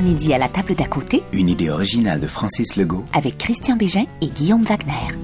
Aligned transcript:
Midi 0.00 0.32
à 0.32 0.38
la 0.38 0.48
table 0.48 0.74
d'à 0.74 0.86
côté, 0.86 1.22
Une 1.32 1.48
idée 1.48 1.70
originale 1.70 2.20
de 2.20 2.26
Francis 2.26 2.76
Legault. 2.76 3.04
avec 3.12 3.38
Christian 3.38 3.76
Bégin 3.76 4.04
et 4.20 4.26
Guillaume 4.28 4.62
Wagner. 4.62 5.14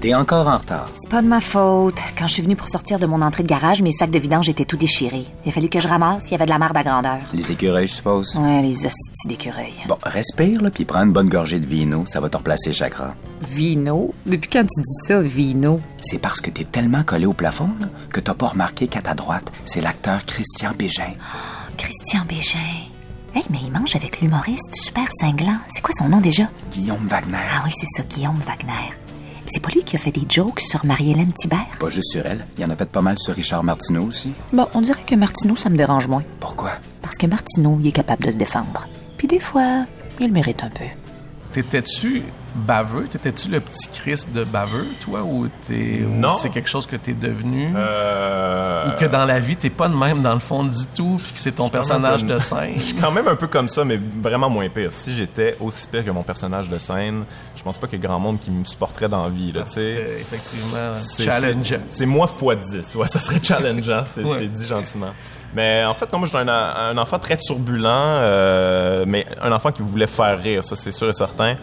T'es 0.00 0.14
encore 0.14 0.46
en 0.46 0.58
retard. 0.58 0.88
C'est 0.96 1.10
pas 1.10 1.22
de 1.22 1.26
ma 1.26 1.40
faute. 1.40 1.96
Quand 2.16 2.28
je 2.28 2.34
suis 2.34 2.42
venue 2.42 2.54
pour 2.54 2.68
sortir 2.68 3.00
de 3.00 3.06
mon 3.06 3.20
entrée 3.20 3.42
de 3.42 3.48
garage, 3.48 3.82
mes 3.82 3.90
sacs 3.90 4.12
de 4.12 4.18
vidange 4.20 4.48
étaient 4.48 4.64
tout 4.64 4.76
déchirés. 4.76 5.26
Il 5.44 5.48
a 5.48 5.52
fallu 5.52 5.68
que 5.68 5.80
je 5.80 5.88
ramasse, 5.88 6.26
il 6.28 6.32
y 6.32 6.34
avait 6.36 6.44
de 6.44 6.50
la 6.50 6.58
merde 6.58 6.76
à 6.76 6.84
grandeur. 6.84 7.18
Les 7.32 7.50
écureuils, 7.50 7.88
je 7.88 7.94
suppose? 7.94 8.36
Ouais, 8.36 8.62
les 8.62 8.86
hosties 8.86 9.26
d'écureuils. 9.26 9.74
Bon, 9.88 9.98
respire, 10.04 10.62
là, 10.62 10.70
puis 10.70 10.84
prends 10.84 11.02
une 11.02 11.12
bonne 11.12 11.28
gorgée 11.28 11.58
de 11.58 11.66
vino. 11.66 12.04
Ça 12.06 12.20
va 12.20 12.28
te 12.28 12.36
replacer 12.36 12.72
chakra. 12.72 13.14
Vino? 13.50 14.14
Depuis 14.24 14.48
quand 14.48 14.62
tu 14.62 14.80
dis 14.80 15.06
ça, 15.06 15.20
vino? 15.20 15.80
C'est 16.00 16.18
parce 16.18 16.40
que 16.40 16.50
t'es 16.50 16.64
tellement 16.64 17.02
collé 17.02 17.26
au 17.26 17.32
plafond, 17.32 17.70
là, 17.80 17.88
que 18.12 18.20
t'as 18.20 18.34
pas 18.34 18.48
remarqué 18.48 18.86
qu'à 18.86 19.02
ta 19.02 19.14
droite, 19.14 19.50
c'est 19.64 19.80
l'acteur 19.80 20.24
Christian 20.26 20.70
Bégin. 20.78 21.14
Christian 21.76 22.20
Bégin. 22.28 22.58
Hey, 23.34 23.44
mais 23.50 23.58
il 23.62 23.72
mange 23.72 23.96
avec 23.96 24.20
l'humoriste 24.20 24.76
super 24.76 25.06
cinglant. 25.20 25.58
C'est 25.74 25.82
quoi 25.82 25.94
son 25.98 26.08
nom 26.08 26.20
déjà? 26.20 26.44
Guillaume 26.70 27.06
Wagner. 27.08 27.36
Ah 27.56 27.62
oui, 27.64 27.72
c'est 27.76 27.88
ça, 27.96 28.04
Guillaume 28.08 28.40
Wagner. 28.46 28.90
C'est 29.50 29.62
pas 29.62 29.70
lui 29.70 29.82
qui 29.82 29.96
a 29.96 29.98
fait 29.98 30.10
des 30.12 30.26
jokes 30.28 30.60
sur 30.60 30.84
Marie-Hélène 30.84 31.32
Thibert? 31.32 31.66
Pas 31.80 31.88
juste 31.88 32.12
sur 32.12 32.26
elle. 32.26 32.46
Il 32.56 32.62
y 32.62 32.66
en 32.66 32.70
a 32.70 32.76
fait 32.76 32.90
pas 32.90 33.00
mal 33.00 33.18
sur 33.18 33.34
Richard 33.34 33.64
Martineau 33.64 34.04
aussi. 34.04 34.32
Bon, 34.52 34.66
on 34.74 34.82
dirait 34.82 35.02
que 35.06 35.14
Martineau, 35.14 35.56
ça 35.56 35.70
me 35.70 35.76
dérange 35.76 36.06
moins. 36.06 36.22
Pourquoi? 36.38 36.72
Parce 37.00 37.16
que 37.16 37.26
Martineau, 37.26 37.78
il 37.80 37.88
est 37.88 37.92
capable 37.92 38.24
de 38.24 38.30
se 38.30 38.36
défendre. 38.36 38.86
Puis 39.16 39.26
des 39.26 39.40
fois, 39.40 39.86
il 40.20 40.30
mérite 40.32 40.62
un 40.62 40.68
peu. 40.68 40.84
T'étais-tu 41.52 42.22
baveux? 42.54 43.04
T'étais-tu 43.04 43.48
le 43.48 43.60
petit 43.60 43.88
Christ 43.88 44.32
de 44.32 44.44
baveux, 44.44 44.86
toi, 45.00 45.22
ou, 45.22 45.48
c'est 45.66 46.50
quelque 46.50 46.68
chose 46.68 46.86
que 46.86 46.96
t'es 46.96 47.12
devenu? 47.14 47.72
Euh, 47.74 48.88
Ou 48.88 48.98
que 48.98 49.06
dans 49.06 49.24
la 49.24 49.38
vie, 49.40 49.56
t'es 49.56 49.70
pas 49.70 49.88
de 49.88 49.94
même 49.96 50.22
dans 50.22 50.34
le 50.34 50.40
fond 50.40 50.64
du 50.64 50.86
tout, 50.94 51.16
puis 51.22 51.32
que 51.32 51.38
c'est 51.38 51.52
ton 51.52 51.68
personnage 51.68 52.24
de 52.24 52.38
scène? 52.38 52.74
Je 52.78 52.82
suis 52.84 52.94
quand 52.96 53.10
même 53.10 53.28
un 53.28 53.36
peu 53.36 53.46
comme 53.46 53.68
ça, 53.68 53.84
mais 53.84 53.98
vraiment 54.22 54.50
moins 54.50 54.68
pire. 54.68 54.92
Si 54.92 55.12
j'étais 55.14 55.56
aussi 55.60 55.86
pire 55.88 56.04
que 56.04 56.10
mon 56.10 56.22
personnage 56.22 56.68
de 56.68 56.78
scène, 56.78 57.24
je 57.56 57.62
pense 57.62 57.78
pas 57.78 57.86
qu'il 57.86 57.98
y 57.98 58.02
ait 58.04 58.06
grand 58.06 58.20
monde 58.20 58.38
qui 58.38 58.50
me 58.50 58.64
supporterait 58.64 59.08
dans 59.08 59.24
la 59.24 59.30
vie, 59.30 59.52
là, 59.52 59.62
tu 59.62 59.72
sais. 59.74 60.06
Effectivement, 60.20 60.92
C'est- 60.92 61.22
challenge. 61.24 61.66
c'est- 61.68 61.80
C'est 61.88 62.06
moi 62.06 62.26
fois 62.26 62.54
10. 62.56 62.94
Ouais, 62.94 63.06
ça 63.06 63.20
serait 63.20 63.40
challengeant, 63.42 64.04
c'est 64.12 64.22
Ouais. 64.22 64.38
c'est 64.40 64.48
dit 64.52 64.66
gentiment. 64.66 65.12
Mais 65.54 65.84
en 65.84 65.94
fait, 65.94 66.12
non, 66.12 66.18
moi, 66.18 66.26
j'étais 66.26 66.38
un, 66.38 66.48
un 66.48 66.98
enfant 66.98 67.18
très 67.18 67.36
turbulent, 67.38 67.86
euh, 67.88 69.04
mais 69.06 69.26
un 69.40 69.50
enfant 69.52 69.72
qui 69.72 69.82
voulait 69.82 70.06
faire 70.06 70.38
rire, 70.38 70.62
ça, 70.62 70.76
c'est 70.76 70.90
sûr 70.92 71.08
et 71.08 71.12
certain. 71.12 71.56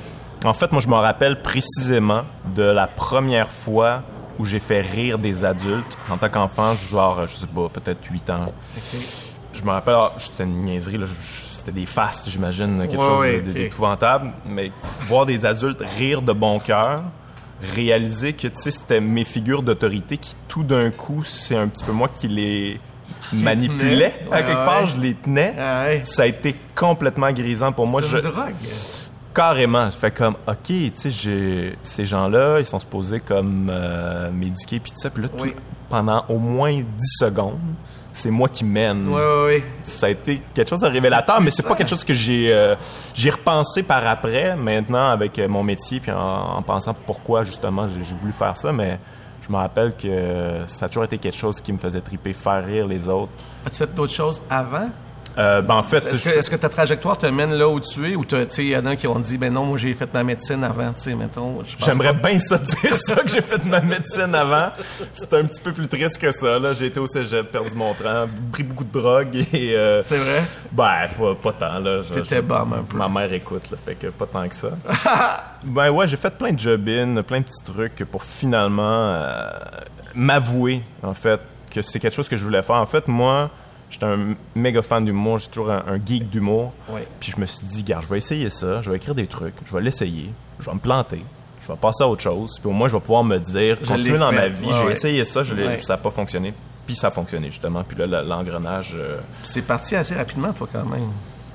En 0.44 0.54
fait, 0.54 0.72
moi, 0.72 0.82
je 0.82 0.88
me 0.88 0.96
rappelle 0.96 1.42
précisément 1.42 2.24
de 2.56 2.64
la 2.64 2.88
première 2.88 3.48
fois 3.48 4.04
où 4.38 4.46
j'ai 4.46 4.60
fait 4.60 4.82
rire 4.82 5.18
des 5.18 5.46
adultes. 5.46 5.98
En 6.10 6.18
tant 6.18 6.30
qu'enfant, 6.30 6.76
genre, 6.76 7.26
je 7.28 7.36
sais 7.36 7.48
pas, 7.48 7.70
peut-être 7.70 8.04
8 8.12 8.30
ans. 8.32 8.46
Je 9.54 9.62
me 9.64 9.70
rappelle, 9.72 9.96
ah, 9.98 10.12
c'était 10.18 10.44
une 10.44 10.62
niaiserie, 10.62 10.98
là, 10.98 11.06
c'était 11.08 11.72
des 11.72 11.86
faces, 11.86 12.28
j'imagine, 12.30 12.80
quelque 12.90 12.98
Ouais, 13.00 13.08
chose 13.08 13.20
ouais, 13.22 13.40
d'épouvantable. 13.42 14.34
Mais 14.46 14.72
voir 15.02 15.26
des 15.26 15.46
adultes 15.46 15.82
rire 15.98 16.22
de 16.22 16.34
bon 16.34 16.60
cœur, 16.60 17.04
réaliser 17.74 18.34
que, 18.34 18.48
tu 18.48 18.62
sais, 18.62 18.72
c'était 18.72 19.00
mes 19.00 19.24
figures 19.24 19.64
d'autorité 19.64 20.18
qui, 20.18 20.36
tout 20.48 20.64
d'un 20.64 20.92
coup, 20.92 21.24
c'est 21.24 21.56
un 21.56 21.68
petit 21.68 21.84
peu 21.86 21.92
moi 21.94 22.10
qui 22.10 22.28
les 22.28 22.80
manipulais. 23.34 24.14
À 24.32 24.42
quelque 24.44 24.60
ouais. 24.60 24.66
part, 24.66 24.86
je 24.86 24.98
les 24.98 25.14
tenais. 25.16 25.54
Ah 25.60 25.84
ouais. 25.86 26.02
Ça 26.06 26.24
a 26.24 26.26
été 26.26 26.56
complètement 26.76 27.32
grisant 27.32 27.72
pour 27.72 27.88
moi. 27.88 28.02
C'est 28.02 28.10
Je, 28.10 28.18
une 28.18 28.24
drogue. 28.24 28.54
carrément, 29.34 29.90
je 29.90 29.98
fais 29.98 30.12
comme, 30.12 30.36
OK, 30.48 30.58
tu 30.68 30.92
sais, 31.12 31.74
ces 31.84 32.06
gens-là, 32.06 32.60
ils 32.60 32.66
sont 32.66 32.80
supposés 32.80 33.20
comme 33.20 33.70
euh, 33.72 34.32
m'éduquer, 34.32 34.80
puis 34.80 34.92
tout 34.92 35.00
ça. 35.00 35.10
Puis 35.10 35.24
là, 35.24 35.30
tout- 35.30 35.46
pendant 35.90 36.26
au 36.30 36.40
moins 36.40 36.74
10 36.74 36.86
secondes, 37.20 37.60
c'est 38.12 38.32
moi 38.32 38.48
qui 38.48 38.64
mène 38.64 39.08
ça 39.82 40.06
a 40.08 40.10
été 40.10 40.42
quelque 40.54 40.70
chose 40.70 40.80
de 40.80 40.88
révélateur, 40.88 41.42
mais 41.42 41.52
c'est 41.52 41.68
pas 41.68 41.76
quelque 41.76 41.90
chose 41.90 42.06
que 42.06 42.14
j'ai 42.14 42.52
euh, 42.52 42.76
j'ai 43.14 43.30
repensé 43.30 43.84
par 43.84 44.08
après, 44.08 44.56
maintenant 44.56 45.10
avec 45.10 45.38
euh, 45.38 45.48
mon 45.50 45.64
métier, 45.64 46.00
puis 46.00 46.12
en, 46.12 46.18
en 46.58 46.62
pensant 46.62 46.94
pourquoi 47.06 47.44
justement 47.44 47.88
j'ai 47.90 48.04
j'ai 48.06 48.16
voulu 48.16 48.32
faire 48.32 48.56
ça, 48.56 48.72
mais 48.72 49.00
je 49.46 49.52
me 49.52 49.58
rappelle 49.58 49.96
que 49.96 50.64
ça 50.68 50.86
a 50.86 50.90
toujours 50.90 51.04
été 51.04 51.18
quelque 51.18 51.38
chose 51.38 51.62
qui 51.62 51.72
me 51.72 51.78
faisait 51.78 52.02
triper, 52.02 52.34
faire 52.34 52.66
rire 52.66 52.88
les 52.88 53.08
autres. 53.08 53.32
As-tu 53.66 53.78
fait 53.78 53.94
d'autres 53.94 54.14
choses 54.14 54.42
avant? 54.50 54.90
Euh, 55.38 55.62
ben 55.62 55.76
en 55.76 55.84
fait, 55.84 56.06
Est-ce 56.06 56.50
que, 56.50 56.56
ta 56.56 56.70
trajectoire 56.70 57.18
te 57.18 57.26
mène 57.26 57.54
là 57.54 57.68
où 57.68 57.80
tu 57.80 58.10
es 58.10 58.16
ou 58.16 58.24
tu 58.24 58.38
sais, 58.50 58.64
il 58.64 58.70
y 58.70 58.78
en 58.78 58.86
a 58.86 58.96
qui 58.96 59.08
ont 59.08 59.20
dit, 59.20 59.38
ben 59.38 59.52
non, 59.52 59.66
moi 59.66 59.78
j'ai 59.78 59.94
fait 59.94 60.12
ma 60.14 60.24
médecine 60.24 60.64
avant, 60.64 60.94
tu 60.94 61.02
sais, 61.02 61.16
mettons. 61.16 61.62
J'aimerais 61.78 62.14
bien 62.14 62.40
ça 62.40 62.58
dire 62.58 62.94
ça 62.94 63.16
que 63.16 63.30
j'ai 63.30 63.42
fait 63.42 63.64
ma 63.66 63.82
médecine 63.82 64.34
avant. 64.34 64.70
C'est 65.14 65.34
un 65.34 65.44
petit 65.44 65.62
peu 65.62 65.74
plus 65.74 65.88
triste 65.88 66.20
que 66.20 66.32
ça. 66.32 66.58
Là, 66.60 66.74
j'ai 66.74 66.88
été 66.88 67.00
au 67.00 67.08
cégep, 67.08 67.52
perdu 67.52 67.76
mon 67.76 67.94
train, 67.94 68.28
pris 68.52 68.64
beaucoup 68.64 68.86
de 68.86 68.92
drogue 68.92 69.36
et 69.54 69.76
euh, 69.76 70.02
C'est 70.04 70.18
vrai? 70.18 70.42
Ben, 70.72 71.08
pas, 71.18 71.36
pas 71.36 71.54
tant, 71.54 71.80
là. 71.80 72.02
T'étais 72.12 72.42
bum 72.42 72.74
un 72.74 72.84
peu. 72.84 72.98
Ma 72.98 73.10
mère 73.10 73.32
écoute, 73.34 73.70
là, 73.72 73.78
fait 73.84 73.96
que 73.96 74.08
pas 74.08 74.26
tant 74.26 74.48
que 74.48 74.56
ça. 74.56 74.70
ben 75.64 75.90
ouais, 75.90 76.08
j'ai 76.08 76.18
fait 76.18 76.36
plein 76.38 76.54
de 76.54 76.60
job-in, 76.60 77.22
plein 77.24 77.40
de 77.40 77.46
petits 77.46 77.64
trucs 77.64 78.06
pour 78.06 78.24
finalement 78.24 78.84
euh, 78.84 79.50
m'avouer, 80.14 80.82
en 81.04 81.14
fait, 81.14 81.42
que 81.70 81.82
c'est 81.82 82.00
quelque 82.00 82.16
chose 82.16 82.30
que 82.30 82.38
je 82.38 82.44
voulais 82.44 82.64
faire. 82.64 82.78
En 82.78 82.86
fait, 82.86 83.08
moi, 83.08 83.52
j'étais 83.96 84.06
un 84.06 84.36
méga 84.56 84.82
fan 84.82 85.04
d'humour, 85.06 85.38
j'ai 85.40 85.48
toujours 85.48 85.72
un, 85.72 85.84
un 85.88 85.96
geek 86.06 86.30
d'humour. 86.30 86.74
Oui. 86.90 87.02
Puis 87.20 87.32
je 87.36 87.40
me 87.42 87.46
suis 87.46 87.66
dit, 87.66 87.84
gars, 87.84 88.00
je 88.02 88.08
vais 88.08 88.18
essayer 88.18 88.50
ça, 88.50 88.82
je 88.82 88.90
vais 88.92 88.98
écrire 88.98 89.16
des 89.16 89.28
trucs, 89.28 89.56
je 89.66 89.74
vais 89.76 89.82
l'essayer, 89.82 90.30
je 90.60 90.66
vais 90.66 90.74
me 90.74 90.80
planter. 90.80 91.24
Je 91.64 91.72
vais 91.72 91.78
passer 91.80 92.04
à 92.04 92.08
autre 92.08 92.22
chose, 92.22 92.60
puis 92.60 92.70
au 92.70 92.74
moins 92.74 92.88
je 92.90 92.94
vais 92.96 93.00
pouvoir 93.02 93.24
me 93.24 93.38
dire, 93.40 93.78
Je 93.82 93.88
continuer 93.88 94.20
dans 94.20 94.32
ma 94.32 94.48
vie, 94.50 94.68
Ouais, 94.68 94.74
j'ai 94.80 94.86
ouais. 94.86 94.92
essayé 94.92 95.24
ça, 95.24 95.42
je 95.44 95.56
Ouais. 95.56 95.80
ça 95.82 95.94
n'a 95.94 95.98
pas 95.98 96.12
fonctionné, 96.12 96.54
puis 96.86 96.96
ça 96.96 97.08
a 97.08 97.12
fonctionné 97.12 97.50
justement, 97.50 97.84
puis 97.84 97.98
là 97.98 98.22
l'engrenage, 98.22 98.94
euh, 98.96 99.18
C'est 99.44 99.64
parti 99.64 99.96
assez 99.96 100.14
rapidement, 100.14 100.54
toi, 100.54 100.68
quand 100.72 100.86
même. 100.86 101.08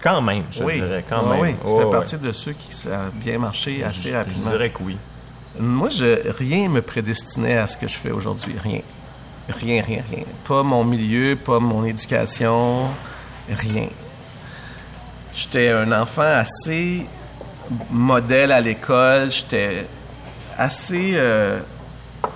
quand 0.02 0.20
même, 0.20 0.44
je 0.50 0.64
oui. 0.64 0.74
dirais, 0.80 1.04
quand 1.08 1.24
même. 1.26 1.40
Oui, 1.40 1.54
tu 1.64 1.76
fais 1.80 1.90
partie 1.90 2.18
de 2.18 2.32
ceux 2.32 2.52
qui 2.54 2.74
ça 2.74 3.02
a 3.06 3.10
bien 3.14 3.38
marché 3.38 3.84
assez 3.84 4.10
Je- 4.10 4.16
rapidement. 4.16 4.44
Je 4.46 4.50
dirais 4.50 4.70
que 4.70 4.82
oui. 4.82 4.96
Moi, 5.60 5.88
je, 5.90 6.28
rien 6.38 6.68
me 6.68 6.80
prédestinait 6.82 7.58
à 7.58 7.66
ce 7.68 7.76
que 7.76 7.86
je 7.86 7.94
fais 7.96 8.10
aujourd'hui. 8.10 8.54
Rien. 8.62 8.80
Rien, 9.58 9.82
rien, 9.82 10.02
rien. 10.10 10.24
Pas 10.46 10.62
mon 10.62 10.84
milieu, 10.84 11.36
pas 11.36 11.58
mon 11.58 11.84
éducation, 11.84 12.88
rien. 13.48 13.88
J'étais 15.34 15.70
un 15.70 15.90
enfant 15.92 16.22
assez 16.22 17.06
modèle 17.90 18.52
à 18.52 18.60
l'école. 18.60 19.30
J'étais 19.30 19.86
assez. 20.58 21.12
euh, 21.14 21.60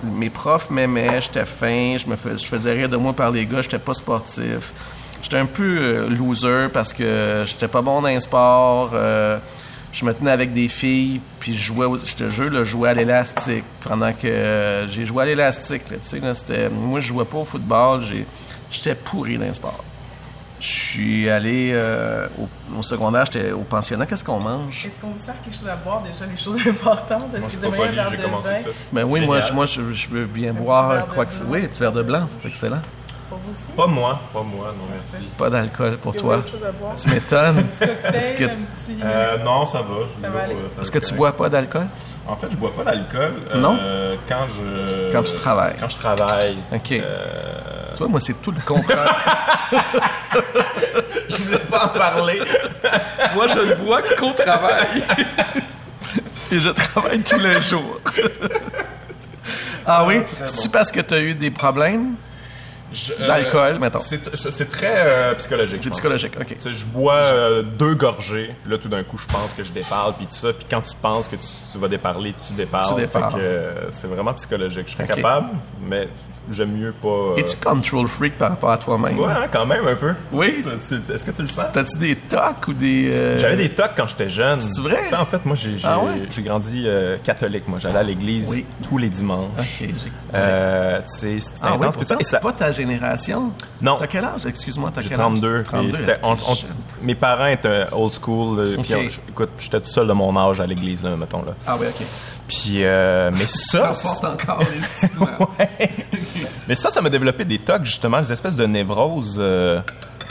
mes 0.03 0.29
profs 0.29 0.69
m'aimaient, 0.71 1.21
j'étais 1.21 1.45
fin, 1.45 1.95
je 1.97 2.07
me 2.07 2.15
je 2.37 2.45
faisais 2.45 2.73
rire 2.73 2.89
de 2.89 2.97
moi 2.97 3.13
par 3.13 3.31
les 3.31 3.45
gars, 3.45 3.61
j'étais 3.61 3.79
pas 3.79 3.93
sportif. 3.93 4.73
J'étais 5.21 5.37
un 5.37 5.45
peu 5.45 5.77
euh, 5.79 6.09
loser 6.09 6.67
parce 6.73 6.91
que 6.91 7.43
j'étais 7.45 7.67
pas 7.67 7.81
bon 7.81 8.01
dans 8.01 8.07
les 8.07 8.19
sports. 8.19 8.91
euh, 8.93 9.37
je 9.95 10.03
me 10.03 10.13
tenais 10.13 10.31
avec 10.31 10.51
des 10.51 10.67
filles, 10.67 11.21
puis 11.39 11.55
je 11.55 11.63
jouais, 11.73 11.87
je 12.05 12.15
te 12.15 12.29
jure, 12.29 12.51
là, 12.51 12.59
je 12.59 12.71
jouais 12.71 12.89
à 12.89 12.93
l'élastique. 12.93 13.63
Pendant 13.81 14.11
que 14.11 14.27
euh, 14.27 14.87
j'ai 14.89 15.05
joué 15.05 15.23
à 15.23 15.25
l'élastique, 15.25 15.89
là, 15.89 15.95
tu 16.03 16.09
sais, 16.09 16.19
là, 16.19 16.33
c'était, 16.33 16.69
moi, 16.69 16.99
je 16.99 17.07
jouais 17.07 17.23
pas 17.23 17.37
au 17.37 17.45
football, 17.45 18.01
j'ai, 18.01 18.25
j'étais 18.69 18.93
pourri 18.93 19.37
dans 19.37 19.45
les 19.45 19.53
sports. 19.53 19.83
Je 20.59 20.67
suis 20.67 21.29
allé 21.29 21.71
euh, 21.73 22.27
au, 22.37 22.79
au 22.79 22.83
secondaire, 22.83 23.25
j'étais 23.31 23.51
au 23.51 23.61
pensionnat. 23.61 24.05
Qu'est-ce 24.05 24.23
qu'on 24.25 24.39
mange? 24.39 24.85
Est-ce 24.85 24.99
qu'on 24.99 25.11
vous 25.11 25.23
sert 25.23 25.35
quelque 25.43 25.55
chose 25.55 25.67
à 25.67 25.75
boire? 25.77 26.01
Déjà, 26.01 26.25
les 26.25 26.37
choses 26.37 26.59
importantes? 26.67 27.25
Est-ce 27.37 27.55
que 27.55 27.65
vous 27.65 27.71
verre 27.71 28.09
j'ai 28.11 28.17
de 28.17 28.21
commencé 28.21 28.49
ça. 28.63 28.69
Ben 28.91 29.03
oui, 29.05 29.25
moi, 29.25 29.41
je, 29.41 29.53
moi 29.53 29.65
je, 29.65 29.93
je 29.93 30.09
veux 30.09 30.25
bien 30.25 30.53
boire 30.53 31.07
quoi 31.07 31.25
que 31.25 31.33
ce 31.33 31.39
blanc. 31.41 31.51
Oui, 31.51 31.63
un 31.63 31.67
petit 31.67 31.79
verre 31.79 31.91
de 31.93 32.03
blanc, 32.03 32.27
c'est 32.29 32.47
excellent. 32.47 32.81
Pour 33.29 33.39
vous 33.39 33.51
aussi? 33.51 33.71
Pas 33.75 33.87
moi, 33.87 34.19
pas 34.31 34.43
moi, 34.43 34.67
non 34.77 34.85
merci. 34.93 35.27
Pas 35.37 35.49
d'alcool 35.49 35.97
pour 35.97 36.15
toi. 36.15 36.37
autre 36.37 36.51
chose 36.51 36.63
à 36.63 36.71
boire? 36.71 36.93
Tu 36.95 37.09
m'étonnes. 37.09 37.65
Cocktail, 37.79 38.15
Est-ce 38.15 38.31
que, 38.33 38.43
un 38.43 38.47
petit... 38.47 38.99
Euh, 39.03 39.37
non, 39.39 39.65
ça 39.65 39.79
va. 39.79 39.95
Ça 40.21 40.39
aller. 40.43 40.55
ça 40.75 40.81
est-ce 40.81 40.91
que 40.91 40.99
tu 40.99 41.13
bois 41.15 41.31
pas 41.35 41.49
d'alcool? 41.49 41.87
En 42.27 42.35
fait, 42.35 42.47
je 42.51 42.57
bois 42.57 42.71
pas 42.75 42.83
d'alcool. 42.83 43.33
Non? 43.55 43.77
euh, 43.81 44.15
quand 44.29 44.45
je. 44.47 45.11
Quand 45.11 45.23
tu 45.23 45.33
travailles. 45.33 45.75
Quand 45.79 45.89
je 45.89 45.97
travaille. 45.97 46.57
OK. 46.71 46.91
Euh, 46.91 47.85
Tu 47.93 47.97
vois, 47.99 48.07
moi, 48.07 48.19
c'est 48.19 48.39
tout 48.41 48.51
le 48.51 48.61
contraire. 48.61 49.15
je 51.29 51.35
voulais 51.43 51.59
pas 51.59 51.85
en 51.85 51.89
parler. 51.97 52.41
moi, 53.35 53.47
je 53.47 53.59
ne 53.59 53.75
bois 53.75 54.01
qu'au 54.19 54.31
travail. 54.33 55.03
Et 56.51 56.59
je 56.59 56.69
travaille 56.69 57.21
tous 57.21 57.39
les 57.39 57.59
jours. 57.61 57.99
ah 59.85 60.05
oui? 60.05 60.21
C'est-tu 60.43 60.69
parce 60.69 60.91
que 60.91 61.01
tu 61.01 61.13
as 61.15 61.19
eu 61.19 61.33
des 61.33 61.49
problèmes? 61.49 62.15
Je- 62.95 63.13
euh, 63.19 63.27
D'alcool, 63.27 63.79
mettons. 63.79 63.99
C'est 63.99 64.69
très 64.69 64.93
euh, 64.97 65.33
psychologique. 65.35 65.81
C'est 65.83 65.89
psychologique, 65.91 66.33
OK. 66.39 66.55
Je 66.71 66.85
bois 66.85 67.13
euh, 67.15 67.61
deux 67.61 67.93
gorgées, 67.95 68.55
là 68.65 68.77
tout 68.77 68.89
d'un 68.89 69.03
coup 69.03 69.17
je 69.17 69.27
pense 69.27 69.53
que 69.53 69.63
je 69.63 69.71
déparle, 69.71 70.13
puis 70.15 70.25
tout 70.27 70.33
ça, 70.35 70.53
puis 70.53 70.65
quand 70.69 70.81
tu 70.81 70.95
penses 71.01 71.27
que 71.27 71.35
tu, 71.35 71.77
vas 71.77 71.87
déparler, 71.87 72.33
tu 72.45 72.53
déparles. 72.53 72.85
C'est 73.91 74.07
vraiment 74.07 74.33
psychologique. 74.33 74.87
Je 74.87 74.93
serais 74.93 75.05
capable, 75.07 75.49
mais 75.81 76.07
j'aime 76.51 76.71
mieux 76.71 76.91
pas. 76.93 77.07
euh, 77.07 77.35
Es-tu 77.37 77.55
control 77.57 78.07
freak 78.07 78.37
par 78.37 78.49
rapport 78.49 78.71
à 78.71 78.77
toi-même? 78.77 79.09
tu 79.11 79.15
vois, 79.15 79.31
hein, 79.33 79.47
quand 79.51 79.65
même 79.65 79.87
un 79.87 79.95
peu. 79.95 80.13
Oui. 80.31 80.63
Est-ce 81.11 81.25
que 81.25 81.31
tu 81.31 81.41
le 81.41 81.47
sens? 81.47 81.65
T'as-tu 81.73 81.97
des 81.97 82.15
tocs 82.15 82.67
ou 82.67 82.73
des... 82.73 83.11
euh, 83.13 83.37
J'avais 83.37 83.57
des 83.57 83.69
tocs 83.69 83.91
quand 83.95 84.07
j'étais 84.07 84.29
jeune. 84.29 84.59
C'est 84.61 84.81
vrai? 84.81 84.99
Tu 85.03 85.09
sais, 85.09 85.15
en 85.15 85.25
fait, 85.25 85.45
moi, 85.45 85.55
j'ai 85.55 85.75
Ah 85.83 85.99
ouais? 85.99 86.27
grandi 86.43 86.83
euh, 86.85 87.17
catholique. 87.23 87.67
Moi, 87.67 87.79
j'allais 87.79 87.99
à 87.99 88.03
l'église 88.03 88.47
Oui. 88.49 88.65
tous 88.87 88.97
les 88.97 89.09
dimanches. 89.09 89.49
Ok. 89.59 89.89
Euh, 90.33 90.99
tu 91.01 91.17
sais, 91.19 91.39
c'était 91.39 91.59
Ah 91.63 91.73
intense. 91.73 91.95
pourtant, 91.95 92.17
Et 92.19 92.23
ça- 92.23 92.29
c'est 92.37 92.43
pas 92.43 92.51
ta 92.53 92.71
génération. 92.71 93.51
Non. 93.81 93.97
T'as 93.97 94.07
quel 94.07 94.25
âge? 94.25 94.45
Excuse-moi, 94.45 94.91
t'as 94.93 95.01
quel 95.01 95.17
32. 95.17 95.55
âge? 95.55 95.61
et 95.61 95.63
32. 95.63 95.91
c'était- 95.97 96.19
on- 96.23 96.31
on- 96.33 96.55
jeune? 96.55 96.69
mes 97.01 97.15
parents 97.15 97.45
étaient 97.47 97.85
old 97.91 98.11
school. 98.21 98.75
puis 98.83 98.93
on- 98.95 99.29
écoute, 99.31 99.49
j'étais 99.57 99.79
tout 99.81 99.89
seul 99.91 100.07
de 100.07 100.13
mon 100.13 100.35
âge 100.37 100.59
à 100.59 100.65
l'église, 100.65 101.03
là, 101.03 101.15
mettons. 101.15 101.41
Là. 101.43 101.53
Ah 101.67 101.75
oui, 101.79 101.87
OK. 101.87 102.05
Puis, 102.47 102.83
euh, 102.83 103.31
mais 103.33 103.37
ça, 103.47 103.93
Ça 103.93 104.07
porte 104.09 104.25
encore 104.25 104.59
les 104.59 104.81
stigmates. 105.07 105.39
mais 106.67 106.75
ça, 106.75 106.89
ça 106.89 107.01
m'a 107.01 107.09
développé 107.09 107.45
des 107.45 107.59
tocs, 107.59 107.83
justement, 107.83 108.21
des 108.21 108.31
espèces 108.31 108.55
de 108.55 108.65
névroses. 108.65 109.37
euh, 109.39 109.81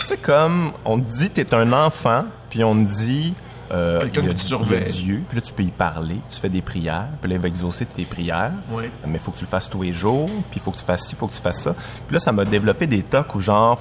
tu 0.00 0.06
sais, 0.06 0.16
comme 0.16 0.72
on 0.84 0.98
te 1.00 1.10
dit 1.10 1.30
t'es 1.30 1.54
un 1.54 1.72
enfant, 1.72 2.24
puis 2.50 2.62
on 2.64 2.74
te 2.74 2.88
dit. 2.88 3.34
euh, 3.72 4.00
Quelqu'un 4.00 4.22
que 4.22 4.32
tu 4.32 4.46
surveilles. 4.46 4.84
Dieu, 4.84 5.22
puis 5.28 5.36
là, 5.36 5.42
tu 5.42 5.52
peux 5.52 5.62
y 5.62 5.70
parler, 5.70 6.16
tu 6.30 6.38
fais 6.40 6.48
des 6.50 6.60
prières, 6.62 7.08
puis 7.20 7.30
là, 7.30 7.36
il 7.36 7.40
va 7.40 7.48
exaucer 7.48 7.86
tes 7.86 8.04
prières. 8.04 8.52
Oui. 8.70 8.84
Mais 9.06 9.14
il 9.14 9.18
faut 9.18 9.30
que 9.30 9.38
tu 9.38 9.44
le 9.44 9.50
fasses 9.50 9.70
tous 9.70 9.82
les 9.82 9.92
jours, 9.92 10.26
puis 10.50 10.60
il 10.60 10.60
faut 10.60 10.70
que 10.70 10.78
tu 10.78 10.84
fasses 10.84 11.02
ci, 11.04 11.12
il 11.12 11.16
faut 11.16 11.26
que 11.26 11.34
tu 11.34 11.40
fasses 11.42 11.62
ça. 11.62 11.74
Puis 11.74 12.12
là, 12.14 12.18
ça 12.18 12.32
m'a 12.32 12.44
développé 12.44 12.86
des 12.86 13.02
tocs 13.02 13.34
où, 13.34 13.40
genre, 13.40 13.80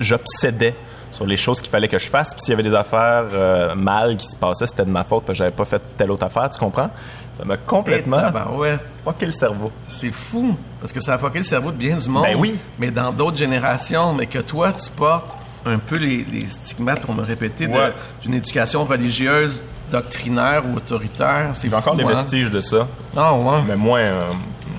j'obsédais 0.00 0.74
sur 1.14 1.26
les 1.26 1.36
choses 1.36 1.60
qu'il 1.60 1.70
fallait 1.70 1.88
que 1.88 1.98
je 1.98 2.08
fasse. 2.08 2.34
Puis 2.34 2.42
s'il 2.42 2.50
y 2.50 2.54
avait 2.54 2.62
des 2.68 2.74
affaires 2.74 3.24
euh, 3.32 3.74
mal 3.74 4.16
qui 4.16 4.26
se 4.26 4.36
passaient, 4.36 4.66
c'était 4.66 4.84
de 4.84 4.90
ma 4.90 5.04
faute 5.04 5.24
parce 5.24 5.38
que 5.38 5.44
j'avais 5.44 5.50
pas 5.56 5.64
fait 5.64 5.80
telle 5.96 6.10
autre 6.10 6.26
affaire, 6.26 6.50
tu 6.50 6.58
comprends? 6.58 6.90
Ça 7.32 7.44
m'a 7.44 7.56
complètement 7.56 8.22
ouais. 8.56 8.78
fucké 9.04 9.26
le 9.26 9.32
cerveau. 9.32 9.70
C'est 9.88 10.10
fou, 10.12 10.56
parce 10.80 10.92
que 10.92 11.00
ça 11.00 11.14
a 11.14 11.18
fucké 11.18 11.38
le 11.38 11.44
cerveau 11.44 11.70
de 11.70 11.76
bien 11.76 11.96
du 11.96 12.08
monde. 12.08 12.24
Ben 12.24 12.36
oui. 12.36 12.58
Mais 12.78 12.90
dans 12.90 13.10
d'autres 13.12 13.36
générations, 13.36 14.12
mais 14.12 14.26
que 14.26 14.38
toi, 14.40 14.72
tu 14.72 14.90
portes 14.90 15.36
un 15.66 15.78
peu 15.78 15.96
les, 15.96 16.24
les 16.30 16.46
stigmates, 16.46 17.02
on 17.08 17.14
me 17.14 17.22
répétait, 17.22 17.66
Ouais. 17.66 17.92
d'une 18.22 18.34
éducation 18.34 18.84
religieuse, 18.84 19.62
doctrinaire 19.90 20.62
ou 20.66 20.76
autoritaire. 20.76 21.50
C'est 21.54 21.68
J'ai 21.70 21.74
encore 21.74 21.96
des 21.96 22.04
hein? 22.04 22.08
vestiges 22.08 22.50
de 22.50 22.60
ça, 22.60 22.86
Ah 23.16 23.34
ouais. 23.34 23.62
mais 23.66 23.76
moins, 23.76 24.00
euh, 24.00 24.22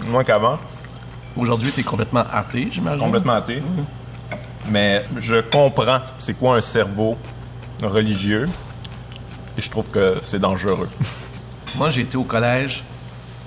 moins 0.09 0.23
qu'avant. 0.23 0.59
Aujourd'hui, 1.35 1.71
tu 1.71 1.79
es 1.81 1.83
complètement 1.83 2.23
athée, 2.31 2.67
j'imagine. 2.71 2.99
Complètement 2.99 3.33
athée. 3.33 3.61
Mais 4.69 5.05
je 5.19 5.41
comprends 5.41 6.01
c'est 6.17 6.33
quoi 6.33 6.57
un 6.57 6.61
cerveau 6.61 7.17
religieux 7.81 8.47
et 9.57 9.61
je 9.61 9.69
trouve 9.69 9.89
que 9.89 10.15
c'est 10.21 10.39
dangereux. 10.39 10.89
Moi, 11.75 11.89
j'ai 11.89 12.01
été 12.01 12.17
au 12.17 12.23
collège 12.23 12.83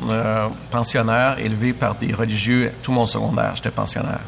euh, 0.08 0.48
pensionnaire, 0.70 1.38
élevé 1.38 1.72
par 1.72 1.94
des 1.94 2.12
religieux 2.12 2.72
tout 2.82 2.92
mon 2.92 3.06
secondaire. 3.06 3.52
J'étais 3.54 3.70
pensionnaire. 3.70 4.20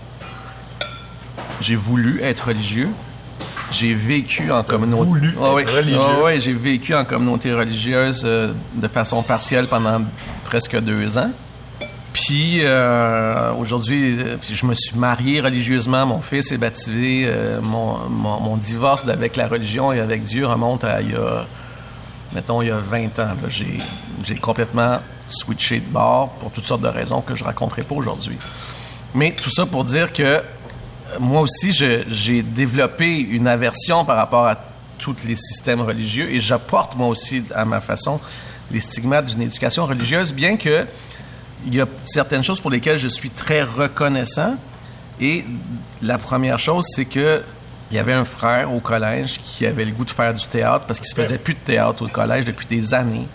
J'ai 1.61 1.77
voulu 1.77 2.21
être 2.23 2.49
religieux. 2.49 2.89
J'ai 3.71 3.95
vécu 3.95 4.51
en 4.51 4.63
communauté. 4.63 5.05
voulu 5.05 5.35
Ah 5.41 5.55
oui. 5.55 5.63
être 5.63 5.77
religieux. 5.77 6.01
Ah 6.01 6.25
oui, 6.25 6.41
j'ai 6.41 6.53
vécu 6.53 6.95
en 6.95 7.05
communauté 7.05 7.55
religieuse 7.55 8.23
euh, 8.25 8.53
de 8.75 8.89
façon 8.89 9.23
partielle 9.23 9.67
pendant 9.67 10.03
presque 10.45 10.79
deux 10.81 11.19
ans. 11.19 11.31
Puis 12.13 12.61
euh, 12.63 13.53
aujourd'hui, 13.55 14.17
euh, 14.19 14.37
je 14.43 14.67
me 14.67 14.75
suis 14.75 14.97
marié 14.97 15.41
religieusement. 15.41 16.07
Mon 16.07 16.21
fils 16.21 16.51
est 16.53 16.59
baptisé. 16.59 17.25
euh, 17.27 17.61
mon, 17.61 17.99
mon, 18.09 18.57
divorce 18.57 19.05
avec 19.09 19.37
la 19.37 19.47
religion 19.47 19.93
et 19.93 20.01
avec 20.01 20.25
Dieu 20.25 20.47
remonte 20.47 20.85
à 20.85 21.01
il 21.01 21.13
y 21.13 21.15
a 21.15 21.47
mettons, 22.33 22.63
il 22.63 22.69
y 22.69 22.71
a 22.71 22.79
20 22.79 23.19
ans, 23.19 23.29
j'ai, 23.49 24.35
complètement 24.37 24.99
switché 25.29 25.81
de 25.81 25.87
bord 25.87 26.31
pour 26.41 26.51
toutes 26.51 26.67
sortes 26.67 26.83
de 26.83 26.89
raisons 26.89 27.21
que 27.21 27.35
je 27.35 27.45
raconterai 27.45 27.83
pas 27.83 27.95
aujourd'hui. 27.95 28.37
Mais 29.15 29.33
tout 29.33 29.51
ça 29.51 29.67
pour 29.67 29.85
dire 29.85 30.13
que 30.13 30.41
moi 31.19 31.41
aussi, 31.41 31.73
j'ai 31.73 32.43
développé 32.43 33.19
une 33.19 33.49
aversion 33.49 34.05
par 34.05 34.17
rapport 34.17 34.47
à 34.47 34.57
tous 34.99 35.17
les 35.27 35.37
systèmes 35.37 35.81
religieux 35.81 36.31
et 36.31 36.41
j'apporte 36.41 36.95
moi 36.95 37.09
aussi 37.09 37.43
à 37.55 37.65
ma 37.65 37.81
façon 37.81 38.21
les 38.71 38.81
stigmates 38.81 39.27
d'une 39.27 39.43
éducation 39.43 39.87
religieuse, 39.87 40.33
bien 40.33 40.57
que 40.57 40.87
il 41.67 41.75
y 41.75 41.81
a 41.81 41.87
certaines 42.05 42.43
choses 42.43 42.61
pour 42.61 42.71
lesquelles 42.71 42.99
je 42.99 43.09
suis 43.09 43.31
très 43.31 43.63
reconnaissant. 43.63 44.57
Et 45.21 45.45
la 46.03 46.19
première 46.19 46.59
chose, 46.59 46.87
c'est 46.89 47.05
que 47.05 47.43
il 47.91 47.97
y 47.97 47.99
avait 47.99 48.13
un 48.13 48.25
frère 48.25 48.73
au 48.73 48.79
collège 48.79 49.41
qui 49.43 49.67
avait 49.67 49.85
le 49.85 49.91
goût 49.91 50.05
de 50.05 50.11
faire 50.11 50.33
du 50.33 50.47
théâtre 50.47 50.85
parce 50.87 51.01
qu'il 51.01 51.09
se 51.09 51.15
faisait 51.15 51.39
plus 51.39 51.55
de 51.55 51.59
théâtre 51.59 52.05
au 52.05 52.09
collège 52.09 52.45
depuis 52.45 52.67
des 52.67 52.95
années. 52.95 53.27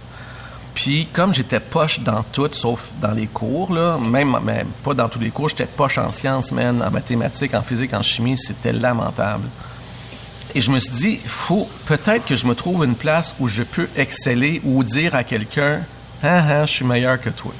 Puis 0.74 1.08
comme 1.12 1.34
j'étais 1.34 1.60
poche 1.60 2.00
dans 2.00 2.24
tout, 2.24 2.50
sauf 2.54 2.92
dans 3.02 3.12
les 3.12 3.28
cours, 3.28 3.72
même 3.72 4.38
pas 4.84 4.94
dans 4.94 5.10
tous 5.10 5.20
les 5.20 5.30
cours, 5.30 5.50
j'étais 5.50 5.66
poche 5.66 5.98
en 5.98 6.12
sciences, 6.12 6.52
man, 6.54 6.82
en 6.82 6.90
mathématiques, 6.90 7.54
en 7.54 7.62
physique, 7.62 7.94
en 7.94 8.02
chimie, 8.02 8.38
c'était 8.38 8.74
lamentable. 8.74 9.48
Et 10.54 10.62
je 10.62 10.72
me 10.72 10.80
suis 10.80 10.94
dit, 10.94 11.20
faut 11.26 11.70
peut-être 11.86 12.26
que 12.26 12.38
je 12.38 12.48
me 12.48 12.56
trouve 12.56 12.86
une 12.86 12.96
place 12.96 13.36
où 13.40 13.48
je 13.50 13.64
peux 13.64 13.90
exceller 13.98 14.62
ou 14.64 14.86
dire 14.86 15.16
à 15.16 15.26
quelqu'un, 15.26 15.82
ah 16.24 16.44
ah, 16.48 16.66
je 16.66 16.72
suis 16.72 16.86
meilleur 16.86 17.20
que 17.20 17.30
toi. 17.30 17.52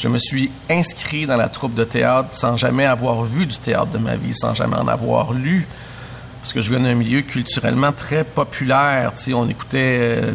Je 0.00 0.08
me 0.08 0.16
suis 0.16 0.50
inscrit 0.70 1.26
dans 1.26 1.36
la 1.36 1.48
troupe 1.48 1.74
de 1.74 1.84
théâtre 1.84 2.30
sans 2.32 2.56
jamais 2.56 2.86
avoir 2.86 3.20
vu 3.20 3.44
du 3.44 3.58
théâtre 3.58 3.88
de 3.88 3.98
ma 3.98 4.16
vie, 4.16 4.34
sans 4.34 4.54
jamais 4.54 4.76
en 4.76 4.88
avoir 4.88 5.34
lu. 5.34 5.66
Parce 6.40 6.54
que 6.54 6.62
je 6.62 6.70
viens 6.70 6.80
d'un 6.80 6.94
milieu 6.94 7.20
culturellement 7.20 7.92
très 7.92 8.24
populaire. 8.24 9.12
Tu 9.14 9.24
sais, 9.24 9.34
on 9.34 9.46
écoutait 9.46 9.98
euh, 10.00 10.32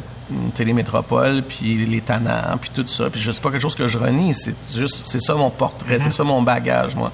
Télémétropole, 0.54 1.42
puis 1.42 1.84
Les 1.84 2.02
Tannants, 2.02 2.58
puis 2.62 2.70
tout 2.76 2.86
ça. 2.88 3.10
Puis 3.10 3.20
c'est 3.24 3.42
pas 3.42 3.50
quelque 3.50 3.62
chose 3.62 3.74
que 3.74 3.88
je 3.88 3.98
renie, 3.98 4.36
c'est 4.36 4.56
juste, 4.72 5.02
c'est 5.06 5.20
ça 5.20 5.34
mon 5.34 5.50
portrait, 5.50 6.00
c'est 6.00 6.12
ça 6.12 6.24
mon 6.24 6.44
bagage, 6.44 6.96
moi. 6.96 7.12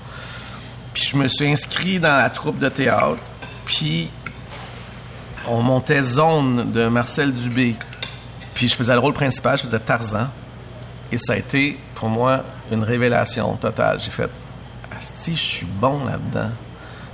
Puis 0.94 1.10
je 1.12 1.16
me 1.16 1.30
suis 1.30 1.48
inscrit 1.48 2.02
dans 2.02 2.18
la 2.18 2.30
troupe 2.30 2.60
de 2.60 2.68
théâtre, 2.68 3.22
puis 3.64 4.10
on 5.48 5.62
montait 5.62 6.04
Zone 6.04 6.74
de 6.74 6.90
Marcel 6.90 7.34
Dubé. 7.34 7.76
Puis 8.54 8.68
je 8.68 8.76
faisais 8.76 8.94
le 8.94 9.00
rôle 9.00 9.14
principal, 9.14 9.58
je 9.58 9.64
faisais 9.64 9.80
Tarzan. 9.80 10.28
Et 11.14 11.18
ça 11.18 11.34
a 11.34 11.38
été, 11.38 11.78
pour 12.02 12.10
moi, 12.10 12.42
une 12.72 12.84
révélation 12.84 13.54
totale. 13.58 14.00
J'ai 14.00 14.10
fait, 14.10 14.30
Asti, 14.98 15.36
je 15.36 15.40
suis 15.40 15.66
bon 15.68 16.04
là-dedans. 16.04 16.50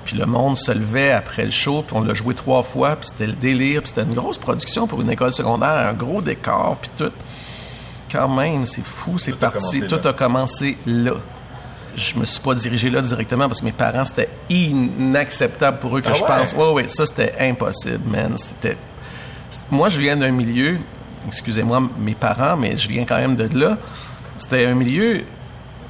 Puis 0.06 0.16
le 0.16 0.26
monde 0.26 0.56
se 0.56 0.72
levait 0.72 1.12
après 1.12 1.44
le 1.44 1.52
show, 1.52 1.84
puis 1.86 1.94
on 1.98 2.02
l'a 2.02 2.14
joué 2.14 2.34
trois 2.34 2.64
fois, 2.64 2.96
puis 2.96 3.10
c'était 3.10 3.28
le 3.28 3.34
délire, 3.34 3.82
puis 3.82 3.90
c'était 3.90 4.04
une 4.04 4.14
grosse 4.14 4.38
production 4.38 4.88
pour 4.88 5.02
une 5.02 5.10
école 5.12 5.34
secondaire, 5.34 5.88
un 5.90 5.92
gros 5.92 6.22
décor, 6.22 6.78
puis 6.82 6.90
tout. 6.98 7.12
Quand 8.10 8.30
même, 8.30 8.66
c'est 8.66 8.86
fou, 8.86 9.18
c'est 9.18 9.34
parti. 9.38 9.82
Tout 9.86 10.00
là. 10.02 10.12
a 10.12 10.14
commencé 10.14 10.78
là. 10.86 11.12
Je 11.98 12.18
me 12.18 12.24
suis 12.24 12.40
pas 12.40 12.54
dirigé 12.54 12.90
là 12.90 13.02
directement 13.02 13.50
parce 13.50 13.60
que 13.60 13.66
mes 13.66 13.74
parents, 13.74 14.06
c'était 14.06 14.30
inacceptable 14.50 15.80
pour 15.80 15.98
eux 15.98 16.00
que 16.02 16.08
Ah 16.10 16.14
je 16.14 16.22
ouais? 16.22 16.28
pense. 16.28 16.54
Oui, 16.56 16.66
oui, 16.74 16.84
ça, 16.88 17.06
c'était 17.06 17.34
impossible, 17.42 18.10
man. 18.10 18.38
C'était 18.38 18.78
moi, 19.70 19.90
je 19.90 20.00
viens 20.00 20.16
d'un 20.16 20.32
milieu, 20.32 20.80
excusez-moi 21.28 21.82
mes 22.00 22.16
parents, 22.16 22.56
mais 22.56 22.78
je 22.78 22.88
viens 22.88 23.04
quand 23.04 23.18
même 23.18 23.36
de 23.36 23.50
là. 23.60 23.78
C'était 24.38 24.66
un 24.66 24.74
milieu 24.76 25.22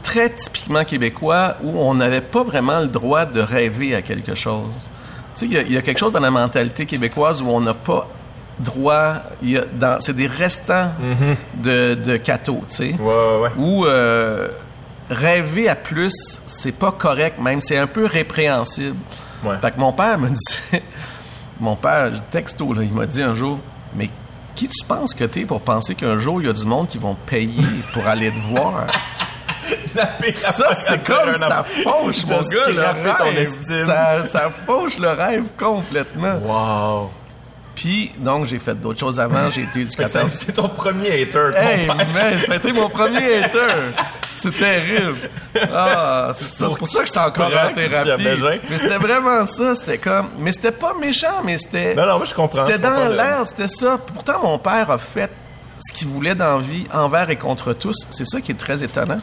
très 0.03 0.29
typiquement 0.29 0.83
québécois 0.85 1.57
où 1.63 1.77
on 1.79 1.93
n'avait 1.93 2.21
pas 2.21 2.43
vraiment 2.43 2.79
le 2.79 2.87
droit 2.87 3.25
de 3.25 3.41
rêver 3.41 3.93
à 3.95 4.01
quelque 4.01 4.35
chose. 4.35 4.89
Tu 5.35 5.41
sais, 5.41 5.45
il 5.47 5.53
y 5.53 5.57
a- 5.57 5.61
il 5.63 5.71
y, 5.73 5.77
a 5.77 5.81
quelque 5.81 5.97
chose 5.99 6.13
dans 6.13 6.19
la 6.19 6.31
mentalité 6.31 6.85
québécoise 6.85 7.41
où 7.41 7.49
on 7.49 7.59
n'a 7.61 7.73
pas 7.73 8.07
droit. 8.59 9.15
C'est 9.99 10.15
des 10.15 10.27
restants 10.27 10.91
de, 11.55 11.93
de 11.95 12.17
cathos, 12.17 12.63
tu 12.69 12.75
sais. 12.75 12.95
Ouais, 12.99 13.05
ouais, 13.05 13.39
ouais. 13.43 13.49
Où 13.57 13.85
euh, 13.85 14.47
rêver 15.09 15.69
à 15.69 15.75
plus, 15.75 16.39
c'est 16.45 16.71
pas 16.71 16.91
correct, 16.91 17.39
même 17.39 17.61
c'est 17.61 17.77
un 17.77 17.87
peu 17.87 18.05
répréhensible. 18.05 18.95
Ouais. 19.43 19.57
Fait 19.61 19.71
que 19.71 19.79
mon 19.79 19.91
père 19.91 20.17
me 20.17 20.29
disait, 20.29 20.81
mon 21.59 21.75
père, 21.75 22.11
texto, 22.31 22.73
là, 22.73 22.81
il 22.83 22.93
m'a 22.93 23.05
dit 23.05 23.21
un 23.21 23.35
jour, 23.35 23.59
mais 23.95 24.09
qui 24.57 24.67
tu 24.67 24.83
penses 24.85 25.13
que 25.13 25.23
t'es 25.23 25.45
pour 25.45 25.61
penser 25.61 25.93
qu'un 25.93 26.17
jour 26.17 26.41
il 26.41 26.47
y 26.47 26.49
a 26.49 26.53
du 26.53 26.65
monde 26.65 26.87
qui 26.87 26.97
vont 26.97 27.15
payer 27.27 27.63
pour 27.93 28.05
aller 28.07 28.31
te 28.31 28.39
voir? 28.39 28.87
Ça, 30.33 30.73
c'est 30.75 31.03
comme 31.03 31.35
ça 31.35 31.63
fauche, 31.63 32.23
mon 32.25 32.41
T'as 32.41 32.73
gars, 32.73 32.93
le 32.93 33.33
rêve. 33.35 33.85
Ça, 33.85 34.27
ça 34.27 34.49
fauche 34.65 34.97
le 34.97 35.09
rêve 35.09 35.45
complètement. 35.57 36.35
Wow. 36.43 37.09
Puis, 37.77 38.11
donc, 38.17 38.45
j'ai 38.45 38.57
fait 38.57 38.73
d'autres 38.73 38.99
choses 38.99 39.19
avant. 39.19 39.51
J'ai 39.51 39.61
été 39.61 39.81
éducateur. 39.81 40.25
C'est 40.31 40.51
ton 40.51 40.67
premier 40.67 41.09
hater, 41.21 41.51
ton 41.53 41.59
Hey, 41.59 41.85
père. 41.85 41.95
man, 41.95 42.33
ça 42.43 42.53
a 42.53 42.55
été 42.55 42.73
mon 42.73 42.89
premier 42.89 43.35
hater. 43.43 43.93
C'est 44.33 44.57
terrible. 44.57 45.15
Ah, 45.71 46.31
c'est 46.33 46.47
ça. 46.49 46.69
C'est 46.69 46.77
pour 46.79 46.87
ça 46.87 47.01
que 47.01 47.05
j'étais 47.05 47.19
encore 47.19 47.51
en 47.51 47.71
thérapie. 47.73 48.23
Mais 48.67 48.77
c'était 48.79 48.97
vraiment 48.97 49.45
ça. 49.45 49.75
C'était 49.75 49.99
comme. 49.99 50.29
Mais 50.39 50.51
c'était 50.53 50.71
pas 50.71 50.95
méchant, 50.99 51.43
mais 51.45 51.59
c'était. 51.59 51.93
Non, 51.93 52.07
non, 52.07 52.17
moi, 52.17 52.25
je 52.25 52.33
comprends. 52.33 52.65
C'était 52.65 52.79
dans 52.79 53.09
l'air, 53.09 53.41
c'était 53.45 53.67
ça. 53.67 53.99
Pourtant, 54.11 54.39
mon 54.41 54.57
père 54.57 54.89
a 54.89 54.97
fait 54.97 55.29
ce 55.77 55.93
qu'il 55.93 56.07
voulait 56.07 56.33
dans 56.33 56.55
la 56.57 56.59
vie, 56.63 56.87
envers 56.91 57.29
et 57.29 57.35
contre 57.35 57.73
tous. 57.73 58.07
C'est 58.09 58.25
ça 58.25 58.41
qui 58.41 58.53
est 58.53 58.55
très 58.59 58.83
étonnant. 58.83 59.19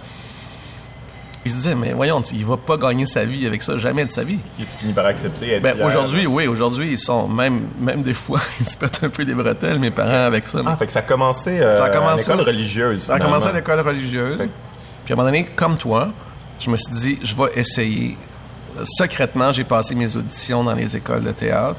Il 1.44 1.50
se 1.50 1.56
disait, 1.56 1.74
mais 1.74 1.92
voyons, 1.92 2.22
il 2.32 2.44
va 2.46 2.56
pas 2.56 2.76
gagner 2.78 3.04
sa 3.06 3.24
vie 3.24 3.46
avec 3.46 3.62
ça, 3.62 3.76
jamais 3.76 4.04
de 4.06 4.10
sa 4.10 4.24
vie. 4.24 4.38
Tu 4.58 4.64
finis 4.64 4.92
par 4.94 5.04
accepter 5.06 5.60
Ben, 5.60 5.76
aujourd'hui, 5.82 6.26
oui, 6.26 6.46
aujourd'hui, 6.46 6.92
ils 6.92 6.98
sont 6.98 7.28
même, 7.28 7.68
même 7.78 8.02
des 8.02 8.14
fois, 8.14 8.40
ils 8.60 8.66
se 8.66 8.76
pètent 8.78 9.00
un 9.04 9.10
peu 9.10 9.24
les 9.24 9.34
bretelles, 9.34 9.78
mes 9.78 9.90
parents, 9.90 10.24
avec 10.26 10.46
ça. 10.46 10.60
Ah, 10.64 10.76
fait 10.76 10.86
que 10.86 10.92
ça 10.92 11.00
a 11.00 11.02
commencé, 11.02 11.60
euh, 11.60 11.76
Ça 11.76 11.84
a 11.84 12.12
à 12.12 12.16
l'école 12.16 12.40
religieuse. 12.40 13.02
Ça 13.02 13.14
a 13.14 13.18
commencé 13.20 13.48
à 13.48 13.52
l'école 13.52 13.80
religieuse. 13.80 14.38
Fait- 14.38 14.48
Puis 15.04 15.12
à 15.12 15.14
un 15.14 15.16
moment 15.16 15.28
donné, 15.28 15.44
comme 15.44 15.76
toi, 15.76 16.08
je 16.58 16.70
me 16.70 16.76
suis 16.78 16.92
dit, 16.94 17.18
je 17.22 17.36
vais 17.36 17.50
essayer. 17.56 18.16
Secrètement, 18.84 19.52
j'ai 19.52 19.64
passé 19.64 19.94
mes 19.94 20.16
auditions 20.16 20.64
dans 20.64 20.74
les 20.74 20.96
écoles 20.96 21.22
de 21.22 21.30
théâtre 21.30 21.76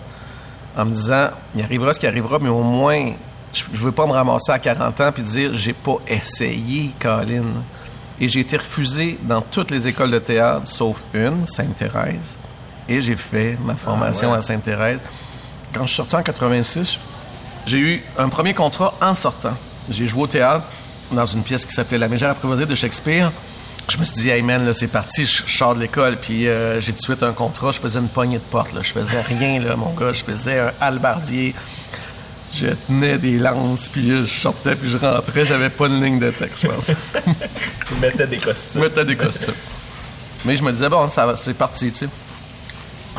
en 0.77 0.85
me 0.85 0.93
disant, 0.93 1.29
il 1.55 1.63
arrivera 1.63 1.91
ce 1.93 1.99
qui 1.99 2.07
arrivera, 2.07 2.37
mais 2.39 2.49
au 2.49 2.61
moins, 2.61 3.11
je 3.53 3.63
ne 3.71 3.77
veux 3.77 3.91
pas 3.91 4.05
me 4.05 4.11
ramasser 4.11 4.51
à 4.51 4.59
40 4.59 5.01
ans 5.01 5.11
puis 5.11 5.23
dire, 5.23 5.51
j'ai 5.53 5.73
pas 5.73 5.97
essayé, 6.07 6.91
Colin. 6.99 7.43
Et 8.19 8.29
j'ai 8.29 8.39
été 8.39 8.57
refusé 8.57 9.17
dans 9.23 9.41
toutes 9.41 9.71
les 9.71 9.87
écoles 9.87 10.11
de 10.11 10.19
théâtre, 10.19 10.67
sauf 10.67 11.03
une, 11.13 11.47
Sainte-Thérèse. 11.47 12.37
Et 12.87 13.01
j'ai 13.01 13.15
fait 13.15 13.57
ma 13.65 13.75
formation 13.75 14.33
à 14.33 14.41
Sainte-Thérèse. 14.41 15.01
Quand 15.73 15.81
je 15.81 15.87
suis 15.87 15.97
sorti 15.97 16.15
en 16.15 16.23
86, 16.23 16.99
j'ai 17.65 17.79
eu 17.79 18.03
un 18.17 18.29
premier 18.29 18.53
contrat 18.53 18.93
en 19.01 19.13
sortant. 19.13 19.55
J'ai 19.89 20.07
joué 20.07 20.23
au 20.23 20.27
théâtre 20.27 20.65
dans 21.11 21.25
une 21.25 21.43
pièce 21.43 21.65
qui 21.65 21.73
s'appelait 21.73 21.97
La 21.97 22.07
Mégère 22.07 22.29
apprivoisée 22.29 22.65
de 22.65 22.75
Shakespeare. 22.75 23.31
Je 23.89 23.97
me 23.97 24.05
suis 24.05 24.15
dit, 24.15 24.29
hey 24.29 24.41
man, 24.41 24.65
là, 24.65 24.73
c'est 24.73 24.87
parti, 24.87 25.25
je 25.25 25.43
je 25.45 25.57
sors 25.57 25.75
de 25.75 25.79
l'école, 25.79 26.17
puis 26.17 26.47
euh, 26.47 26.81
j'ai 26.81 26.91
tout 26.91 26.99
de 26.99 27.03
suite 27.03 27.21
un 27.21 27.33
contrat, 27.33 27.71
je 27.71 27.79
faisais 27.79 27.99
une 27.99 28.07
poignée 28.07 28.37
de 28.37 28.43
porte, 28.43 28.73
là. 28.73 28.81
Je 28.81 28.91
faisais 28.91 29.21
rien, 29.21 29.59
là, 29.59 29.75
mon 29.75 29.93
gars, 29.93 30.11
je 30.11 30.23
faisais 30.23 30.59
un 30.59 30.71
halbardier. 30.81 31.53
Je 32.57 32.67
tenais 32.87 33.17
des 33.17 33.37
lances, 33.37 33.89
puis 33.89 34.09
je 34.09 34.25
sortais, 34.25 34.75
puis 34.75 34.89
je 34.89 34.97
rentrais, 34.97 35.45
j'avais 35.45 35.69
pas 35.69 35.87
de 35.89 35.95
ligne 35.95 36.19
de 36.19 36.31
texte, 36.31 36.63
je 36.63 36.67
pense. 36.67 36.85
Tu 37.87 37.95
mettais 38.01 38.27
des 38.27 38.39
Je 38.39 38.45
costumes. 38.45 38.81
mettais 38.81 39.05
des 39.05 39.15
costumes. 39.15 39.53
Mais 40.45 40.55
je 40.55 40.63
me 40.63 40.71
disais, 40.71 40.89
bon, 40.89 41.09
ça 41.09 41.25
va, 41.25 41.35
c'est 41.37 41.53
parti, 41.53 41.91
tu 41.91 42.05
sais. 42.05 42.09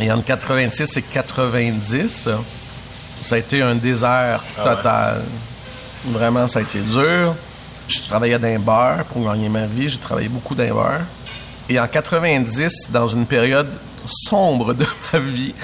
Et 0.00 0.10
entre 0.12 0.24
86 0.24 0.96
et 0.96 1.02
90, 1.02 2.24
euh, 2.26 2.36
ça 3.20 3.34
a 3.34 3.38
été 3.38 3.62
un 3.62 3.74
désert 3.74 4.42
total. 4.56 5.22
Vraiment, 6.06 6.46
ça 6.46 6.58
a 6.60 6.62
été 6.62 6.78
dur. 6.80 7.34
Je 7.88 8.00
travaillais 8.02 8.38
dans 8.38 8.48
un 8.48 8.58
bar 8.58 9.04
pour 9.04 9.24
gagner 9.24 9.48
ma 9.48 9.66
vie. 9.66 9.88
J'ai 9.88 9.98
travaillé 9.98 10.28
beaucoup 10.28 10.54
dans 10.54 10.64
un 10.64 10.74
bar. 10.74 10.98
Et 11.68 11.80
en 11.80 11.86
90, 11.88 12.90
dans 12.90 13.08
une 13.08 13.26
période 13.26 13.68
sombre 14.06 14.74
de 14.74 14.86
ma 15.12 15.18
vie, 15.18 15.54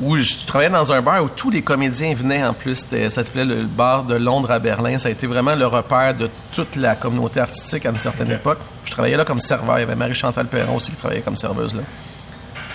où 0.00 0.16
je 0.16 0.46
travaillais 0.46 0.70
dans 0.70 0.92
un 0.92 1.02
bar 1.02 1.22
où 1.22 1.28
tous 1.28 1.50
les 1.50 1.62
comédiens 1.62 2.14
venaient 2.14 2.42
en 2.42 2.54
plus. 2.54 2.86
Ça 2.90 3.10
s'appelait 3.10 3.44
le 3.44 3.64
bar 3.64 4.04
de 4.04 4.14
Londres 4.14 4.50
à 4.50 4.58
Berlin. 4.58 4.98
Ça 4.98 5.08
a 5.08 5.12
été 5.12 5.26
vraiment 5.26 5.54
le 5.54 5.66
repère 5.66 6.14
de 6.14 6.30
toute 6.52 6.76
la 6.76 6.94
communauté 6.94 7.40
artistique 7.40 7.84
à 7.84 7.90
une 7.90 7.98
certaine 7.98 8.30
époque. 8.30 8.58
Je 8.86 8.92
travaillais 8.92 9.16
là 9.16 9.24
comme 9.24 9.40
serveur. 9.40 9.78
Il 9.78 9.80
y 9.80 9.84
avait 9.84 9.96
Marie-Chantal 9.96 10.46
Perron 10.46 10.76
aussi 10.76 10.90
qui 10.90 10.96
travaillait 10.96 11.22
comme 11.22 11.36
serveuse 11.36 11.74
là. 11.74 11.82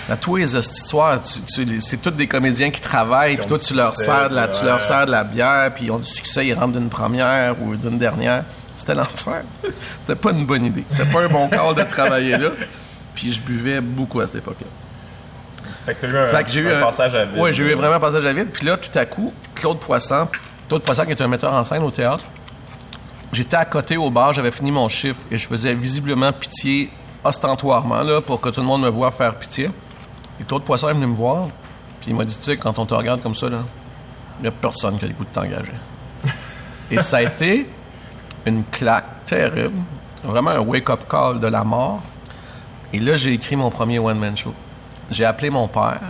À 0.08 0.16
tous 0.16 0.36
les 0.36 0.56
histoires, 0.56 1.18
c'est 1.24 2.00
tous 2.00 2.10
des 2.12 2.28
comédiens 2.28 2.70
qui 2.70 2.80
travaillent, 2.80 3.36
puis 3.36 3.46
toi, 3.46 3.58
tu 3.58 3.74
leur, 3.74 3.96
sers 3.96 4.30
de 4.30 4.36
la, 4.36 4.46
tu 4.46 4.64
leur 4.64 4.80
sers 4.80 5.04
de 5.04 5.10
la 5.10 5.24
bière, 5.24 5.72
puis 5.74 5.86
ils 5.86 5.90
ont 5.90 5.98
du 5.98 6.06
succès, 6.06 6.46
ils 6.46 6.54
rentrent 6.54 6.78
d'une 6.78 6.88
première 6.88 7.60
ou 7.60 7.74
d'une 7.74 7.98
dernière. 7.98 8.44
C'était 8.76 8.94
l'enfer. 8.94 9.42
C'était 10.00 10.14
pas 10.14 10.30
une 10.30 10.46
bonne 10.46 10.64
idée. 10.64 10.84
C'était 10.86 11.06
pas 11.06 11.22
un 11.22 11.28
bon 11.28 11.48
call 11.48 11.74
de 11.74 11.82
travailler 11.82 12.36
là. 12.36 12.50
Puis 13.16 13.32
je 13.32 13.40
buvais 13.40 13.80
beaucoup 13.80 14.20
à 14.20 14.26
cette 14.26 14.36
époque-là. 14.36 14.68
Fait 15.86 15.94
que 15.94 16.00
t'as 16.00 16.08
eu 16.08 16.16
un, 16.16 16.26
Fait 16.26 16.42
que 16.42 16.50
j'ai 16.50 16.60
eu 16.60 16.72
un 16.72 16.80
passage 16.80 17.14
à 17.14 17.24
vide. 17.24 17.36
Oui, 17.38 17.52
j'ai 17.52 17.62
eu 17.62 17.74
vraiment 17.74 17.94
un 17.94 18.00
passage 18.00 18.24
à 18.24 18.32
vide. 18.32 18.48
Puis 18.52 18.66
là, 18.66 18.76
tout 18.76 18.98
à 18.98 19.06
coup, 19.06 19.32
Claude 19.54 19.78
Poisson, 19.78 20.26
Claude 20.68 20.82
Poisson 20.82 21.04
qui 21.04 21.12
est 21.12 21.22
un 21.22 21.28
metteur 21.28 21.52
en 21.52 21.62
scène 21.62 21.84
au 21.84 21.92
théâtre, 21.92 22.24
j'étais 23.32 23.56
à 23.56 23.64
côté 23.64 23.96
au 23.96 24.10
bar, 24.10 24.32
j'avais 24.32 24.50
fini 24.50 24.72
mon 24.72 24.88
chiffre 24.88 25.20
et 25.30 25.38
je 25.38 25.46
faisais 25.46 25.74
visiblement 25.74 26.32
pitié 26.32 26.90
ostentoirement 27.22 28.02
là, 28.02 28.20
pour 28.20 28.40
que 28.40 28.48
tout 28.48 28.60
le 28.60 28.66
monde 28.66 28.82
me 28.82 28.88
voie 28.88 29.12
faire 29.12 29.36
pitié. 29.36 29.70
Et 30.40 30.44
Claude 30.44 30.64
Poisson 30.64 30.88
est 30.88 30.94
venu 30.94 31.06
me 31.06 31.14
voir, 31.14 31.46
puis 32.00 32.10
il 32.10 32.16
m'a 32.16 32.24
dit, 32.24 32.36
tu 32.36 32.42
sais, 32.42 32.56
quand 32.56 32.76
on 32.80 32.84
te 32.84 32.94
regarde 32.94 33.22
comme 33.22 33.34
ça, 33.34 33.48
là, 33.48 33.58
il 34.40 34.42
n'y 34.42 34.48
a 34.48 34.50
personne 34.50 34.98
qui 34.98 35.04
a 35.04 35.08
le 35.08 35.14
goût 35.14 35.24
de 35.24 35.30
t'engager. 35.30 35.72
et 36.90 36.98
ça 37.00 37.18
a 37.18 37.22
été 37.22 37.68
une 38.44 38.64
claque 38.64 39.24
terrible, 39.24 39.78
vraiment 40.24 40.50
un 40.50 40.60
wake-up 40.60 41.04
call 41.08 41.38
de 41.38 41.46
la 41.46 41.62
mort. 41.62 42.02
Et 42.92 42.98
là, 42.98 43.14
j'ai 43.14 43.32
écrit 43.32 43.54
mon 43.54 43.70
premier 43.70 44.00
one-man 44.00 44.36
show. 44.36 44.52
J'ai 45.10 45.24
appelé 45.24 45.50
mon 45.50 45.68
père. 45.68 46.00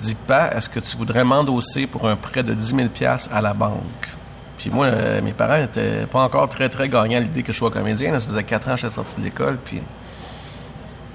Je 0.00 0.06
dis, 0.06 0.14
pas, 0.14 0.50
est-ce 0.54 0.68
que 0.68 0.80
tu 0.80 0.96
voudrais 0.96 1.24
m'endosser 1.24 1.86
pour 1.86 2.08
un 2.08 2.16
prêt 2.16 2.42
de 2.42 2.52
10 2.54 2.74
000 2.76 2.88
à 3.32 3.40
la 3.40 3.54
banque? 3.54 4.08
Puis 4.58 4.70
moi, 4.70 4.86
euh, 4.86 5.20
mes 5.22 5.32
parents 5.32 5.58
n'étaient 5.58 6.06
pas 6.06 6.22
encore 6.22 6.48
très, 6.48 6.68
très 6.68 6.88
gagnants 6.88 7.18
à 7.18 7.20
l'idée 7.20 7.42
que 7.42 7.52
je 7.52 7.58
sois 7.58 7.70
comédien. 7.70 8.12
là. 8.12 8.18
Ça 8.18 8.28
faisait 8.28 8.42
4 8.44 8.68
ans 8.68 8.74
que 8.74 8.80
j'étais 8.80 8.94
sorti 8.94 9.16
de 9.18 9.24
l'école. 9.24 9.58
Puis... 9.64 9.80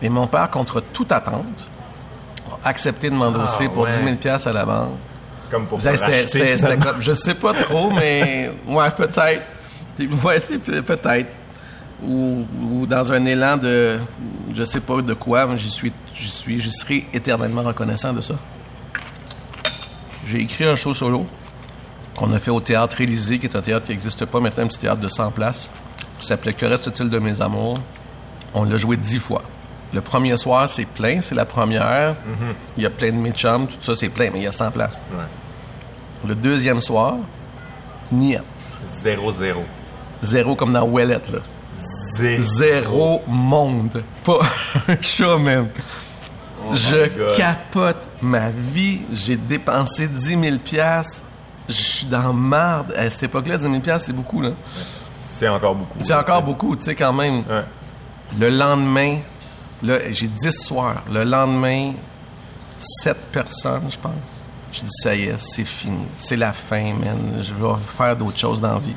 Et 0.01 0.09
mon 0.09 0.27
père, 0.27 0.49
contre 0.49 0.81
toute 0.81 1.11
attente, 1.11 1.69
a 2.63 2.69
accepté 2.69 3.09
de 3.09 3.15
m'endosser 3.15 3.65
Ah, 3.67 3.73
pour 3.73 3.83
ouais. 3.83 3.91
10 3.91 4.17
000 4.21 4.35
à 4.45 4.53
la 4.53 4.65
banque. 4.65 4.89
Comme 5.51 5.65
pour 5.65 5.81
se 5.81 5.89
C'était- 5.97 6.77
comme, 6.77 7.01
je 7.01 7.13
sais 7.13 7.33
pas 7.33 7.53
trop, 7.53 7.91
mais 7.91 8.51
ouais, 8.67 8.91
peut-être. 8.91 9.41
Ouais, 10.23 10.39
peut-être. 10.39 11.37
Ou, 12.05 12.45
ou 12.71 12.85
dans 12.85 13.11
un 13.11 13.25
élan 13.25 13.57
de, 13.57 13.99
je 14.55 14.63
sais 14.63 14.79
pas 14.79 15.01
de 15.01 15.13
quoi, 15.13 15.45
mais 15.45 15.57
j'y 15.57 15.69
suis, 15.69 15.91
j'y 16.13 16.29
suis, 16.29 16.59
j'y 16.59 16.71
serai 16.71 17.05
éternellement 17.13 17.61
reconnaissant 17.61 18.13
de 18.13 18.21
ça. 18.21 18.35
J'ai 20.25 20.39
écrit 20.39 20.65
un 20.65 20.75
show 20.75 20.93
solo 20.93 21.25
qu'on 22.15 22.31
a 22.31 22.39
fait 22.39 22.51
au 22.51 22.61
théâtre 22.61 23.01
Élysée, 23.01 23.39
qui 23.39 23.47
est 23.47 23.55
un 23.55 23.61
théâtre 23.61 23.87
qui 23.87 23.91
n'existe 23.91 24.25
pas 24.25 24.39
maintenant, 24.39 24.63
un 24.63 24.67
petit 24.67 24.79
théâtre 24.79 25.01
de 25.01 25.07
100 25.09 25.31
places, 25.31 25.69
qui 26.19 26.25
s'appelait 26.25 26.53
Que 26.53 26.65
reste-t-il 26.65 27.09
de 27.09 27.19
mes 27.19 27.41
amours? 27.41 27.79
On 28.53 28.63
l'a 28.63 28.77
joué 28.77 28.95
dix 28.97 29.19
fois. 29.19 29.41
Le 29.93 30.01
premier 30.01 30.37
soir, 30.37 30.69
c'est 30.69 30.85
plein, 30.85 31.21
c'est 31.21 31.35
la 31.35 31.45
première. 31.45 32.15
Il 32.77 32.83
y 32.83 32.85
a 32.85 32.89
plein 32.89 33.11
de 33.11 33.17
mes 33.17 33.31
chums, 33.31 33.67
tout 33.67 33.81
ça, 33.81 33.95
c'est 33.95 34.09
plein, 34.09 34.29
mais 34.31 34.39
il 34.39 34.43
y 34.43 34.47
a 34.47 34.51
100 34.51 34.71
places. 34.71 35.01
Le 36.27 36.35
deuxième 36.35 36.81
soir, 36.81 37.15
niet. 38.11 38.39
Zéro, 38.87 39.31
zéro. 39.31 39.63
Zéro 40.21 40.55
comme 40.55 40.73
dans 40.73 40.83
Ouellette, 40.83 41.31
là. 41.31 41.39
Zéro. 42.19 42.43
Zéro 42.43 43.21
monde. 43.27 44.03
Pas 44.23 44.39
un 44.87 45.01
chat, 45.01 45.37
même. 45.37 45.69
Je 46.73 46.95
Oh 46.95 47.17
God. 47.17 47.37
capote 47.37 48.09
ma 48.21 48.49
vie. 48.49 49.01
J'ai 49.11 49.37
dépensé 49.37 50.07
10 50.07 50.39
000 50.41 50.57
piastres. 50.63 51.23
Je 51.67 51.73
suis 51.73 52.05
dans 52.05 52.33
marde. 52.33 52.93
À 52.97 53.09
cette 53.09 53.23
époque-là, 53.23 53.57
10 53.57 53.63
000 53.63 53.79
piastres, 53.79 54.07
c'est 54.07 54.13
beaucoup, 54.13 54.41
là. 54.41 54.51
C'est 55.29 55.47
encore 55.47 55.75
beaucoup. 55.75 55.99
C'est 56.01 56.13
encore 56.13 56.43
beaucoup, 56.43 56.75
tu 56.75 56.85
sais, 56.85 56.95
quand 56.95 57.13
même. 57.13 57.43
Ouais. 57.49 57.63
Le 58.39 58.49
lendemain, 58.49 59.17
là, 59.81 59.97
j'ai 60.11 60.27
10 60.27 60.51
soirs. 60.51 61.01
Le 61.11 61.23
lendemain, 61.23 61.93
7 62.77 63.17
personnes, 63.31 63.83
je 63.89 63.97
pense. 63.97 64.11
Je 64.71 64.81
dis, 64.81 64.91
ça 65.01 65.15
y 65.15 65.23
est, 65.23 65.35
c'est 65.39 65.65
fini. 65.65 66.05
C'est 66.17 66.35
la 66.35 66.53
fin, 66.53 66.93
man. 66.93 67.41
Je 67.41 67.53
vais 67.53 67.73
faire 67.79 68.15
d'autres 68.15 68.37
choses 68.37 68.61
dans 68.61 68.73
la 68.73 68.79
vie. 68.79 68.93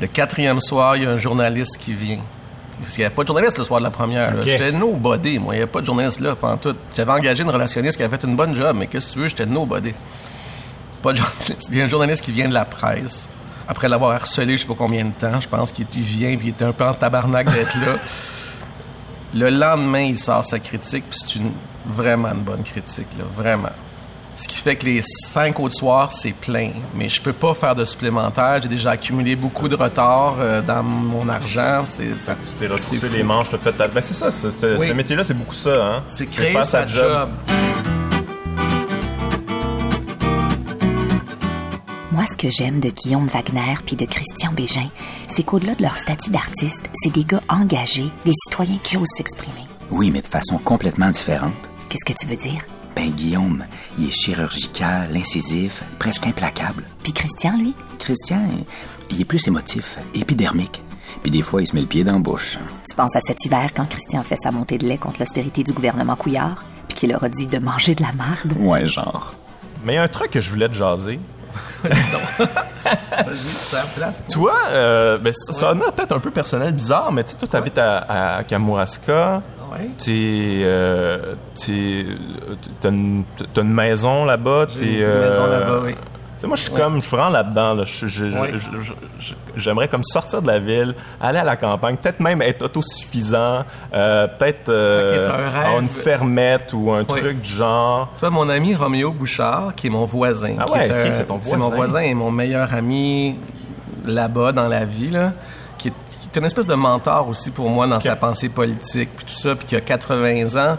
Le 0.00 0.06
quatrième 0.06 0.60
soir, 0.60 0.96
il 0.96 1.04
y 1.04 1.06
a 1.06 1.10
un 1.10 1.16
journaliste 1.18 1.78
qui 1.78 1.92
vient. 1.94 2.20
Parce 2.80 2.92
qu'il 2.92 3.00
n'y 3.00 3.06
avait 3.06 3.14
pas 3.14 3.22
de 3.22 3.28
journaliste 3.28 3.56
le 3.58 3.64
soir 3.64 3.80
de 3.80 3.84
la 3.84 3.90
première. 3.90 4.34
là. 4.34 4.40
Ok. 4.40 4.48
J'étais 4.48 4.72
nobody, 4.72 5.38
moi. 5.38 5.54
Il 5.54 5.58
n'y 5.58 5.62
avait 5.62 5.70
pas 5.72 5.80
de 5.80 5.86
journaliste 5.86 6.20
là 6.20 6.34
pendant 6.34 6.58
tout. 6.58 6.76
J'avais 6.94 7.12
engagé 7.12 7.42
une 7.42 7.50
relationniste 7.50 7.96
qui 7.96 8.02
avait 8.02 8.16
fait 8.16 8.26
une 8.26 8.36
bonne 8.36 8.54
job, 8.54 8.76
mais 8.78 8.86
qu'est-ce 8.86 9.06
que 9.08 9.12
tu 9.12 9.18
veux, 9.20 9.28
j'étais 9.28 9.46
nobody. 9.46 9.94
Pas 11.02 11.12
de 11.12 11.18
journaliste. 11.18 11.68
Il 11.70 11.78
y 11.78 11.80
a 11.80 11.84
un 11.84 11.88
journaliste 11.88 12.22
qui 12.22 12.32
vient 12.32 12.48
de 12.48 12.54
la 12.54 12.66
presse. 12.66 13.30
Après 13.68 13.88
l'avoir 13.88 14.12
harcelé, 14.12 14.56
je 14.56 14.62
sais 14.62 14.68
pas 14.68 14.74
combien 14.76 15.04
de 15.06 15.10
temps, 15.12 15.40
je 15.40 15.48
pense 15.48 15.72
qu'il 15.72 15.86
il 15.94 16.02
vient, 16.02 16.36
puis 16.36 16.48
il 16.48 16.50
était 16.50 16.64
un 16.64 16.72
peu 16.72 16.84
en 16.84 16.94
tabarnak 16.94 17.50
d'être 17.50 17.74
là. 17.76 17.96
Le 19.34 19.50
lendemain, 19.50 20.02
il 20.02 20.18
sort 20.18 20.44
sa 20.44 20.58
critique, 20.60 21.04
puis 21.10 21.18
c'est 21.20 21.36
une 21.38 21.50
vraiment 21.86 22.28
une 22.28 22.42
bonne 22.42 22.62
critique, 22.62 23.08
là, 23.18 23.24
vraiment. 23.36 23.72
Ce 24.38 24.46
qui 24.48 24.56
fait 24.58 24.76
que 24.76 24.84
les 24.84 25.00
cinq 25.02 25.58
autres 25.60 25.76
soirs, 25.76 26.12
c'est 26.12 26.32
plein. 26.34 26.70
Mais 26.94 27.08
je 27.08 27.22
peux 27.22 27.32
pas 27.32 27.54
faire 27.54 27.74
de 27.74 27.84
supplémentaire. 27.86 28.60
J'ai 28.62 28.68
déjà 28.68 28.90
accumulé 28.90 29.34
beaucoup 29.34 29.66
de 29.68 29.74
retard 29.74 30.34
euh, 30.38 30.60
dans 30.60 30.82
mon 30.82 31.26
argent. 31.30 31.84
C'est 31.86 32.18
ça. 32.18 32.34
Tu 32.34 32.58
t'es 32.58 32.66
c'est 32.66 32.72
retroussé 32.72 33.08
les 33.16 33.22
manches, 33.22 33.48
t'as 33.50 33.56
fait 33.58 33.72
ta... 33.72 33.88
Ben 33.88 34.02
c'est 34.02 34.12
ça, 34.14 34.30
ce, 34.30 34.50
ce- 34.50 34.78
Oui. 34.78 34.88
ce 34.88 34.92
métier-là, 34.92 35.24
c'est 35.24 35.32
beaucoup 35.34 35.54
ça, 35.54 35.70
hein? 35.86 36.02
C'est 36.08 36.26
Tu 36.26 36.32
créer 36.38 36.52
faire 36.52 36.64
sa 36.66 36.80
ta 36.82 36.86
job. 36.86 37.30
Moi, 42.12 42.24
ce 42.26 42.36
que 42.36 42.50
j'aime 42.50 42.80
de 42.80 42.90
Guillaume 42.90 43.26
Wagner 43.28 43.74
puis 43.86 43.96
de 43.96 44.04
Christian 44.04 44.52
Bégin, 44.52 44.88
c'est 45.28 45.42
qu'au-delà 45.44 45.74
de 45.74 45.82
leur 45.82 45.96
statut 45.96 46.30
d'artiste, 46.30 46.90
c'est 46.94 47.12
des 47.12 47.24
gars 47.24 47.42
engagés, 47.48 48.10
des 48.26 48.32
citoyens 48.44 48.78
qui 48.82 48.96
osent 48.98 49.08
s'exprimer. 49.16 49.64
Oui, 49.90 50.10
mais 50.10 50.20
de 50.20 50.26
façon 50.26 50.58
complètement 50.58 51.10
différente. 51.10 51.54
Qu'est-ce 51.88 52.04
que 52.04 52.18
tu 52.18 52.26
veux 52.26 52.36
dire? 52.36 52.60
Ben, 52.96 53.10
Guillaume, 53.10 53.62
il 53.98 54.08
est 54.08 54.10
chirurgical, 54.10 55.14
incisif, 55.14 55.82
presque 55.98 56.26
implacable. 56.26 56.82
Puis 57.02 57.12
Christian, 57.12 57.58
lui? 57.58 57.74
Christian, 57.98 58.40
il 59.10 59.20
est 59.20 59.26
plus 59.26 59.46
émotif, 59.48 59.98
épidermique. 60.14 60.82
Puis 61.20 61.30
des 61.30 61.42
fois, 61.42 61.60
il 61.60 61.66
se 61.66 61.74
met 61.74 61.82
le 61.82 61.86
pied 61.86 62.04
dans 62.04 62.14
la 62.14 62.18
bouche. 62.20 62.58
Tu 62.88 62.96
penses 62.96 63.14
à 63.14 63.20
cet 63.20 63.44
hiver 63.44 63.68
quand 63.76 63.86
Christian 63.86 64.22
fait 64.22 64.38
sa 64.38 64.50
montée 64.50 64.78
de 64.78 64.86
lait 64.86 64.96
contre 64.96 65.20
l'austérité 65.20 65.62
du 65.62 65.74
gouvernement 65.74 66.16
Couillard, 66.16 66.64
puis 66.88 66.96
qu'il 66.96 67.10
leur 67.10 67.22
a 67.22 67.28
dit 67.28 67.46
de 67.46 67.58
manger 67.58 67.94
de 67.94 68.02
la 68.02 68.12
marde? 68.12 68.54
Ouais, 68.58 68.88
genre. 68.88 69.34
Mais 69.84 69.92
il 69.92 69.96
y 69.96 69.98
a 69.98 70.02
un 70.02 70.08
truc 70.08 70.30
que 70.30 70.40
je 70.40 70.50
voulais 70.50 70.68
te 70.68 70.74
jaser. 70.74 71.20
Toi, 74.30 74.54
euh, 74.70 75.18
ben, 75.18 75.32
ça, 75.32 75.52
ça 75.52 75.72
en 75.72 75.80
a 75.80 75.92
peut-être 75.92 76.12
un 76.12 76.18
peu 76.20 76.30
personnel, 76.30 76.72
bizarre, 76.72 77.12
mais 77.12 77.24
tu 77.24 77.32
sais, 77.32 77.38
toi, 77.38 77.48
t'habites 77.50 77.78
à, 77.78 78.36
à 78.38 78.44
Kamouraska. 78.44 79.42
Ouais. 79.72 79.90
T'es, 79.98 80.60
euh, 80.62 81.34
t'es, 81.54 82.06
t'as 82.80 82.90
une, 82.90 83.24
t'as 83.52 83.62
une 83.62 83.72
maison 83.72 84.24
là-bas. 84.24 84.66
J'ai 84.68 84.78
T'es, 84.80 85.00
une 85.02 85.20
maison 85.28 85.42
euh, 85.44 85.60
là-bas, 85.60 85.80
oui. 85.84 85.94
Moi, 86.44 86.56
je 86.56 86.62
suis 86.62 86.72
comme, 86.72 86.96
je 86.96 87.06
suis 87.06 87.16
vraiment 87.16 87.30
là-dedans. 87.30 87.74
Là. 87.74 87.84
J'aimerais 89.56 89.88
comme 89.88 90.04
sortir 90.04 90.42
de 90.42 90.46
la 90.46 90.58
ville, 90.58 90.94
aller 91.20 91.38
à 91.38 91.44
la 91.44 91.56
campagne, 91.56 91.96
peut-être 91.96 92.20
même 92.20 92.42
être 92.42 92.62
autosuffisant, 92.62 93.64
euh, 93.94 94.26
peut-être 94.28 94.68
euh, 94.68 95.28
un 95.76 95.80
une 95.80 95.88
fermette 95.88 96.72
ou 96.74 96.92
un 96.92 97.04
truc 97.04 97.40
du 97.40 97.50
genre. 97.50 98.12
Tu 98.16 98.20
vois, 98.20 98.30
mon 98.30 98.48
ami 98.48 98.74
Roméo 98.74 99.12
Bouchard, 99.12 99.74
qui 99.74 99.86
est 99.86 99.90
mon 99.90 100.04
voisin. 100.04 100.56
Ah 100.58 100.70
ouais, 100.70 100.88
c'est 101.14 101.26
ton 101.26 101.38
C'est 101.42 101.56
mon 101.56 101.68
voisin? 101.68 101.76
voisin 101.76 102.00
et 102.00 102.14
mon 102.14 102.30
meilleur 102.30 102.72
ami 102.74 103.38
là-bas 104.04 104.52
dans 104.52 104.68
la 104.68 104.84
vie, 104.84 105.10
là, 105.10 105.32
qui 105.78 105.88
est, 105.88 105.92
qui 106.20 106.28
est 106.32 106.38
une 106.38 106.46
espèce 106.46 106.66
de 106.66 106.74
mentor 106.74 107.28
aussi 107.28 107.50
pour 107.50 107.68
moi 107.70 107.86
dans 107.86 108.00
sa 108.00 108.16
pensée 108.16 108.48
politique, 108.48 109.10
puis 109.16 109.24
tout 109.26 109.38
ça, 109.40 109.54
puis 109.56 109.66
qui 109.66 109.76
a 109.76 109.80
80 109.80 110.56
ans, 110.56 110.76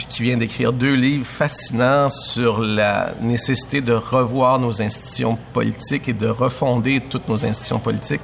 puis 0.00 0.06
qui 0.06 0.22
vient 0.22 0.38
d'écrire 0.38 0.72
deux 0.72 0.94
livres 0.94 1.26
fascinants 1.26 2.08
sur 2.08 2.58
la 2.58 3.12
nécessité 3.20 3.82
de 3.82 3.92
revoir 3.92 4.58
nos 4.58 4.80
institutions 4.80 5.36
politiques 5.52 6.08
et 6.08 6.14
de 6.14 6.26
refonder 6.26 7.02
toutes 7.10 7.28
nos 7.28 7.44
institutions 7.44 7.80
politiques 7.80 8.22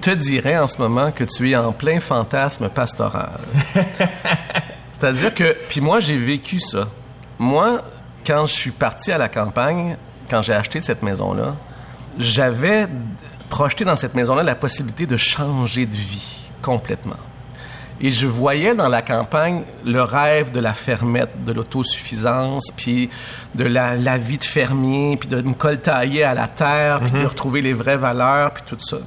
te 0.00 0.10
dirais 0.10 0.58
en 0.58 0.66
ce 0.66 0.78
moment 0.78 1.12
que 1.12 1.22
tu 1.22 1.48
es 1.48 1.54
en 1.54 1.70
plein 1.70 2.00
fantasme 2.00 2.68
pastoral. 2.68 3.38
C'est-à-dire 4.92 5.32
que, 5.32 5.56
puis 5.68 5.80
moi, 5.80 6.00
j'ai 6.00 6.16
vécu 6.16 6.58
ça. 6.58 6.88
Moi, 7.38 7.82
quand 8.26 8.46
je 8.46 8.52
suis 8.52 8.72
parti 8.72 9.12
à 9.12 9.18
la 9.18 9.28
campagne, 9.28 9.96
quand 10.28 10.42
j'ai 10.42 10.52
acheté 10.52 10.80
cette 10.80 11.04
maison-là, 11.04 11.54
j'avais 12.18 12.88
projeté 13.50 13.84
dans 13.84 13.94
cette 13.94 14.16
maison-là 14.16 14.42
la 14.42 14.56
possibilité 14.56 15.06
de 15.06 15.16
changer 15.16 15.86
de 15.86 15.94
vie 15.94 16.50
complètement. 16.60 17.20
Et 18.00 18.10
je 18.10 18.26
voyais 18.26 18.74
dans 18.74 18.88
la 18.88 19.02
campagne 19.02 19.62
le 19.84 20.02
rêve 20.02 20.50
de 20.50 20.60
la 20.60 20.74
fermette, 20.74 21.44
de 21.44 21.52
l'autosuffisance, 21.52 22.72
puis 22.76 23.08
de 23.54 23.64
la, 23.64 23.94
la 23.94 24.18
vie 24.18 24.38
de 24.38 24.44
fermier, 24.44 25.16
puis 25.16 25.28
de 25.28 25.40
me 25.40 25.54
coltailler 25.54 26.24
à 26.24 26.34
la 26.34 26.48
terre, 26.48 27.00
puis 27.00 27.12
de 27.12 27.26
retrouver 27.26 27.62
les 27.62 27.72
vraies 27.72 27.96
valeurs, 27.96 28.52
puis 28.52 28.64
tout 28.66 28.78
ça. 28.80 28.98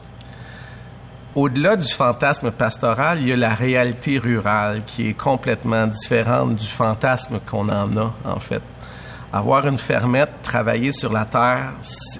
Au-delà 1.35 1.75
du 1.75 1.87
fantasme 1.87 2.49
pastoral, 2.49 3.19
il 3.21 3.27
y 3.27 3.33
a 3.33 3.35
la 3.35 3.53
réalité 3.53 4.17
rurale 4.17 4.81
qui 4.85 5.09
est 5.09 5.13
complètement 5.13 5.85
différente 5.85 6.55
du 6.55 6.65
fantasme 6.65 7.39
qu'on 7.45 7.69
en 7.69 7.95
a, 7.97 8.13
en 8.25 8.39
fait. 8.39 8.61
Avoir 9.31 9.67
une 9.67 9.77
fermette, 9.77 10.31
travailler 10.41 10.91
sur 10.91 11.11
la 11.11 11.25
terre, 11.25 11.73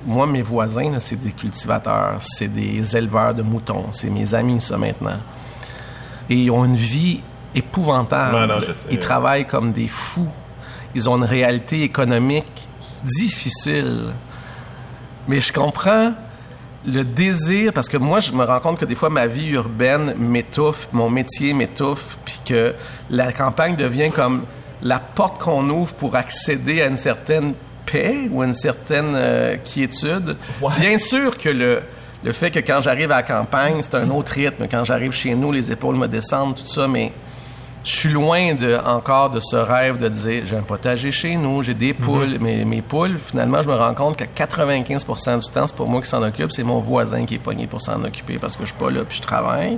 moi, 0.06 0.28
mes 0.28 0.44
voisins, 0.44 1.00
c'est 1.00 1.16
des 1.16 1.32
cultivateurs, 1.32 2.18
c'est 2.20 2.50
des 2.50 2.96
éleveurs 2.96 3.34
de 3.34 3.42
moutons, 3.42 3.88
c'est 3.92 4.10
mes 4.10 4.36
amis, 4.36 4.62
ça, 4.62 4.78
maintenant. 4.78 5.18
Et 6.30 6.36
ils 6.36 6.52
ont 6.52 6.66
une 6.66 6.76
vie 6.76 7.22
épouvantable. 7.56 8.36
Ouais, 8.36 8.48
non, 8.48 8.62
je 8.62 8.74
sais. 8.74 8.88
Ils 8.92 9.00
travaillent 9.00 9.48
comme 9.48 9.72
des 9.72 9.88
fous. 9.88 10.30
Ils 10.96 11.10
ont 11.10 11.18
une 11.18 11.24
réalité 11.24 11.84
économique 11.84 12.68
difficile. 13.04 14.14
Mais 15.28 15.40
je 15.40 15.52
comprends 15.52 16.14
le 16.86 17.04
désir, 17.04 17.74
parce 17.74 17.90
que 17.90 17.98
moi, 17.98 18.20
je 18.20 18.32
me 18.32 18.44
rends 18.44 18.60
compte 18.60 18.80
que 18.80 18.86
des 18.86 18.96
fois, 18.96 19.10
ma 19.10 19.28
vie 19.28 19.50
urbaine 19.50 20.14
m'étouffe, 20.18 20.88
mon 20.94 21.10
métier 21.10 21.54
m'étouffe, 21.54 22.18
puis 22.24 22.40
que 22.46 22.74
la 23.10 23.34
campagne 23.34 23.76
devient 23.76 24.10
comme 24.10 24.46
la 24.82 25.00
porte 25.00 25.42
qu'on 25.42 25.70
ouvre 25.70 25.94
pour 25.96 26.16
accéder 26.16 26.82
à 26.82 26.88
une 26.88 26.98
certaine 26.98 27.54
paix 27.86 28.30
ou 28.32 28.44
une 28.44 28.54
certaine 28.54 29.14
euh, 29.16 29.58
quiétude. 29.58 30.38
Bien 30.80 30.98
sûr 30.98 31.38
que 31.38 31.50
le, 31.50 31.82
le 32.24 32.32
fait 32.32 32.52
que 32.52 32.60
quand 32.60 32.82
j'arrive 32.82 33.12
à 33.12 33.18
la 33.18 33.24
campagne, 33.24 33.82
c'est 33.82 33.96
un 33.96 34.10
autre 34.10 34.34
rythme. 34.34 34.68
Quand 34.70 34.84
j'arrive 34.84 35.12
chez 35.12 35.36
nous, 35.36 35.52
les 35.52 35.72
épaules 35.72 35.96
me 35.96 36.08
descendent, 36.08 36.56
tout 36.56 36.66
ça, 36.66 36.88
mais 36.88 37.12
je 37.84 37.96
suis 37.96 38.10
loin 38.10 38.54
de, 38.54 38.78
encore 38.86 39.30
de 39.30 39.40
ce 39.40 39.56
rêve 39.56 39.98
de 39.98 40.10
dire 40.10 40.46
j'ai 40.46 40.58
un 40.58 40.62
potager 40.62 41.12
chez 41.12 41.38
nous, 41.38 41.62
j'ai 41.62 41.74
des 41.74 41.94
poules. 41.94 42.38
mais 42.42 42.66
mes 42.66 42.82
poules, 42.82 43.18
finalement, 43.18 43.62
je 43.62 43.70
me 43.70 43.76
rends 43.76 43.94
compte 43.94 44.18
qu'à 44.18 44.46
95% 44.46 45.40
du 45.40 45.52
temps, 45.52 45.68
c'est 45.68 45.76
pas 45.76 45.86
moi 45.86 46.02
qui 46.02 46.10
s'en 46.10 46.22
occupe, 46.24 46.52
c'est 46.52 46.64
mon 46.64 46.80
voisin 46.80 47.26
qui 47.26 47.36
est 47.36 47.40
pogné 47.40 47.66
pour 47.68 47.82
s'en 47.82 48.04
occuper 48.04 48.38
parce 48.40 48.58
que 48.58 48.64
je 48.64 48.70
suis 48.70 48.78
pas 48.78 48.90
là 48.92 49.06
puis 49.08 49.18
je 49.18 49.22
travaille. 49.22 49.78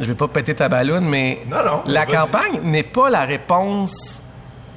Je 0.00 0.06
vais 0.06 0.14
pas 0.14 0.28
péter 0.28 0.54
ta 0.54 0.68
balloune, 0.68 1.04
mais 1.04 1.42
Non, 1.50 1.58
non, 1.66 1.82
la 1.86 2.06
campagne 2.06 2.60
n'est 2.62 2.84
pas 2.84 3.10
la 3.10 3.24
réponse 3.24 4.20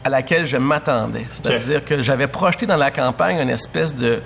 à 0.04 0.10
laquelle 0.10 0.46
je 0.46 0.58
m'attendais. 0.58 1.26
C'est-à-dire 1.30 1.86
que 1.86 2.02
j'avais 2.02 2.28
projeté 2.28 2.66
dans 2.66 2.76
la 2.76 2.92
campagne 2.92 3.40
une 3.40 3.50
espèce 3.50 3.96
de 3.96 4.22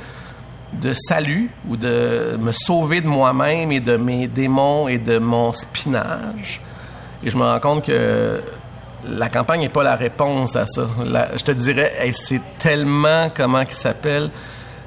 de 0.73 0.93
salut 0.93 1.49
ou 1.67 1.77
de 1.77 2.37
me 2.39 2.51
sauver 2.51 3.01
de 3.01 3.07
moi-même 3.07 3.71
et 3.71 3.79
de 3.79 3.97
mes 3.97 4.27
démons 4.27 4.87
et 4.87 4.97
de 4.97 5.17
mon 5.17 5.51
spinage. 5.51 6.61
Et 7.23 7.29
je 7.29 7.37
me 7.37 7.43
rends 7.43 7.59
compte 7.59 7.85
que 7.85 8.41
la 9.07 9.29
campagne 9.29 9.61
n'est 9.61 9.69
pas 9.69 9.83
la 9.83 9.95
réponse 9.95 10.55
à 10.55 10.65
ça. 10.65 10.87
Je 11.35 11.43
te 11.43 11.51
dirais, 11.51 12.11
c'est 12.13 12.41
tellement, 12.57 13.27
comment 13.35 13.61
il 13.61 13.71
s'appelle, 13.71 14.29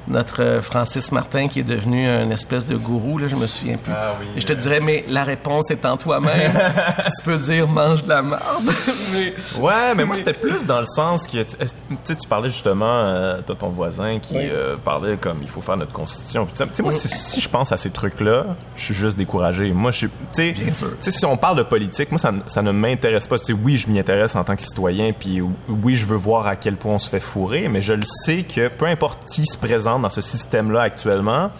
notre 0.07 0.41
euh, 0.41 0.61
Francis 0.61 1.11
Martin 1.11 1.47
qui 1.47 1.59
est 1.59 1.63
devenu 1.63 2.07
un 2.07 2.29
espèce 2.29 2.65
de 2.65 2.75
gourou, 2.75 3.17
là, 3.17 3.27
je 3.27 3.35
me 3.35 3.47
souviens 3.47 3.77
plus. 3.77 3.93
Ah 3.95 4.15
oui, 4.19 4.27
je 4.35 4.45
te 4.45 4.53
dirais, 4.53 4.79
mais 4.79 5.05
la 5.07 5.23
réponse 5.23 5.71
est 5.71 5.85
en 5.85 5.97
toi-même. 5.97 6.51
tu 7.17 7.23
peux 7.23 7.37
dire, 7.37 7.67
mange 7.67 8.03
de 8.03 8.09
la 8.09 8.21
merde. 8.21 8.41
mais, 9.13 9.33
Ouais, 9.59 9.95
mais 9.95 10.05
moi, 10.05 10.15
c'était 10.15 10.33
plus 10.33 10.65
dans 10.65 10.79
le 10.79 10.85
sens 10.85 11.27
que, 11.27 11.43
tu 11.43 11.55
sais, 12.03 12.15
tu 12.15 12.27
parlais 12.27 12.49
justement 12.49 12.85
euh, 12.85 13.37
de 13.37 13.53
ton 13.53 13.69
voisin 13.69 14.19
qui 14.19 14.35
euh, 14.37 14.75
parlait 14.77 15.17
comme 15.17 15.37
il 15.41 15.47
faut 15.47 15.61
faire 15.61 15.77
notre 15.77 15.93
constitution. 15.93 16.47
Tu 16.53 16.63
sais, 16.73 16.83
moi, 16.83 16.91
si, 16.91 17.07
si 17.07 17.39
je 17.39 17.49
pense 17.49 17.71
à 17.71 17.77
ces 17.77 17.89
trucs-là, 17.89 18.45
je 18.75 18.85
suis 18.85 18.93
juste 18.93 19.17
découragé. 19.17 19.71
Moi, 19.71 19.91
je 19.91 19.97
suis, 19.97 20.09
tu 20.35 20.55
sais, 20.99 21.11
si 21.11 21.25
on 21.25 21.37
parle 21.37 21.57
de 21.57 21.63
politique, 21.63 22.11
moi, 22.11 22.19
ça, 22.19 22.33
ça 22.47 22.61
ne 22.61 22.71
m'intéresse 22.71 23.27
pas. 23.27 23.39
Tu 23.39 23.45
sais, 23.45 23.53
oui, 23.53 23.77
je 23.77 23.87
m'y 23.87 23.99
intéresse 23.99 24.35
en 24.35 24.43
tant 24.43 24.55
que 24.55 24.61
citoyen, 24.61 25.13
puis 25.13 25.41
oui, 25.67 25.95
je 25.95 26.05
veux 26.05 26.17
voir 26.17 26.47
à 26.47 26.55
quel 26.55 26.75
point 26.75 26.95
on 26.95 26.99
se 26.99 27.09
fait 27.09 27.19
fourrer, 27.19 27.67
mais 27.69 27.81
je 27.81 27.93
le 27.93 28.05
sais 28.05 28.43
que 28.43 28.67
peu 28.67 28.85
importe 28.85 29.23
qui 29.29 29.45
se 29.45 29.57
présente 29.57 29.92
dans 29.99 30.09
ce 30.09 30.21
système-là 30.21 30.81
actuellement, 30.81 31.51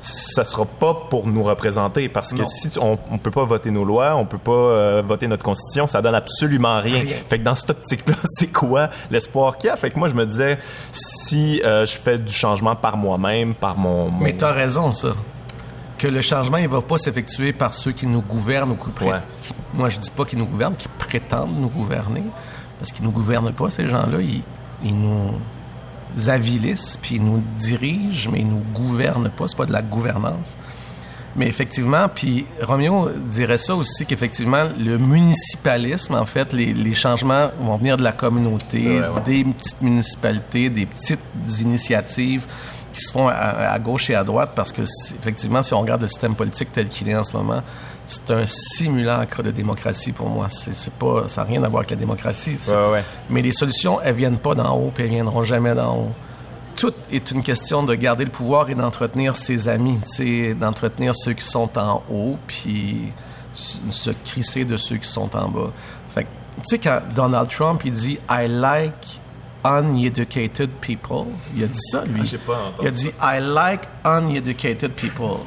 ça 0.00 0.44
sera 0.44 0.64
pas 0.64 0.94
pour 1.10 1.26
nous 1.26 1.42
représenter 1.42 2.08
parce 2.08 2.30
que 2.32 2.38
Non. 2.38 2.44
si 2.44 2.70
on, 2.80 2.96
on 3.10 3.18
peut 3.18 3.32
pas 3.32 3.44
voter 3.44 3.72
nos 3.72 3.84
lois, 3.84 4.14
on 4.14 4.26
peut 4.26 4.38
pas 4.38 4.52
euh, 4.52 5.02
voter 5.04 5.26
notre 5.26 5.44
constitution, 5.44 5.88
ça 5.88 6.00
donne 6.00 6.14
absolument 6.14 6.78
rien. 6.80 7.02
Rien. 7.02 7.16
Fait 7.28 7.40
que 7.40 7.44
dans 7.44 7.56
cette 7.56 7.70
optique-là, 7.70 8.14
c'est 8.28 8.52
quoi 8.52 8.90
l'espoir 9.10 9.58
qu'il 9.58 9.68
y 9.68 9.70
a? 9.72 9.76
Fait 9.76 9.90
que 9.90 9.98
moi 9.98 10.06
je 10.08 10.14
me 10.14 10.24
disais 10.24 10.58
si 10.92 11.60
euh, 11.64 11.84
je 11.84 11.96
fais 11.96 12.16
du 12.16 12.32
changement 12.32 12.76
par 12.76 12.96
moi-même, 12.96 13.54
par 13.54 13.76
mon, 13.76 14.08
mon- 14.08 14.20
Mais 14.22 14.34
t'as 14.34 14.52
raison, 14.52 14.92
ça. 14.92 15.08
Que 15.98 16.06
le 16.06 16.20
changement, 16.20 16.58
il 16.58 16.68
va 16.68 16.80
pas 16.80 16.96
s'effectuer 16.96 17.52
par 17.52 17.74
ceux 17.74 17.90
qui 17.90 18.06
nous 18.06 18.22
gouvernent 18.22 18.70
ou 18.70 18.76
qui, 18.76 18.90
pré- 18.90 19.06
Ouais. 19.06 19.18
qui- 19.40 19.52
moi, 19.74 19.88
je 19.88 19.98
dis 19.98 20.12
pas 20.12 20.24
qu'ils 20.24 20.38
nous 20.38 20.46
gouvernent, 20.46 20.76
qui 20.76 20.86
prétendent 20.96 21.58
nous 21.58 21.68
gouverner, 21.70 22.22
parce 22.78 22.92
qu'ils 22.92 23.04
nous 23.04 23.10
gouvernent 23.10 23.52
pas, 23.52 23.68
ces 23.68 23.88
gens-là. 23.88 24.20
Ils, 24.20 24.42
ils 24.84 24.94
nous 24.96 25.32
avilissent, 26.26 26.98
puis 27.00 27.16
ils 27.16 27.24
nous 27.24 27.42
dirigent, 27.58 28.30
mais 28.30 28.40
ils 28.40 28.48
nous 28.48 28.62
gouvernent 28.74 29.30
pas. 29.30 29.46
C'est 29.46 29.56
pas 29.56 29.66
de 29.66 29.72
la 29.72 29.82
gouvernance. 29.82 30.58
Mais 31.36 31.46
effectivement, 31.46 32.08
puis 32.12 32.46
Roméo 32.62 33.10
dirait 33.28 33.58
ça 33.58 33.76
aussi, 33.76 34.06
qu'effectivement, 34.06 34.64
le 34.76 34.98
municipalisme, 34.98 36.14
en 36.14 36.26
fait, 36.26 36.52
les, 36.52 36.72
les 36.72 36.94
changements 36.94 37.50
vont 37.60 37.76
venir 37.76 37.96
de 37.96 38.02
la 38.02 38.12
communauté, 38.12 38.80
C'est 38.80 38.98
vrai, 38.98 39.08
ouais. 39.08 39.20
des 39.24 39.44
petites 39.44 39.82
municipalités, 39.82 40.70
des 40.70 40.86
petites 40.86 41.20
initiatives 41.60 42.46
qui 42.92 43.00
se 43.00 43.12
font 43.12 43.28
à, 43.28 43.32
à 43.34 43.78
gauche 43.78 44.10
et 44.10 44.14
à 44.14 44.24
droite, 44.24 44.50
parce 44.54 44.72
que, 44.72 44.82
effectivement, 44.82 45.62
si 45.62 45.74
on 45.74 45.80
regarde 45.80 46.02
le 46.02 46.08
système 46.08 46.34
politique 46.34 46.72
tel 46.72 46.88
qu'il 46.88 47.08
est 47.08 47.14
en 47.16 47.24
ce 47.24 47.32
moment, 47.32 47.62
c'est 48.06 48.30
un 48.30 48.44
simulacre 48.46 49.42
de 49.42 49.50
démocratie 49.50 50.12
pour 50.12 50.28
moi. 50.28 50.46
C'est 50.50 50.92
pas, 50.94 51.24
ça 51.28 51.42
n'a 51.42 51.48
rien 51.48 51.62
à 51.64 51.68
voir 51.68 51.80
avec 51.80 51.90
la 51.90 51.96
démocratie. 51.96 52.56
C'est- 52.60 52.72
Ouais, 52.74 52.90
ouais. 52.92 53.04
Mais 53.30 53.42
les 53.42 53.52
solutions, 53.52 54.00
elles 54.02 54.14
viennent 54.14 54.38
pas 54.38 54.54
d'en 54.54 54.74
haut, 54.76 54.90
puis 54.94 55.04
elles 55.04 55.10
viendront 55.10 55.42
jamais 55.42 55.74
d'en 55.74 55.94
haut. 55.96 56.12
Tout 56.76 56.94
est 57.12 57.30
une 57.32 57.42
question 57.42 57.82
de 57.82 57.94
garder 57.94 58.24
le 58.24 58.30
pouvoir 58.30 58.70
et 58.70 58.74
d'entretenir 58.74 59.36
ses 59.36 59.68
amis, 59.68 59.98
d'entretenir 60.58 61.12
ceux 61.14 61.32
qui 61.32 61.44
sont 61.44 61.76
en 61.78 62.02
haut, 62.10 62.36
puis 62.46 63.12
se 63.52 64.10
crisser 64.24 64.64
de 64.64 64.76
ceux 64.76 64.96
qui 64.96 65.08
sont 65.08 65.34
en 65.36 65.48
bas. 65.48 65.72
Fait 66.08 66.26
tu 66.58 66.60
sais, 66.64 66.78
quand 66.78 67.00
Donald 67.14 67.48
Trump, 67.50 67.82
il 67.84 67.92
dit 67.92 68.18
«I 68.30 68.46
like 68.48 69.20
uneducated 69.64 70.70
people», 70.80 71.26
il 71.56 71.64
a 71.64 71.66
dit 71.66 71.78
ça, 71.90 72.04
lui. 72.04 72.22
Ah, 72.34 72.36
pas 72.46 72.52
entendu 72.54 72.82
il 72.82 72.86
a 72.88 72.90
dit 72.90 73.10
«I 73.22 73.40
like 73.40 73.82
uneducated 74.04 74.92
people». 74.92 75.38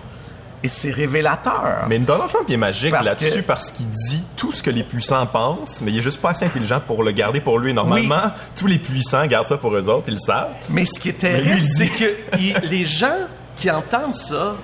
Et 0.63 0.69
c'est 0.69 0.91
révélateur. 0.91 1.85
Mais 1.89 1.97
Donald 1.97 2.29
Trump 2.29 2.45
il 2.47 2.53
est 2.53 2.57
magique 2.57 2.91
là-dessus 2.91 3.41
que- 3.41 3.47
parce 3.47 3.71
qu'il 3.71 3.87
dit 3.89 4.23
tout 4.37 4.51
ce 4.51 4.61
que 4.61 4.69
les 4.69 4.83
puissants 4.83 5.25
pensent, 5.25 5.81
mais 5.81 5.91
il 5.91 5.97
est 5.97 6.01
juste 6.03 6.21
pas 6.21 6.29
assez 6.29 6.45
intelligent 6.45 6.79
pour 6.85 7.01
le 7.03 7.11
garder 7.11 7.41
pour 7.41 7.57
lui. 7.57 7.73
Normalement, 7.73 8.31
tous 8.55 8.67
les 8.67 8.77
puissants 8.77 9.25
gardent 9.25 9.47
ça 9.47 9.57
pour 9.57 9.75
eux 9.75 9.89
autres, 9.89 10.05
ils 10.09 10.13
le 10.13 10.19
savent. 10.19 10.51
Mais 10.69 10.85
ce 10.85 10.99
qui 10.99 11.09
est 11.09 11.13
terrible, 11.17 11.63
c'est 11.63 11.87
que 11.87 12.05
il- 12.39 12.69
les 12.69 12.85
gens 12.85 13.27
qui 13.55 13.71
entendent 13.71 14.13
ça 14.15 14.55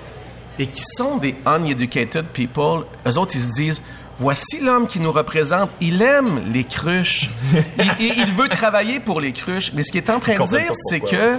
et 0.60 0.68
qui 0.68 0.82
sont 0.84 1.16
des 1.16 1.34
uneducated 1.44 2.26
people, 2.26 2.84
eux 3.04 3.18
autres, 3.18 3.34
ils 3.34 3.40
se 3.42 3.50
disent 3.50 3.82
Voici 4.18 4.58
l'homme 4.60 4.86
qui 4.88 4.98
nous 5.00 5.12
représente. 5.12 5.70
Il 5.80 6.02
aime 6.02 6.42
les 6.52 6.64
cruches. 6.64 7.30
il, 7.78 7.90
il- 8.00 8.18
il 8.18 8.32
veut 8.34 8.48
travailler 8.48 8.98
pour 9.00 9.20
les 9.20 9.32
cruches. 9.32 9.72
Mais 9.74 9.82
ce 9.84 9.92
qu'il 9.92 10.02
est 10.02 10.10
en 10.10 10.18
train 10.20 10.32
de 10.32 10.38
dire, 10.58 10.72
c'est 10.90 11.00
que 11.00 11.38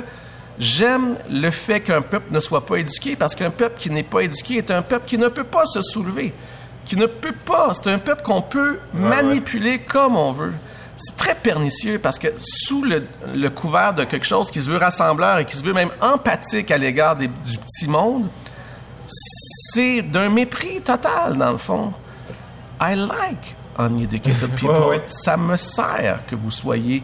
j'aime 0.58 1.16
le 1.30 1.50
fait 1.52 1.82
qu'un 1.82 2.02
peuple 2.02 2.34
ne 2.34 2.40
soit 2.40 2.66
pas 2.66 2.78
éduqué 2.78 3.16
parce 3.16 3.36
qu'un 3.36 3.50
peuple 3.50 3.78
qui 3.80 3.90
n'est 3.90 4.04
pas 4.04 4.22
éduqué 4.22 4.58
est 4.58 4.72
un 4.72 4.82
peuple 4.82 5.06
qui 5.08 5.18
ne 5.18 5.28
peut 5.28 5.44
pas 5.44 5.66
se 5.66 5.82
soulever. 5.82 6.34
Qui 6.86 6.96
ne 6.96 7.06
peut 7.06 7.36
pas. 7.46 7.72
C'est 7.74 7.90
un 7.92 8.00
peuple 8.00 8.24
qu'on 8.24 8.42
peut 8.42 8.80
manipuler 8.94 9.80
comme 9.80 10.16
on 10.16 10.32
veut. 10.32 10.54
c'est 10.98 11.16
très 11.18 11.36
pernicieux 11.36 12.00
parce 12.00 12.18
que 12.18 12.30
sous 12.42 12.84
le, 12.84 13.06
le 13.36 13.50
couvert 13.50 13.94
de 13.94 14.06
quelque 14.06 14.26
chose 14.26 14.52
qui 14.52 14.60
se 14.62 14.70
veut 14.70 14.78
rassembleur 14.78 15.40
et 15.40 15.46
qui 15.46 15.56
se 15.56 15.64
veut 15.64 15.74
même 15.74 15.92
empathique 16.02 16.72
à 16.72 16.78
l'égard 16.78 17.16
du 17.18 17.28
petit 17.30 17.88
monde, 17.88 18.28
c'est 19.08 20.02
d'un 20.02 20.30
mépris 20.30 20.82
total, 20.82 21.38
dans 21.38 21.52
le 21.52 21.58
fond. 21.58 21.94
I 22.82 22.96
like 22.96 23.56
uneducated 23.78 24.50
people. 24.56 24.70
Ouais, 24.76 24.88
ouais. 24.88 25.04
Ça 25.08 25.38
me 25.38 25.58
sert 25.58 26.22
que 26.28 26.36
vous 26.36 26.52
soyez, 26.52 27.04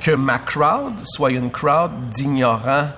que 0.00 0.10
ma 0.12 0.38
crowd 0.38 0.94
soit 1.04 1.30
une 1.30 1.50
crowd 1.50 1.90
d'ignorants 2.10 2.88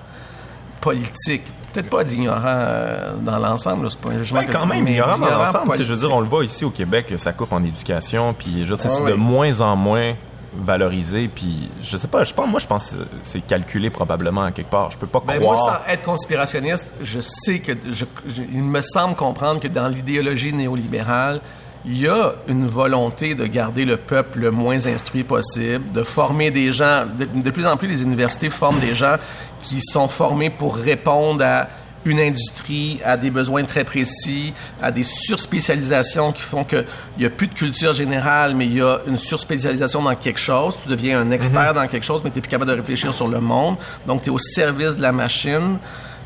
politiques. 0.81 1.43
Peut-être 1.73 1.89
pas 1.89 2.03
d'ignorants 2.03 2.41
euh, 2.45 3.15
dans 3.17 3.37
l'ensemble, 3.37 3.89
c'est 3.91 3.99
pas 3.99 4.09
un 4.11 4.17
jugement. 4.17 4.39
Ouais, 4.39 4.45
que- 4.45 4.51
quand 4.51 4.65
même, 4.65 4.83
mais 4.83 4.93
ignorant 4.93 5.17
dans 5.17 5.29
l'ensemble. 5.37 5.75
Sais, 5.75 5.83
Je 5.83 5.93
veux 5.93 5.99
dire, 5.99 6.15
on 6.15 6.21
le 6.21 6.25
voit 6.27 6.43
ici 6.43 6.65
au 6.65 6.69
Québec, 6.71 7.13
ça 7.17 7.33
coupe 7.33 7.53
en 7.53 7.63
éducation, 7.63 8.33
puis 8.33 8.65
je 8.65 8.73
Ah 8.73 8.77
c'est 8.77 9.05
de 9.05 9.13
moins 9.13 9.61
en 9.61 9.75
moins 9.75 10.13
valorisé, 10.59 11.27
puis 11.27 11.69
je 11.83 11.97
sais 11.97 12.07
pas, 12.07 12.23
je 12.23 12.33
pense, 12.33 12.47
moi 12.49 12.59
je 12.59 12.65
pense 12.65 12.91
que 12.91 12.97
c'est 13.21 13.41
calculé 13.45 13.91
probablement 13.91 14.43
à 14.43 14.51
quelque 14.51 14.71
part. 14.71 14.89
Je 14.89 14.97
peux 14.97 15.05
pas 15.05 15.21
Ben, 15.27 15.39
moi, 15.39 15.53
croire. 15.55 15.81
sans 15.85 15.91
être 15.93 16.01
conspirationniste, 16.03 16.89
je 17.01 17.19
sais 17.19 17.59
que 17.59 17.73
je- 17.91 18.05
je- 18.27 18.41
il 18.41 18.63
me 18.63 18.81
semble 18.81 19.15
comprendre 19.15 19.59
que 19.59 19.67
dans 19.67 19.87
l'idéologie 19.87 20.53
néolibérale, 20.53 21.41
il 21.87 22.01
y 22.01 22.07
a 22.07 22.35
une 22.47 22.67
volonté 22.67 23.33
de 23.33 23.45
garder 23.45 23.85
le 23.85 23.95
peuple 23.95 24.39
le 24.39 24.51
moins 24.51 24.85
instruit 24.87 25.23
possible, 25.23 25.91
de 25.93 26.03
former 26.03 26.51
des 26.51 26.73
gens. 26.73 27.05
De, 27.05 27.25
de 27.25 27.49
plus 27.49 27.65
en 27.65 27.77
plus, 27.77 27.87
les 27.87 28.03
universités 28.03 28.49
forment 28.49 28.79
des 28.79 28.93
gens 28.93 29.15
qui 29.61 29.79
sont 29.81 30.09
formés 30.09 30.49
pour 30.49 30.75
répondre 30.75 31.43
à 31.43 31.69
une 32.03 32.19
industrie, 32.19 32.99
à 33.03 33.17
des 33.17 33.29
besoins 33.29 33.63
très 33.63 33.83
précis, 33.83 34.53
à 34.81 34.91
des 34.91 35.03
surspécialisations 35.03 36.31
qui 36.31 36.41
font 36.41 36.63
qu'il 36.63 36.85
n'y 37.17 37.25
a 37.25 37.29
plus 37.29 37.47
de 37.47 37.53
culture 37.53 37.93
générale, 37.93 38.53
mais 38.55 38.65
il 38.65 38.77
y 38.77 38.81
a 38.81 38.99
une 39.07 39.17
surspécialisation 39.17 40.01
dans 40.01 40.15
quelque 40.15 40.39
chose. 40.39 40.77
Tu 40.83 40.89
deviens 40.89 41.21
un 41.21 41.31
expert 41.31 41.73
dans 41.73 41.87
quelque 41.87 42.05
chose, 42.05 42.21
mais 42.23 42.29
tu 42.31 42.37
n'es 42.37 42.41
plus 42.41 42.49
capable 42.49 42.71
de 42.71 42.77
réfléchir 42.77 43.13
sur 43.13 43.27
le 43.27 43.39
monde. 43.39 43.77
Donc, 44.05 44.21
tu 44.21 44.29
es 44.29 44.31
au 44.31 44.39
service 44.39 44.95
de 44.95 45.01
la 45.01 45.11
machine. 45.11 45.77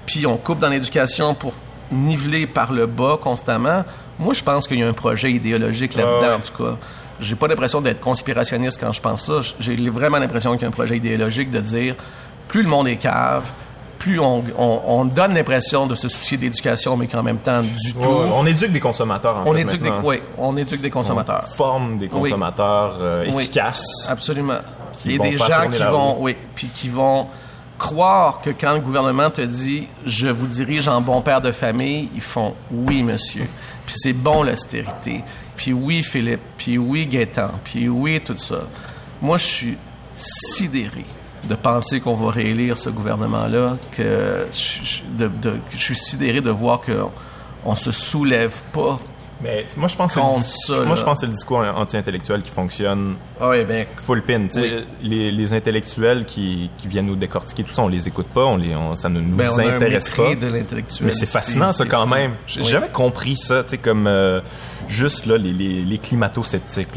Puis, 0.06 0.26
on 0.26 0.38
coupe 0.38 0.60
dans 0.60 0.70
l'éducation 0.70 1.34
pour 1.34 1.54
niveler 1.92 2.48
par 2.48 2.72
le 2.72 2.86
bas 2.88 3.20
constamment. 3.22 3.84
Moi, 4.22 4.34
je 4.34 4.44
pense 4.44 4.68
qu'il 4.68 4.80
y 4.80 4.84
a 4.84 4.88
un 4.88 4.94
projet 4.94 5.32
idéologique 5.32 5.96
là-dedans, 5.96 6.22
ouais. 6.22 6.34
en 6.36 6.40
tout 6.40 6.64
cas. 6.64 6.78
J'ai 7.20 7.36
pas 7.36 7.48
l'impression 7.48 7.82
d'être 7.82 8.00
conspirationniste 8.00 8.80
quand 8.80 8.92
je 8.92 9.02
pense 9.02 9.26
ça. 9.26 9.42
J'ai 9.60 9.76
vraiment 9.90 10.18
l'impression 10.20 10.54
qu'il 10.54 10.62
y 10.62 10.66
a 10.66 10.70
un 10.70 10.72
projet 10.72 10.98
idéologique 10.98 11.52
de 11.52 11.60
dire 11.60 11.96
plus 12.48 12.64
le 12.64 12.70
monde 12.70 12.88
est 12.88 12.96
cave, 12.98 13.44
plus 14.00 14.20
on, 14.20 14.44
on- 14.58 14.82
on 14.88 15.06
donne 15.06 15.34
l'impression 15.36 15.86
de 15.86 15.94
se 15.94 16.08
soucier 16.08 16.36
d'éducation, 16.38 16.98
mais 16.98 17.06
qu'en 17.08 17.22
même 17.22 17.38
temps, 17.38 17.62
du 17.62 17.68
Ouais, 17.68 18.02
tout. 18.04 18.10
on 18.36 18.46
éduque 18.48 18.72
des 18.72 18.80
consommateurs. 18.80 19.38
En 19.38 19.44
On 19.48 19.54
fait, 19.54 19.62
éduque, 19.62 19.82
des, 19.84 19.92
oui, 20.04 20.22
on 20.38 20.58
éduque 20.58 20.82
des 20.82 20.90
consommateurs. 20.90 21.46
On 21.52 21.56
forme 21.56 21.98
des 22.00 22.08
consommateurs 22.10 22.96
euh, 23.00 23.26
Oui. 23.28 23.44
efficaces. 23.44 24.08
Absolument. 24.10 24.58
Qui 24.94 25.10
Il 25.10 25.12
y 25.12 25.16
a 25.16 25.18
vont 25.20 25.30
des 25.30 25.38
gens 25.38 25.70
qui 25.72 25.84
vont, 25.84 26.14
roue. 26.14 26.24
oui, 26.26 26.36
puis 26.56 26.68
qui 26.74 26.90
vont 26.90 27.28
croire 27.78 28.42
que 28.42 28.50
quand 28.52 28.74
le 28.74 28.80
gouvernement 28.80 29.30
te 29.30 29.42
dit 29.42 29.88
je 30.06 30.28
vous 30.28 30.48
dirige 30.48 30.88
en 30.88 31.02
bon 31.02 31.22
père 31.22 31.42
de 31.42 31.52
famille, 31.52 32.10
ils 32.16 32.22
font 32.22 32.54
oui 32.72 33.04
monsieur. 33.04 33.48
Puis 33.92 34.00
c'est 34.04 34.14
bon 34.14 34.44
l'austérité. 34.44 35.22
Puis 35.58 35.74
oui 35.74 36.02
Philippe, 36.02 36.40
puis 36.58 36.78
oui 36.78 37.06
Gaétan, 37.08 37.52
puis 37.62 37.90
oui 37.90 38.22
tout 38.24 38.38
ça. 38.38 38.62
Moi 39.22 39.38
je 39.38 39.46
suis 39.46 39.78
sidéré 40.16 41.04
de 41.44 41.56
penser 41.56 42.00
qu'on 42.00 42.14
va 42.14 42.32
réélire 42.32 42.78
ce 42.78 42.90
gouvernement-là, 42.90 43.76
que 43.92 44.48
je, 44.54 45.02
je- 45.12 45.78
suis 45.78 45.96
sidéré 45.98 46.40
de 46.40 46.52
voir 46.52 46.80
que 46.80 46.94
on 47.66 47.76
se 47.76 47.92
soulève 47.92 48.54
pas. 48.72 48.98
Mais 49.44 49.66
moi, 49.78 49.88
je 49.88 49.96
pense 49.96 50.14
que 50.16 50.20
Contre 50.20 50.40
ça, 50.40 50.74
moi, 50.78 50.86
là. 50.86 50.96
je 50.96 51.04
pense 51.04 51.14
que 51.16 51.20
c'est 51.22 51.26
le 51.28 51.34
discours 51.34 51.60
anti-intellectuel 51.76 52.42
qui 52.44 52.52
fonctionne 52.52 53.16
Ah 53.40 53.50
oui, 53.50 53.64
ben 53.66 53.86
full 54.06 54.22
pin. 54.24 54.48
Oui. 54.56 54.86
Les, 55.02 55.32
les 55.32 55.54
intellectuels 55.54 56.26
qui, 56.26 56.70
qui 56.78 56.88
viennent 56.88 57.08
nous 57.08 57.16
décortiquer 57.16 57.64
tout 57.64 57.72
ça, 57.72 57.82
on 57.82 57.88
les 57.88 58.08
écoute 58.08 58.28
pas, 58.28 58.46
on 58.46 58.58
les, 58.58 58.76
on- 58.76 58.96
ça 58.96 59.10
ne 59.10 59.20
nous 59.20 59.36
ben, 59.36 59.50
on 59.54 59.58
a 59.60 59.64
un 59.64 59.76
intéresse 59.78 60.12
pas. 60.12 60.36
de 60.36 60.48
l'intellectuel. 60.48 61.08
Mais 61.08 61.12
c'est 61.14 61.26
fascinant, 61.26 61.72
ça, 61.72 61.86
quand 61.86 62.04
fou. 62.06 62.14
même. 62.14 62.34
J'ai 62.46 62.62
Oui. 62.62 62.68
jamais 62.68 62.90
compris 62.90 63.36
ça, 63.36 63.64
tu 63.64 63.70
sais, 63.72 63.78
comme 63.78 64.06
euh, 64.08 64.42
juste 64.88 65.26
là, 65.26 65.38
les, 65.38 65.54
les, 65.54 65.82
les 65.82 65.98
climato-sceptiques. 65.98 66.90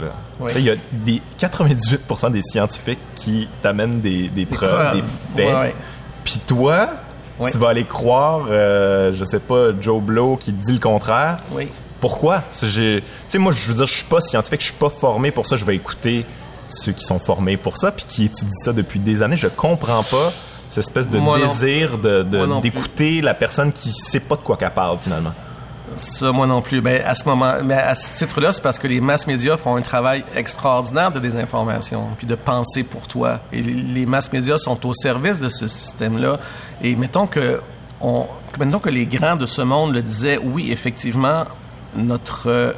Il 0.57 0.63
y 0.63 0.71
a 0.71 0.75
des 0.93 1.23
98% 1.41 2.31
des 2.31 2.43
scientifiques 2.43 2.99
qui 3.15 3.49
t'amènent 3.63 4.01
des, 4.01 4.29
des 4.29 4.47
preuves, 4.47 4.71
preuves. 4.71 5.03
des 5.37 5.43
faits. 5.45 5.75
Puis 6.25 6.41
toi, 6.47 6.89
Oui. 7.39 7.51
tu 7.51 7.59
vas 7.59 7.69
aller 7.71 7.85
croire, 7.85 8.47
euh, 8.51 9.13
je 9.15 9.25
sais 9.25 9.41
pas, 9.41 9.69
Joe 9.81 10.03
Blow 10.03 10.37
qui 10.37 10.53
dit 10.53 10.73
le 10.75 10.79
contraire. 10.79 11.39
Oui. 11.53 11.69
Pourquoi? 12.05 12.43
Tu 12.59 12.69
sais, 12.69 13.39
moi, 13.39 13.51
je 13.51 13.67
veux 13.69 13.75
dire, 13.75 13.87
je 13.87 13.95
suis 13.95 14.05
pas 14.05 14.21
scientifique, 14.21 14.61
je 14.61 14.67
suis 14.67 14.75
pas 14.75 14.91
formé 14.91 15.31
pour 15.31 15.47
ça. 15.47 15.57
Je 15.57 15.65
vais 15.65 15.75
écouter 15.75 16.27
ceux 16.69 16.93
qui 16.93 17.03
sont 17.03 17.19
formés 17.19 17.57
pour 17.57 17.79
ça, 17.79 17.93
puis 17.93 18.05
qui 18.07 18.25
étudient 18.27 18.51
ça 18.63 18.75
depuis 18.75 18.99
des 19.01 19.23
années. 19.23 19.39
Je 19.39 19.47
comprends 19.49 20.03
pas 20.03 20.31
cette 20.69 20.85
espèce 20.85 21.09
de 21.09 21.17
Moi 21.19 21.39
désir 21.39 21.97
de- 21.97 22.61
d'écouter 22.61 23.23
la 23.23 23.33
personne 23.33 23.73
qui 23.73 23.91
sait 23.91 24.21
pas 24.21 24.37
de 24.37 24.43
quoi 24.43 24.59
qu'elle 24.59 24.75
parle, 24.75 24.99
finalement. 24.99 25.33
Ça, 25.97 26.31
moi 26.31 26.47
non 26.47 26.61
plus. 26.61 26.83
Ben, 26.83 27.03
à 27.07 27.15
ce 27.15 27.25
moment, 27.25 27.55
mais 27.65 27.73
à 27.73 27.95
ce 27.95 28.09
titre-là, 28.15 28.53
c'est 28.53 28.63
parce 28.63 28.79
que 28.79 28.87
les 28.87 29.01
mass 29.01 29.27
médias 29.27 29.57
font 29.57 29.75
un 29.77 29.81
travail 29.81 30.27
extraordinaire 30.37 31.11
de 31.11 31.21
désinformation, 31.21 32.09
puis 32.19 32.27
de 32.27 32.35
penser 32.35 32.83
pour 32.83 33.09
toi. 33.09 33.41
Et 33.51 33.63
les, 33.63 33.73
les 33.73 34.05
mass 34.05 34.31
médias 34.31 34.59
sont 34.59 34.85
au 34.87 34.93
service 34.93 35.39
de 35.41 35.49
ce 35.49 35.69
système-là. 35.69 36.39
Et 36.83 36.97
mettons 36.97 37.27
que, 37.27 37.63
on, 38.03 38.27
mettons 38.59 38.79
que 38.79 38.91
les 38.91 39.07
grands 39.07 39.37
de 39.37 39.47
ce 39.47 39.63
monde 39.63 39.95
le 39.95 40.03
disaient, 40.03 40.39
oui, 40.43 40.71
effectivement, 40.71 41.45
notre, 41.97 42.49
euh, 42.49 42.73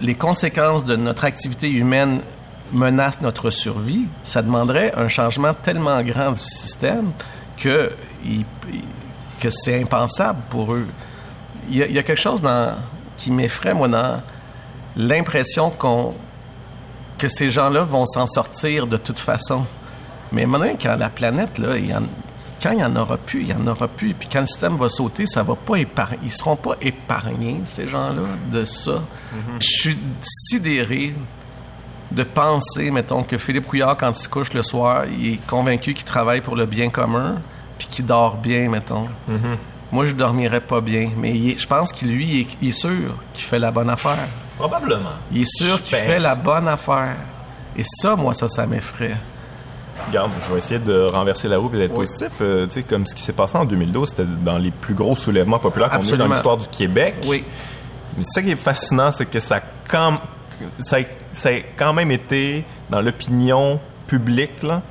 les 0.00 0.14
conséquences 0.14 0.84
de 0.84 0.96
notre 0.96 1.24
activité 1.24 1.70
humaine 1.70 2.20
menacent 2.72 3.20
notre 3.20 3.50
survie. 3.50 4.06
Ça 4.24 4.42
demanderait 4.42 4.92
un 4.96 5.08
changement 5.08 5.54
tellement 5.54 6.02
grand 6.02 6.32
du 6.32 6.38
système 6.40 7.10
que 7.56 7.92
que 9.40 9.48
c'est 9.50 9.80
impensable 9.82 10.38
pour 10.50 10.74
eux. 10.74 10.86
Il 11.70 11.76
y, 11.76 11.82
a, 11.82 11.86
a 12.00 12.02
quelque 12.02 12.14
chose 12.14 12.42
dans, 12.42 12.76
qui 13.16 13.30
m'effraie, 13.30 13.72
moi, 13.72 13.88
dans 13.88 14.20
l'impression 14.96 15.70
qu'on 15.70 16.14
que 17.16 17.28
ces 17.28 17.50
gens-là 17.50 17.82
vont 17.84 18.04
s'en 18.06 18.26
sortir 18.26 18.86
de 18.86 18.96
toute 18.96 19.18
façon. 19.18 19.64
Mais 20.32 20.46
maintenant, 20.46 20.74
quand 20.80 20.96
la 20.96 21.08
planète, 21.10 21.58
là, 21.58 21.76
il 21.76 21.86
y 21.90 21.94
en- 21.94 22.02
quand 22.62 22.70
il 22.72 22.76
n'y 22.78 22.84
en 22.84 22.94
aura 22.96 23.16
plus, 23.16 23.40
il 23.42 23.46
n'y 23.46 23.52
en 23.54 23.66
aura 23.66 23.88
plus. 23.88 24.14
Puis 24.14 24.28
quand 24.32 24.40
le 24.40 24.46
système 24.46 24.76
va 24.76 24.88
sauter, 24.88 25.26
ça 25.26 25.42
va 25.42 25.54
pas 25.54 25.76
épargner. 25.76 26.18
Ils 26.24 26.32
seront 26.32 26.56
pas 26.56 26.74
épargnés, 26.80 27.60
ces 27.64 27.86
gens-là, 27.88 28.22
de 28.50 28.64
ça. 28.64 29.00
Je 29.60 29.66
suis 29.68 29.98
sidéré 30.48 31.14
de 32.10 32.22
penser, 32.24 32.90
mettons, 32.90 33.22
que 33.22 33.38
Philippe 33.38 33.66
Couillard, 33.66 33.96
quand 33.96 34.10
il 34.10 34.14
se 34.20 34.28
couche 34.28 34.52
le 34.52 34.62
soir, 34.62 35.04
il 35.06 35.34
est 35.34 35.46
convaincu 35.46 35.94
qu'il 35.94 36.04
travaille 36.04 36.40
pour 36.40 36.56
le 36.56 36.66
bien 36.66 36.90
commun, 36.90 37.36
puis 37.78 37.86
qu'il 37.86 38.04
dort 38.06 38.36
bien, 38.36 38.68
mettons. 38.68 39.06
Moi, 39.92 40.04
je 40.04 40.12
dormirais 40.14 40.60
pas 40.60 40.80
bien, 40.80 41.10
mais 41.16 41.30
est- 41.36 41.58
je 41.58 41.66
pense 41.66 41.92
qu'il 41.92 42.12
lui, 42.12 42.26
il 42.26 42.40
est, 42.42 42.46
il 42.62 42.68
est 42.68 42.72
sûr 42.72 42.90
qu'il 43.32 43.44
fait 43.44 43.58
la 43.58 43.70
bonne 43.70 43.90
affaire. 43.90 44.28
Probablement. 44.58 45.10
Il 45.32 45.42
est 45.42 45.46
sûr 45.56 45.80
qu'il 45.82 45.96
fait 45.96 46.18
la 46.18 46.34
bonne 46.34 46.68
affaire. 46.68 47.16
Et 47.76 47.82
ça, 47.84 48.14
moi, 48.16 48.34
ça, 48.34 48.48
ça 48.48 48.66
m'effraie. 48.66 49.16
Regarde, 50.08 50.32
je 50.38 50.52
vais 50.52 50.58
essayer 50.58 50.80
de 50.80 51.06
renverser 51.06 51.48
la 51.48 51.58
roue 51.58 51.70
et 51.74 51.78
d'être 51.78 51.94
positif. 51.94 52.30
Euh, 52.40 52.66
tu 52.66 52.74
sais, 52.74 52.82
comme 52.82 53.06
ce 53.06 53.14
qui 53.14 53.22
s'est 53.22 53.32
passé 53.32 53.56
en 53.56 53.64
2012, 53.64 54.08
c'était 54.08 54.24
dans 54.24 54.58
les 54.58 54.70
plus 54.70 54.94
gros 54.94 55.16
soulèvements 55.16 55.58
populaires 55.58 55.90
qu'on 55.90 56.02
a 56.02 56.14
eu 56.14 56.16
dans 56.16 56.26
l'histoire 56.26 56.56
du 56.56 56.68
Québec. 56.68 57.14
Oui. 57.26 57.44
Mais 58.16 58.24
ça 58.24 58.42
qui 58.42 58.50
est 58.50 58.56
fascinant, 58.56 59.10
c'est 59.12 59.26
que 59.26 59.38
ça 59.38 59.60
quand, 59.88 60.18
ça, 60.80 60.98
ça 61.32 61.48
a 61.50 61.60
quand 61.76 61.92
même 61.92 62.10
été 62.10 62.64
dans 62.90 63.00
l'opinion 63.00 63.80
publique, 64.06 64.62
là, 64.62 64.82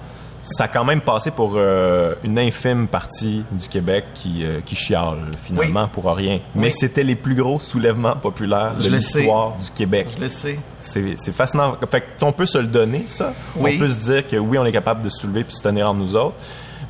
ça 0.41 0.63
a 0.63 0.67
quand 0.69 0.85
même 0.85 1.01
passé 1.01 1.31
pour 1.31 1.53
euh, 1.57 2.15
une 2.23 2.39
infime 2.39 2.87
partie 2.87 3.43
du 3.51 3.67
Québec 3.67 4.05
qui, 4.13 4.43
euh, 4.45 4.61
qui 4.63 4.75
chiale 4.75 5.17
finalement 5.37 5.83
Oui. 5.83 5.89
pour 5.91 6.05
rien. 6.13 6.39
Mais 6.55 6.67
Oui. 6.67 6.73
c'était 6.73 7.03
les 7.03 7.15
plus 7.15 7.35
gros 7.35 7.59
soulèvements 7.59 8.15
populaires 8.15 8.75
de 8.75 8.89
l'histoire 8.89 9.57
du 9.57 9.69
Québec. 9.71 10.07
Je 10.15 10.21
le 10.21 10.29
sais. 10.29 10.59
C'est 10.79 11.31
fascinant. 11.33 11.75
Fait 11.91 12.03
on 12.21 12.31
peut 12.31 12.45
se 12.45 12.57
le 12.57 12.67
donner, 12.67 13.03
ça. 13.07 13.33
Oui. 13.57 13.73
On 13.75 13.79
peut 13.79 13.89
se 13.89 13.99
dire 13.99 14.25
que 14.27 14.37
oui, 14.37 14.57
on 14.57 14.65
est 14.65 14.71
capable 14.71 15.03
de 15.03 15.09
soulever 15.09 15.43
puis 15.43 15.55
se 15.55 15.61
tenir 15.61 15.89
entre 15.89 15.99
nous 15.99 16.15
autres, 16.15 16.35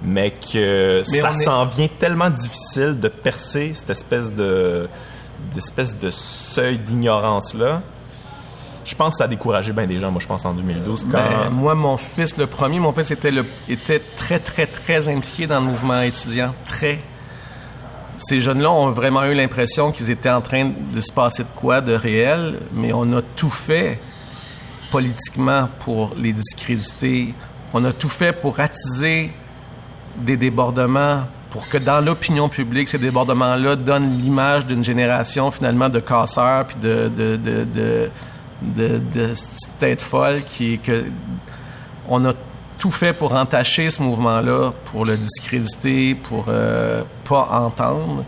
mais 0.03 0.31
que 0.31 1.01
Mais 1.11 1.19
ça 1.19 1.31
est- 1.31 1.43
s'en 1.43 1.65
vient 1.65 1.87
tellement 1.97 2.29
difficile 2.29 2.99
de 2.99 3.07
percer 3.07 3.71
cette 3.73 3.89
espèce 3.89 4.33
de 4.33 4.87
d'espèce 5.55 5.97
de 5.97 6.09
seuil 6.09 6.77
d'ignorance-là. 6.77 7.81
Je 8.89 8.95
pense 8.95 9.13
que 9.13 9.17
ça 9.19 9.25
a 9.25 9.27
découragé 9.27 9.71
bien 9.71 9.85
des 9.85 9.99
gens, 9.99 10.09
moi, 10.09 10.19
je 10.19 10.25
pense, 10.25 10.43
en 10.45 10.53
2012. 10.53 11.05
Quand... 11.11 11.17
Ben, 11.17 11.51
moi, 11.51 11.75
mon 11.75 11.95
fils, 11.95 12.37
le 12.37 12.47
premier, 12.47 12.79
mon 12.79 12.91
fils 12.91 13.11
était, 13.11 13.29
le, 13.29 13.45
était 13.67 13.99
très, 13.99 14.39
très, 14.39 14.65
très 14.65 15.07
impliqué 15.07 15.45
dans 15.45 15.59
le 15.59 15.67
mouvement 15.67 16.01
étudiant. 16.01 16.55
Très. 16.65 16.99
Ces 18.17 18.41
jeunes-là 18.41 18.71
ont 18.71 18.89
vraiment 18.89 19.25
eu 19.25 19.35
l'impression 19.35 19.91
qu'ils 19.91 20.09
étaient 20.09 20.31
en 20.31 20.41
train 20.41 20.71
de 20.91 21.01
se 21.01 21.13
passer 21.13 21.43
de 21.43 21.49
quoi 21.55 21.81
de 21.81 21.93
réel, 21.93 22.61
mais 22.73 22.91
on 22.91 23.13
a 23.13 23.21
tout 23.21 23.51
fait 23.51 23.99
politiquement 24.89 25.69
pour 25.81 26.15
les 26.17 26.33
discréditer. 26.33 27.35
On 27.75 27.85
a 27.85 27.93
tout 27.93 28.09
fait 28.09 28.33
pour 28.33 28.59
attiser 28.59 29.31
des 30.17 30.35
débordements 30.35 31.25
pour 31.51 31.69
que 31.69 31.77
dans 31.77 32.03
l'opinion 32.03 32.49
publique, 32.49 32.89
ces 32.89 32.97
débordements-là 32.97 33.75
donnent 33.75 34.19
l'image 34.19 34.65
d'une 34.65 34.83
génération 34.83 35.51
finalement 35.51 35.89
de 35.89 35.99
casseurs 35.99 36.65
puis 36.65 36.77
de, 36.77 37.07
de, 37.15 37.35
de, 37.35 37.63
de, 37.65 38.09
de, 38.61 39.01
tête 39.79 40.01
folle 40.01 40.41
qui 40.43 40.73
est 40.73 40.77
que 40.77 41.05
on 42.07 42.25
a 42.25 42.33
tout 42.77 42.91
fait 42.91 43.13
pour 43.13 43.35
entacher 43.35 43.89
ce 43.89 44.01
mouvement-là, 44.01 44.71
pour 44.85 45.05
le 45.05 45.17
discréditer, 45.17 46.15
pour 46.15 46.45
euh, 46.47 47.03
pas 47.27 47.47
entendre. 47.51 48.23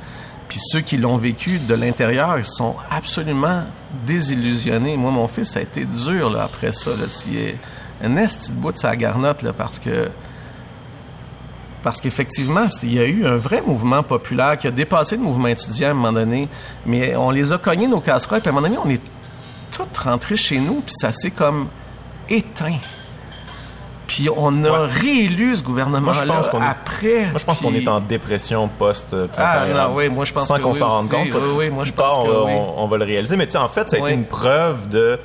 Puis 0.50 0.60
ceux 0.60 0.82
qui 0.82 0.98
l'ont 0.98 1.16
vécu 1.16 1.60
de 1.60 1.74
l'intérieur, 1.74 2.38
ils 2.38 2.46
sont 2.46 2.76
absolument 2.90 3.64
désillusionnés. 4.06 4.98
Moi, 4.98 5.12
mon 5.12 5.28
fils, 5.28 5.52
ça 5.52 5.60
a 5.60 5.62
été 5.62 5.86
dur 5.86 6.38
après 6.40 6.74
ça. 6.74 6.92
Là, 6.92 7.08
s'il 7.08 7.38
est 7.38 7.58
un 8.04 8.18
esti 8.18 8.52
de 8.52 8.58
bout 8.58 8.74
de 8.74 8.78
sa 8.78 8.96
garnotte, 8.96 9.42
là, 9.42 9.54
parce 9.54 9.80
que 9.80 10.10
parce 11.84 12.00
qu'effectivement, 12.00 12.70
c'est- 12.70 12.86
il 12.86 12.94
y 12.94 13.00
a 13.00 13.06
eu 13.06 13.26
un 13.26 13.36
vrai 13.36 13.64
mouvement 13.66 14.04
populaire 14.04 14.56
qui 14.58 14.68
a 14.68 14.72
dépassé 14.72 15.16
le 15.16 15.24
mouvement 15.24 15.48
étudiant 15.48 15.88
à 15.88 15.92
un 15.92 15.94
moment 15.96 16.14
donné. 16.14 16.48
Mais 16.86 17.16
on 17.16 17.32
les 17.32 17.52
a 17.54 17.58
cognés, 17.58 17.88
nos 17.88 18.02
casseroles, 18.02 18.40
puis 18.42 18.50
à 18.50 18.52
un 18.52 18.56
moment 18.56 18.68
donné, 18.68 18.80
on 18.86 18.90
est 18.90 19.02
tous 20.02 20.10
rentrés 20.10 20.38
chez 20.38 20.60
nous, 20.60 20.82
puis 20.82 20.94
ça 21.00 21.12
s'est 21.12 21.32
comme 21.32 21.68
éteint. 22.30 22.78
Puis 24.08 24.28
on 24.36 24.64
a 24.66 24.72
Ouais. 24.72 24.88
réélu 24.92 25.56
ce 25.56 25.64
gouvernement-là 25.64 26.02
Moi, 26.02 26.14
je 26.14 26.28
pense 26.28 26.50
qu'on 26.50 26.62
est- 26.62 26.66
après. 26.68 27.20
Moi, 27.30 27.40
je 27.40 27.46
pense 27.46 27.62
qu'on 27.62 27.74
est 27.74 27.88
en 27.88 28.02
dépression 28.02 28.68
post 28.68 29.16
Ah, 29.38 29.64
non, 29.74 29.94
oui, 29.96 30.10
moi, 30.10 30.26
je 30.26 30.34
pense 30.34 30.48
sans 30.48 30.58
que 30.58 30.62
qu'on 30.64 30.74
oui 30.74 30.80
s'en 30.80 30.90
rende 30.90 31.10
compte. 31.10 31.28
Oui, 31.34 31.40
oui, 31.58 31.70
moi, 31.70 31.86
je 31.86 31.92
pense 31.94 32.14
que 32.16 32.20
on, 32.20 32.26
va- 32.28 32.44
oui. 32.46 32.52
on, 32.54 32.84
on 32.84 32.88
va 32.88 32.98
le 32.98 33.06
réaliser. 33.06 33.38
Mais 33.38 33.46
tu 33.46 33.54
sais, 33.54 33.58
en 33.58 33.70
fait, 33.70 33.90
ça 33.90 33.96
a 33.98 34.00
été 34.00 34.12
une 34.12 34.26
preuve 34.26 34.90
de 34.90 35.18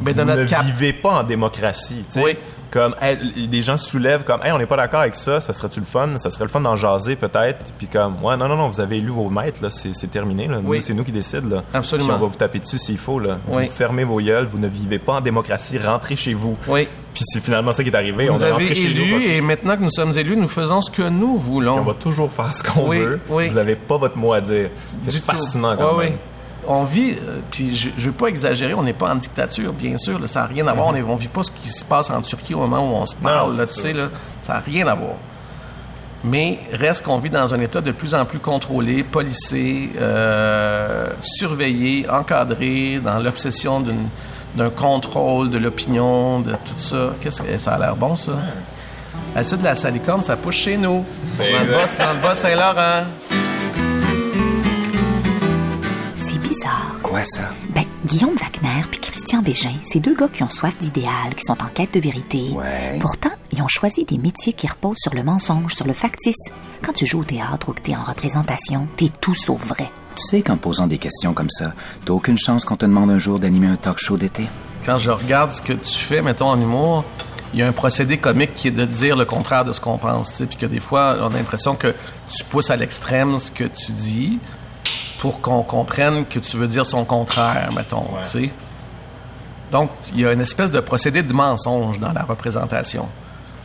Mais 0.00 0.12
vous 0.12 0.18
de 0.18 0.24
notre 0.24 0.42
ne 0.42 0.46
cap- 0.46 0.64
vivez 0.66 0.92
pas 0.92 1.20
en 1.20 1.22
démocratie. 1.22 2.04
tu 2.06 2.20
sais. 2.20 2.22
Oui. 2.24 2.36
Comme 2.74 2.96
hey, 3.00 3.46
des 3.46 3.62
gens 3.62 3.76
soulèvent 3.76 4.24
comme 4.24 4.42
hey, 4.42 4.50
on 4.50 4.58
n'est 4.58 4.66
pas 4.66 4.76
d'accord 4.76 4.98
avec 5.00 5.14
ça, 5.14 5.40
ça 5.40 5.52
serait-tu 5.52 5.78
le 5.78 5.86
fun, 5.86 6.18
ça 6.18 6.28
serait 6.28 6.42
le 6.44 6.50
fun 6.50 6.60
d'en 6.60 6.74
jaser 6.74 7.14
peut-être. 7.14 7.72
Puis 7.78 7.86
comme 7.86 8.16
ouais 8.22 8.36
non 8.36 8.48
non 8.48 8.56
non, 8.56 8.66
vous 8.68 8.80
avez 8.80 8.96
élu 8.98 9.10
vos 9.10 9.30
maîtres 9.30 9.62
là, 9.62 9.70
c'est 9.70 9.94
c'est 9.94 10.08
terminé 10.10 10.48
là. 10.48 10.58
Nous, 10.60 10.68
Oui. 10.70 10.82
c'est 10.82 10.92
nous 10.92 11.04
qui 11.04 11.12
décide 11.12 11.48
là. 11.48 11.62
Absolument. 11.72 12.08
Puis 12.08 12.16
on 12.16 12.20
va 12.20 12.26
vous 12.26 12.36
taper 12.36 12.58
dessus 12.58 12.78
s'il 12.78 12.98
faut 12.98 13.20
là. 13.20 13.38
Oui. 13.46 13.66
Vous 13.66 13.70
fermez 13.72 14.02
vos 14.02 14.20
gueules, 14.20 14.46
vous 14.46 14.58
ne 14.58 14.66
vivez 14.66 14.98
pas 14.98 15.12
en 15.14 15.20
démocratie, 15.20 15.78
rentrez 15.78 16.16
chez 16.16 16.34
vous. 16.34 16.58
Oui. 16.66 16.88
Puis 17.14 17.22
c'est 17.26 17.38
finalement 17.40 17.72
ça 17.72 17.84
qui 17.84 17.90
est 17.90 17.94
arrivé. 17.94 18.26
Vous 18.28 18.32
on 18.34 18.40
est 18.40 18.42
avez 18.42 18.50
rentré 18.64 18.74
chez 18.74 18.88
nous. 18.92 19.02
élu 19.02 19.24
et 19.24 19.40
maintenant 19.40 19.76
que 19.76 19.82
nous 19.82 19.90
sommes 19.90 20.12
élus, 20.18 20.36
nous 20.36 20.48
faisons 20.48 20.80
ce 20.80 20.90
que 20.90 21.08
nous 21.08 21.38
voulons. 21.38 21.78
on 21.78 21.82
va 21.84 21.94
toujours 21.94 22.32
faire 22.32 22.52
ce 22.52 22.64
qu'on 22.64 22.88
Oui, 22.88 22.98
veut. 22.98 23.20
Vous 23.28 23.54
n'avez 23.54 23.76
pas 23.76 23.98
votre 23.98 24.18
mot 24.18 24.32
à 24.32 24.40
dire. 24.40 24.70
Du 25.00 25.12
C'est 25.12 25.20
tout. 25.20 25.26
fascinant 25.26 25.76
quand 25.76 25.96
Ouais, 25.96 26.10
même. 26.10 26.18
On 26.66 26.84
vit, 26.84 27.12
euh, 27.12 27.38
puis 27.50 27.74
je, 27.76 27.90
je 27.96 28.06
veux 28.06 28.12
pas 28.12 28.26
exagérer, 28.28 28.74
on 28.74 28.82
n'est 28.82 28.92
pas 28.92 29.10
en 29.10 29.16
dictature, 29.16 29.72
bien 29.72 29.98
sûr, 29.98 30.18
là, 30.18 30.26
ça 30.26 30.40
n'a 30.40 30.46
rien 30.46 30.66
à 30.66 30.72
voir. 30.74 30.86
On, 30.88 30.94
est, 30.94 31.02
on 31.02 31.16
vit 31.16 31.28
pas 31.28 31.42
ce 31.42 31.50
qui 31.50 31.68
se 31.68 31.84
passe 31.84 32.10
en 32.10 32.20
Turquie 32.22 32.54
au 32.54 32.60
moment 32.60 32.80
où 32.80 32.94
on 32.96 33.06
se 33.06 33.14
parle, 33.16 33.50
Mhm. 33.50 33.56
Non, 33.56 33.58
là, 33.58 33.66
c'est 33.66 33.74
tu 33.74 33.80
sais, 33.80 33.92
là, 33.92 34.08
ça 34.42 34.54
n'a 34.54 34.60
rien 34.60 34.86
à 34.86 34.94
voir. 34.94 35.14
Mais 36.26 36.58
reste 36.72 37.04
qu'on 37.04 37.18
vit 37.18 37.28
dans 37.28 37.52
un 37.52 37.60
état 37.60 37.82
de 37.82 37.92
plus 37.92 38.14
en 38.14 38.24
plus 38.24 38.38
contrôlé, 38.38 39.02
policé, 39.02 39.90
euh, 40.00 41.08
surveillé, 41.20 42.06
encadré, 42.08 42.98
dans 43.04 43.18
l'obsession 43.18 43.84
d'un 44.56 44.70
contrôle 44.70 45.50
de 45.50 45.58
l'opinion, 45.58 46.40
de 46.40 46.52
tout 46.52 46.78
ça. 46.78 47.10
Qu'est-ce 47.20 47.42
que 47.42 47.58
ça 47.58 47.72
a 47.74 47.78
l'air 47.78 47.94
bon, 47.96 48.16
ça? 48.16 48.32
Acide 49.36 49.58
de 49.58 49.64
la 49.64 49.74
salicorne, 49.74 50.22
ça 50.22 50.36
pousse 50.36 50.54
chez 50.54 50.76
nous. 50.78 51.04
C'est 51.28 51.52
Dans 51.52 51.58
le 51.58 51.64
exact. 51.74 51.98
bas, 51.98 52.04
dans 52.06 52.12
le 52.14 52.74
bas 52.74 53.04
Quoi 57.14 57.22
ça? 57.22 57.54
Ben, 57.72 57.84
Guillaume 58.04 58.34
Wagner 58.34 58.82
puis 58.90 58.98
Christian 58.98 59.40
Bégin, 59.40 59.74
c'est 59.84 60.00
deux 60.00 60.16
gars 60.16 60.26
qui 60.26 60.42
ont 60.42 60.48
soif 60.48 60.76
d'idéal, 60.78 61.32
qui 61.36 61.44
sont 61.46 61.62
en 61.62 61.68
quête 61.72 61.94
de 61.94 62.00
vérité. 62.00 62.50
Ouais. 62.50 62.98
Pourtant, 63.00 63.30
ils 63.52 63.62
ont 63.62 63.68
choisi 63.68 64.04
des 64.04 64.18
métiers 64.18 64.52
qui 64.52 64.66
reposent 64.66 64.98
sur 64.98 65.14
le 65.14 65.22
mensonge, 65.22 65.76
sur 65.76 65.86
le 65.86 65.92
factice. 65.92 66.34
Quand 66.82 66.92
tu 66.92 67.06
joues 67.06 67.20
au 67.20 67.24
théâtre 67.24 67.68
ou 67.68 67.72
que 67.72 67.82
t'es 67.82 67.94
en 67.94 68.02
représentation, 68.02 68.88
t'es 68.96 69.12
tout 69.20 69.36
sauf 69.36 69.64
vrai. 69.64 69.88
Tu 70.16 70.26
sais 70.26 70.42
qu'en 70.42 70.56
posant 70.56 70.88
des 70.88 70.98
questions 70.98 71.34
comme 71.34 71.50
ça, 71.50 71.72
t'as 72.04 72.12
aucune 72.12 72.36
chance 72.36 72.64
qu'on 72.64 72.74
te 72.74 72.84
demande 72.84 73.12
un 73.12 73.18
jour 73.18 73.38
d'animer 73.38 73.68
un 73.68 73.76
talk 73.76 73.98
show 73.98 74.16
d'été? 74.16 74.48
quand 74.84 74.98
je 74.98 75.10
regarde 75.10 75.52
ce 75.52 75.62
que 75.62 75.72
tu 75.72 75.94
fais, 75.94 76.20
mettons 76.20 76.48
en 76.48 76.60
humour, 76.60 77.04
il 77.52 77.60
y 77.60 77.62
a 77.62 77.68
un 77.68 77.72
procédé 77.72 78.18
comique 78.18 78.56
qui 78.56 78.66
est 78.66 78.72
de 78.72 78.84
dire 78.84 79.16
le 79.16 79.24
contraire 79.24 79.64
de 79.64 79.72
ce 79.72 79.80
qu'on 79.80 79.98
pense, 79.98 80.30
tu 80.30 80.36
sais, 80.38 80.46
puis 80.46 80.56
que 80.56 80.66
des 80.66 80.80
fois, 80.80 81.16
on 81.20 81.26
a 81.26 81.38
l'impression 81.38 81.76
que 81.76 81.94
tu 82.28 82.42
pousses 82.50 82.70
à 82.70 82.76
l'extrême 82.76 83.38
ce 83.38 83.52
que 83.52 83.62
tu 83.62 83.92
dis 83.92 84.40
pour 85.24 85.40
qu'on 85.40 85.62
comprenne 85.62 86.26
que 86.26 86.38
tu 86.38 86.58
veux 86.58 86.68
dire 86.68 86.84
son 86.84 87.06
contraire, 87.06 87.70
mettons, 87.74 88.04
sais. 88.28 88.50
Donc, 89.72 89.88
il 90.12 90.20
y 90.20 90.26
a 90.26 90.34
une 90.34 90.42
espèce 90.42 90.70
de 90.70 90.80
procédé 90.80 91.22
de 91.22 91.32
mensonge 91.32 91.98
dans 91.98 92.12
la 92.12 92.20
représentation. 92.24 93.08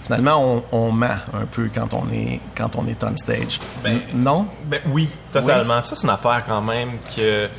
Finalement, 0.06 0.42
on, 0.42 0.64
on 0.72 0.92
ment 0.94 1.18
un 1.34 1.46
peu 1.52 1.70
quand 1.76 1.94
on 1.94 2.10
est, 2.14 2.40
quand 2.56 2.78
on 2.78 2.88
est 2.88 3.04
on 3.04 3.14
stage. 3.18 3.60
Ben, 3.84 4.00
non? 4.14 4.46
Ben 4.68 4.80
oui, 4.94 5.10
totalement. 5.34 5.84
Ça, 5.84 5.98
c'est 5.98 6.06
une 6.06 6.12
affaire 6.14 6.46
quand 6.48 6.62
même 6.62 6.92
que 7.14 7.50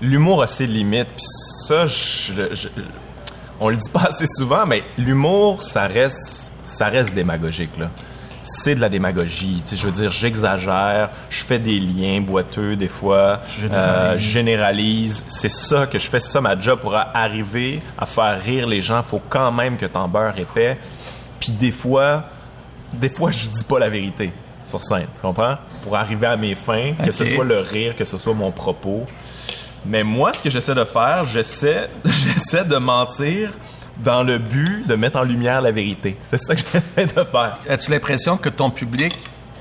l'humour 0.00 0.42
a 0.42 0.46
ses 0.46 0.66
limites. 0.66 1.08
Puis 1.14 1.26
ça, 1.68 1.84
je, 1.84 2.54
je- 2.54 2.68
on 3.60 3.68
le 3.68 3.76
dit 3.76 3.90
pas 3.90 4.04
assez 4.08 4.26
souvent, 4.26 4.64
mais 4.64 4.82
l'humour, 4.96 5.62
ça 5.62 5.82
reste, 5.88 6.52
ça 6.64 6.86
reste 6.86 7.12
démagogique, 7.12 7.76
là. 7.76 7.90
C'est 8.42 8.74
de 8.74 8.80
la 8.80 8.88
démagogie. 8.88 9.62
Tu 9.64 9.70
sais, 9.70 9.82
je 9.82 9.86
veux 9.86 9.92
dire, 9.92 10.10
j'exagère, 10.10 11.10
je 11.30 11.42
fais 11.44 11.58
des 11.58 11.78
liens 11.78 12.20
boiteux 12.20 12.76
des 12.76 12.88
fois, 12.88 13.40
euh, 13.62 14.14
je 14.18 14.28
généralise. 14.28 15.22
C'est 15.28 15.50
ça 15.50 15.86
que 15.86 15.98
je 15.98 16.08
fais, 16.08 16.20
c'est 16.20 16.32
ça 16.32 16.40
ma 16.40 16.58
job 16.58 16.80
pour 16.80 16.94
arriver 16.94 17.80
à 17.98 18.06
faire 18.06 18.40
rire 18.40 18.66
les 18.66 18.80
gens. 18.80 19.02
Faut 19.02 19.22
quand 19.28 19.52
même 19.52 19.76
que 19.76 19.86
t'en 19.86 20.08
beurres 20.08 20.38
épais. 20.38 20.76
Puis 21.38 21.52
des 21.52 21.72
fois, 21.72 22.24
des 22.92 23.08
fois, 23.08 23.30
je 23.30 23.48
dis 23.48 23.64
pas 23.64 23.78
la 23.78 23.88
vérité 23.88 24.32
sur 24.64 24.82
scène, 24.82 25.06
tu 25.14 25.22
comprends? 25.22 25.56
Pour 25.82 25.96
arriver 25.96 26.26
à 26.26 26.36
mes 26.36 26.54
fins, 26.54 26.92
que 27.04 27.12
ce 27.12 27.24
soit 27.24 27.44
le 27.44 27.58
rire, 27.58 27.96
que 27.96 28.04
ce 28.04 28.18
soit 28.18 28.34
mon 28.34 28.52
propos. 28.52 29.04
Mais 29.84 30.04
moi, 30.04 30.32
ce 30.32 30.42
que 30.42 30.50
j'essaie 30.50 30.74
de 30.74 30.84
faire, 30.84 31.24
j'essaie, 31.24 31.88
j'essaie 32.04 32.64
de 32.64 32.76
mentir 32.76 33.50
dans 33.98 34.22
le 34.22 34.38
but 34.38 34.86
de 34.86 34.94
mettre 34.94 35.18
en 35.18 35.22
lumière 35.22 35.62
la 35.62 35.72
vérité. 35.72 36.16
C'est 36.20 36.38
ça 36.38 36.54
que 36.54 36.62
j'essaie 36.72 37.06
de 37.06 37.24
faire. 37.24 37.58
As-tu 37.68 37.90
l'impression 37.90 38.36
que 38.36 38.48
ton 38.48 38.70
public 38.70 39.16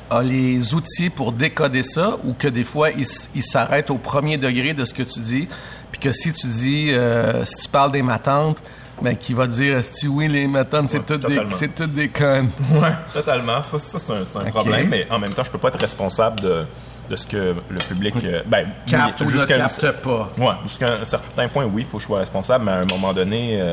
a 0.10 0.22
les 0.22 0.76
outils 0.76 1.10
pour 1.10 1.32
décoder 1.32 1.84
ça 1.84 2.18
ou 2.26 2.34
que 2.34 2.48
des 2.48 2.66
fois, 2.66 2.90
il, 2.92 3.44
s'arrête 3.44 3.90
au 3.90 3.98
premier 3.98 4.38
degré 4.38 4.74
de 4.74 4.84
ce 4.84 4.94
que 4.94 5.04
tu 5.04 5.20
dis, 5.22 5.48
puis 5.92 6.02
que 6.02 6.12
si 6.12 6.34
tu 6.34 6.48
dis, 6.48 6.92
euh, 6.92 7.46
si 7.46 7.64
tu 7.64 7.70
parles 7.70 7.94
des 7.94 8.02
matantes, 8.02 8.62
ben, 9.02 9.16
qui 9.16 9.34
va 9.34 9.48
dire, 9.48 9.82
si 9.90 10.08
oui, 10.08 10.28
les 10.28 10.48
matantes, 10.48 10.90
c'est 10.90 10.98
Ouais, 10.98 11.04
toutes 11.06 11.28
des, 11.28 11.42
c'est 11.56 11.74
toutes 11.74 11.94
des 11.94 12.10
connes. 12.10 12.50
Ouais, 12.74 12.92
totalement. 13.14 13.62
Ça, 13.62 13.80
ça, 13.80 13.98
c'est 13.98 14.38
un, 14.38 14.44
problème, 14.52 14.90
mais 14.90 15.08
en 15.10 15.18
même 15.18 15.32
temps, 15.32 15.44
je 15.44 15.50
peux 15.50 15.58
pas 15.58 15.70
être 15.70 15.80
responsable 15.80 16.40
de, 16.42 16.66
de 17.10 17.16
ce 17.16 17.26
que 17.26 17.56
le 17.70 17.80
public... 17.80 18.14
euh, 18.24 18.44
ben, 18.46 18.68
Capte 18.86 19.22
oui, 19.22 19.28
ou 19.28 19.40
ne 19.40 19.46
capte 19.46 19.92
pas. 20.04 20.32
Ouais, 20.38 20.54
jusqu'à 20.64 20.94
un 20.94 21.06
certain 21.06 21.48
point, 21.48 21.66
oui, 21.66 21.82
il 21.82 21.88
faut 21.88 21.98
que 21.98 22.04
je 22.04 22.08
sois 22.08 22.20
responsable, 22.20 22.66
mais 22.66 22.72
à 22.72 22.80
un 22.80 22.86
moment 22.86 23.14
donné, 23.14 23.62
euh, 23.62 23.72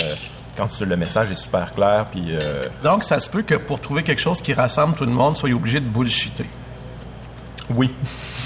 quand 0.58 0.80
le 0.80 0.96
message 0.96 1.30
est 1.30 1.36
super 1.38 1.72
clair, 1.74 2.06
puis... 2.10 2.24
euh, 2.36 2.64
Donc, 2.84 3.04
ça 3.04 3.18
se 3.20 3.30
peut 3.30 3.42
que 3.42 3.54
pour 3.54 3.80
trouver 3.80 4.02
quelque 4.02 4.20
chose 4.20 4.42
qui 4.42 4.52
rassemble 4.52 4.94
tout 4.96 5.06
le 5.06 5.12
monde, 5.12 5.36
soyez 5.36 5.54
obligé 5.54 5.80
de 5.80 5.86
bullshiter. 5.88 6.46
oui. 7.70 7.94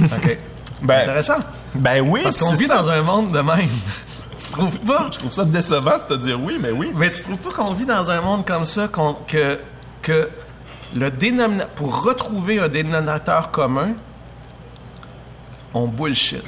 OK. 0.03 0.39
Ben, 0.83 1.03
Intéressant. 1.03 1.37
Ben 1.77 2.01
oui, 2.05 2.23
Parce 2.25 2.37
qu'on 2.37 2.55
vit 2.55 2.65
ça. 2.67 2.83
dans 2.83 2.91
un 2.91 3.03
monde 3.03 3.31
de 3.31 3.39
même. 3.41 3.69
tu 4.37 4.51
trouves 4.51 4.81
pas? 4.81 5.09
Je 5.13 5.19
trouve 5.19 5.31
ça 5.33 5.45
décevant 5.45 5.97
de 5.99 6.15
te 6.17 6.21
dire 6.21 6.41
oui, 6.43 6.59
mais 6.61 6.73
oui. 6.73 6.91
Mais 6.93 7.09
tu 7.13 7.23
trouves 7.23 7.39
pas 7.39 7.53
qu'on 7.53 7.73
vit 7.73 7.87
dans 7.87 8.11
un 8.11 8.21
monde 8.21 8.45
comme 8.45 8.65
ça, 8.65 8.89
qu'on- 8.89 9.15
que, 9.15 9.61
que 10.03 10.29
le 10.97 11.09
dénomina- 11.13 11.69
pour 11.77 12.03
retrouver 12.03 12.59
un 12.59 12.67
dénominateur 12.69 13.53
commun, 13.53 13.91
on 15.73 15.87
bullshit. 15.87 16.43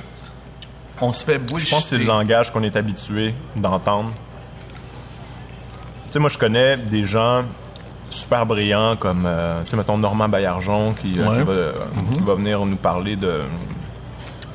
On 1.00 1.12
se 1.12 1.24
fait 1.24 1.40
Je 1.56 1.70
pense 1.70 1.84
que 1.84 1.88
c'est 1.90 1.98
le 1.98 2.04
langage 2.04 2.52
qu'on 2.52 2.64
est 2.64 2.74
habitué 2.74 3.34
d'entendre. 3.54 4.10
Sais, 6.14 6.20
moi, 6.20 6.28
je 6.30 6.38
connais 6.38 6.76
des 6.76 7.02
gens 7.02 7.42
super 8.08 8.46
brillants 8.46 8.94
comme, 8.94 9.24
euh, 9.26 9.64
tu 9.64 9.70
sais, 9.70 9.76
mettons, 9.76 9.98
Normand 9.98 10.28
Baillargeon 10.28 10.92
qui, 10.92 11.18
euh, 11.18 11.26
Ouais. 11.28 11.38
qui 11.38 11.42
va, 11.42 11.54
qui 12.16 12.22
va 12.22 12.34
venir 12.36 12.64
nous 12.64 12.76
parler 12.76 13.16
de 13.16 13.40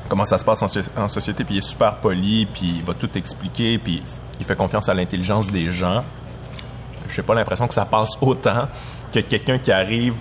comment 0.08 0.24
ça 0.24 0.38
se 0.38 0.44
passe 0.46 0.62
en, 0.62 0.68
so- 0.68 0.80
en 0.96 1.06
société, 1.08 1.44
puis 1.44 1.56
il 1.56 1.58
est 1.58 1.60
super 1.68 1.96
poli, 1.96 2.46
puis 2.46 2.76
il 2.78 2.82
va 2.82 2.94
tout 2.94 3.10
expliquer, 3.14 3.76
puis 3.76 4.02
il 4.40 4.46
fait 4.46 4.56
confiance 4.56 4.88
à 4.88 4.94
l'intelligence 4.94 5.50
des 5.50 5.70
gens. 5.70 6.02
J'ai 7.10 7.20
pas 7.20 7.34
l'impression 7.34 7.68
que 7.68 7.74
ça 7.74 7.84
passe 7.84 8.12
autant 8.22 8.66
que 9.12 9.20
quelqu'un 9.20 9.58
qui 9.58 9.70
arrive, 9.70 10.14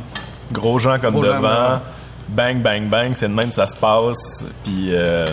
gros 0.51 0.77
gens 0.77 0.99
comme 0.99 1.13
Gros 1.13 1.23
gens 1.23 1.37
devant, 1.37 1.47
devant. 1.47 1.79
bang, 2.27 2.61
bang, 2.61 2.89
bang, 2.89 3.11
c'est 3.15 3.29
de 3.29 3.33
même 3.33 3.53
ça 3.53 3.65
se 3.65 3.77
passe, 3.77 4.45
puis... 4.65 4.87
euh, 4.89 5.25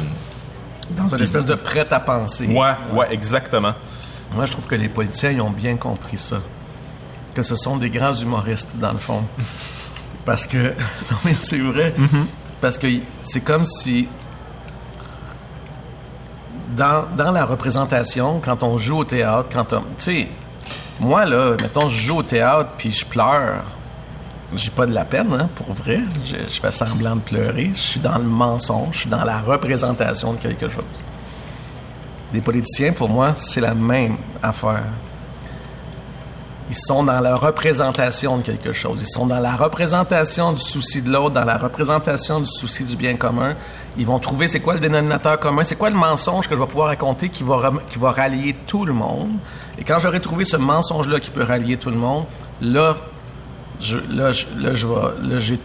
Dans 0.90 1.08
une 1.08 1.20
espèce 1.24 1.46
de 1.46 1.56
prêt 1.56 1.88
à 1.90 1.98
penser. 1.98 2.46
Ouais, 2.46 2.74
ouais, 2.92 3.08
exactement. 3.10 3.72
Moi, 4.34 4.46
je 4.46 4.52
trouve 4.52 4.66
que 4.66 4.74
les 4.74 4.88
politiciens 4.88 5.30
ils 5.30 5.40
ont 5.40 5.50
bien 5.50 5.76
compris 5.76 6.18
ça. 6.18 6.38
Que 7.34 7.42
ce 7.42 7.54
sont 7.54 7.76
des 7.76 7.90
grands 7.90 8.12
humoristes, 8.12 8.76
dans 8.78 8.92
le 8.92 8.98
fond. 8.98 9.22
Parce 10.24 10.46
que. 10.46 10.56
Non, 11.10 11.16
mais 11.24 11.34
c'est 11.34 11.58
vrai. 11.58 11.94
Parce 12.60 12.78
que 12.78 12.86
c'est 13.22 13.42
comme 13.42 13.64
si. 13.64 14.08
Dans, 16.76 17.06
dans 17.16 17.30
la 17.30 17.44
représentation, 17.44 18.40
quand 18.44 18.62
on 18.62 18.76
joue 18.76 18.98
au 18.98 19.04
théâtre, 19.04 19.48
quand 19.52 19.72
on. 19.72 19.80
Tu 19.80 19.86
sais, 19.98 20.28
moi, 21.00 21.24
là, 21.24 21.56
mettons, 21.60 21.88
je 21.88 22.06
joue 22.06 22.18
au 22.18 22.22
théâtre 22.22 22.70
puis 22.76 22.90
je 22.90 23.04
pleure. 23.04 23.62
J'ai 24.54 24.70
pas 24.70 24.86
de 24.86 24.94
la 24.94 25.04
peine, 25.04 25.32
hein, 25.32 25.48
pour 25.56 25.72
vrai. 25.72 26.00
Je, 26.24 26.36
je 26.36 26.60
fais 26.60 26.72
semblant 26.72 27.16
de 27.16 27.20
pleurer. 27.20 27.70
Je 27.74 27.80
suis 27.80 28.00
dans 28.00 28.16
le 28.16 28.24
mensonge. 28.24 28.88
Je 28.92 28.98
suis 29.00 29.10
dans 29.10 29.24
la 29.24 29.40
représentation 29.40 30.34
de 30.34 30.38
quelque 30.38 30.68
chose. 30.68 30.84
Des 32.36 32.42
politiciens, 32.42 32.92
pour 32.92 33.08
moi, 33.08 33.32
c'est 33.34 33.62
la 33.62 33.74
même 33.74 34.16
affaire. 34.42 34.84
Ils 36.68 36.76
sont 36.76 37.04
dans 37.04 37.20
la 37.20 37.36
représentation 37.36 38.38
de 38.38 38.42
quelque 38.42 38.72
chose. 38.72 39.00
Ils 39.00 39.08
sont 39.08 39.24
dans 39.24 39.38
la 39.38 39.56
représentation 39.56 40.52
du 40.52 40.60
souci 40.60 41.00
de 41.00 41.10
l'autre, 41.10 41.30
dans 41.30 41.44
la 41.44 41.56
représentation 41.56 42.40
du 42.40 42.46
souci 42.46 42.84
du 42.84 42.96
bien 42.96 43.16
commun. 43.16 43.54
Ils 43.96 44.04
vont 44.04 44.18
trouver 44.18 44.48
c'est 44.48 44.60
quoi 44.60 44.74
le 44.74 44.80
dénominateur 44.80 45.38
commun, 45.38 45.64
c'est 45.64 45.76
quoi 45.76 45.88
le 45.90 45.96
mensonge 45.96 46.48
que 46.48 46.54
je 46.56 46.60
vais 46.60 46.66
pouvoir 46.66 46.88
raconter 46.88 47.30
qui 47.30 47.42
va, 47.42 47.72
qui 47.88 47.98
va 47.98 48.10
rallier 48.10 48.54
tout 48.66 48.84
le 48.84 48.92
monde. 48.92 49.30
Et 49.78 49.84
quand 49.84 49.98
j'aurai 49.98 50.20
trouvé 50.20 50.44
ce 50.44 50.56
mensonge-là 50.56 51.20
qui 51.20 51.30
peut 51.30 51.44
rallier 51.44 51.76
tout 51.78 51.90
le 51.90 51.96
monde, 51.96 52.24
là, 52.60 52.96
je, 53.80 53.96
là, 54.10 54.32
je, 54.32 54.46
là, 54.58 54.74
je 54.74 54.86
vais, 54.86 54.94
là, 55.22 55.38
j'ai, 55.38 55.58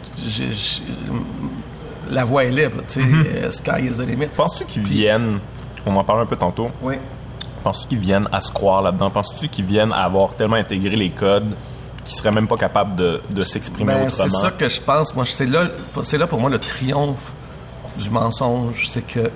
la 2.09 2.23
voie 2.23 2.43
est 2.43 2.51
libre, 2.51 2.83
tu 2.87 3.01
sais, 3.01 3.07
euh, 3.09 3.51
sky 3.51 3.87
is 3.89 3.97
the 3.97 4.07
limit. 4.07 4.27
Penses-tu 4.27 4.65
qu'ils 4.65 4.83
viennent, 4.83 5.39
on 5.85 5.95
en 5.95 6.03
parlait 6.03 6.23
un 6.23 6.25
peu 6.27 6.35
tantôt, 6.35 6.69
Oui. 6.81 6.95
penses-tu 7.63 7.87
qu'ils 7.87 7.99
viennent 7.99 8.27
à 8.31 8.41
se 8.41 8.51
croire 8.51 8.81
là-dedans? 8.81 9.09
Penses-tu 9.09 9.47
qu'ils 9.47 9.65
viennent 9.65 9.91
à 9.93 10.03
avoir 10.03 10.33
tellement 10.35 10.55
intégré 10.57 10.95
les 10.95 11.09
codes 11.11 11.55
qu'ils 12.03 12.15
seraient 12.15 12.31
même 12.31 12.47
pas 12.47 12.57
capables 12.57 12.95
de, 12.95 13.21
de 13.29 13.43
s'exprimer 13.43 13.93
Ben, 13.93 14.07
autrement? 14.07 14.29
c'est 14.29 14.37
ça 14.41 14.51
que 14.51 14.67
je 14.69 14.81
pense. 14.81 15.15
Moi, 15.15 15.25
c'est 15.25 15.45
là, 15.45 15.67
c'est 16.03 16.17
là 16.17 16.25
pour 16.27 16.39
moi 16.39 16.49
le 16.49 16.57
triomphe 16.59 17.33
du 17.99 18.09
mensonge. 18.09 18.87
C'est 18.89 19.05
que 19.05 19.29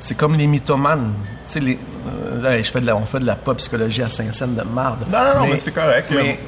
c'est 0.00 0.16
comme 0.16 0.34
les 0.36 0.46
mythomanes. 0.46 1.12
Tu 1.46 1.52
sais, 1.52 1.60
les, 1.60 1.78
euh, 2.08 2.42
là, 2.42 2.60
je 2.62 2.70
fais 2.70 2.80
de 2.80 2.86
la, 2.86 2.96
on 2.96 3.04
fait 3.04 3.20
de 3.20 3.26
la 3.26 3.36
pop 3.36 3.56
psychologie 3.58 4.02
à 4.02 4.10
Saint-Saëns 4.10 4.54
de 4.54 4.62
marde. 4.62 5.04
Non, 5.10 5.18
non, 5.18 5.40
non, 5.42 5.46
mais 5.48 5.56
c'est 5.56 5.72
correct. 5.72 6.10
Mais, 6.14 6.38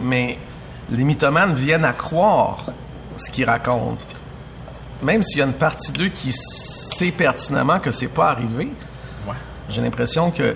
mais 0.00 0.38
les 0.90 1.04
mythomanes 1.04 1.54
viennent 1.54 1.84
à 1.84 1.92
croire 1.92 2.66
ce 3.16 3.30
qu'ils 3.30 3.44
racontent. 3.44 3.98
Même 5.02 5.22
s'il 5.22 5.38
y 5.38 5.42
a 5.42 5.46
une 5.46 5.52
partie 5.52 5.90
d'eux 5.92 6.08
qui 6.08 6.32
sait 6.32 7.10
pertinemment 7.10 7.78
que 7.80 7.90
c'est 7.90 8.06
pas 8.08 8.30
arrivé. 8.30 8.70
Ouais. 9.26 9.34
J'ai 9.68 9.80
l'impression 9.82 10.30
que 10.30 10.54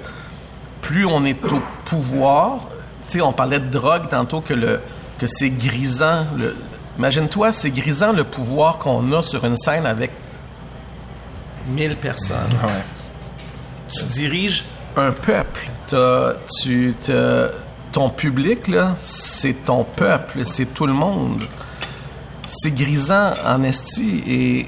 plus 0.82 1.04
on 1.04 1.24
est 1.24 1.42
au 1.52 1.60
pouvoir, 1.84 2.60
tu 3.08 3.18
sais, 3.18 3.20
on 3.20 3.32
parlait 3.32 3.58
de 3.58 3.68
drogue 3.68 4.08
tantôt 4.08 4.40
que 4.40 4.54
le 4.54 4.80
que 5.18 5.26
c'est 5.26 5.50
grisant. 5.50 6.26
Le, 6.38 6.54
imagine-toi, 6.98 7.50
c'est 7.52 7.70
grisant 7.70 8.12
le 8.12 8.24
pouvoir 8.24 8.78
qu'on 8.78 9.10
a 9.12 9.22
sur 9.22 9.44
une 9.44 9.56
scène 9.56 9.86
avec 9.86 10.10
1000 11.68 11.96
personnes. 11.96 12.36
Ouais. 12.66 12.84
Tu 13.88 14.04
diriges 14.04 14.64
un 14.96 15.12
peuple. 15.12 15.68
T'as- 15.86 16.34
tu, 16.62 16.94
t'as- 17.00 17.48
ton 17.92 18.10
public, 18.10 18.68
là, 18.68 18.94
c'est 18.98 19.64
ton 19.64 19.84
peuple, 19.84 20.42
c'est 20.44 20.66
tout 20.74 20.86
le 20.86 20.92
monde. 20.92 21.42
C'est 22.48 22.70
grisant 22.74 23.32
en 23.44 23.62
esti 23.62 24.22
et, 24.26 24.60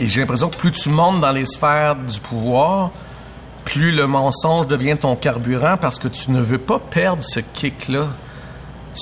et 0.00 0.06
j'ai 0.06 0.20
l'impression 0.20 0.48
que 0.48 0.56
plus 0.56 0.72
tu 0.72 0.88
montes 0.90 1.20
dans 1.20 1.32
les 1.32 1.46
sphères 1.46 1.96
du 1.96 2.20
pouvoir, 2.20 2.90
plus 3.64 3.92
le 3.92 4.06
mensonge 4.06 4.66
devient 4.66 4.96
ton 4.98 5.16
carburant 5.16 5.76
parce 5.76 5.98
que 5.98 6.08
tu 6.08 6.30
ne 6.30 6.40
veux 6.40 6.58
pas 6.58 6.78
perdre 6.78 7.22
ce 7.22 7.40
kick-là. 7.40 8.08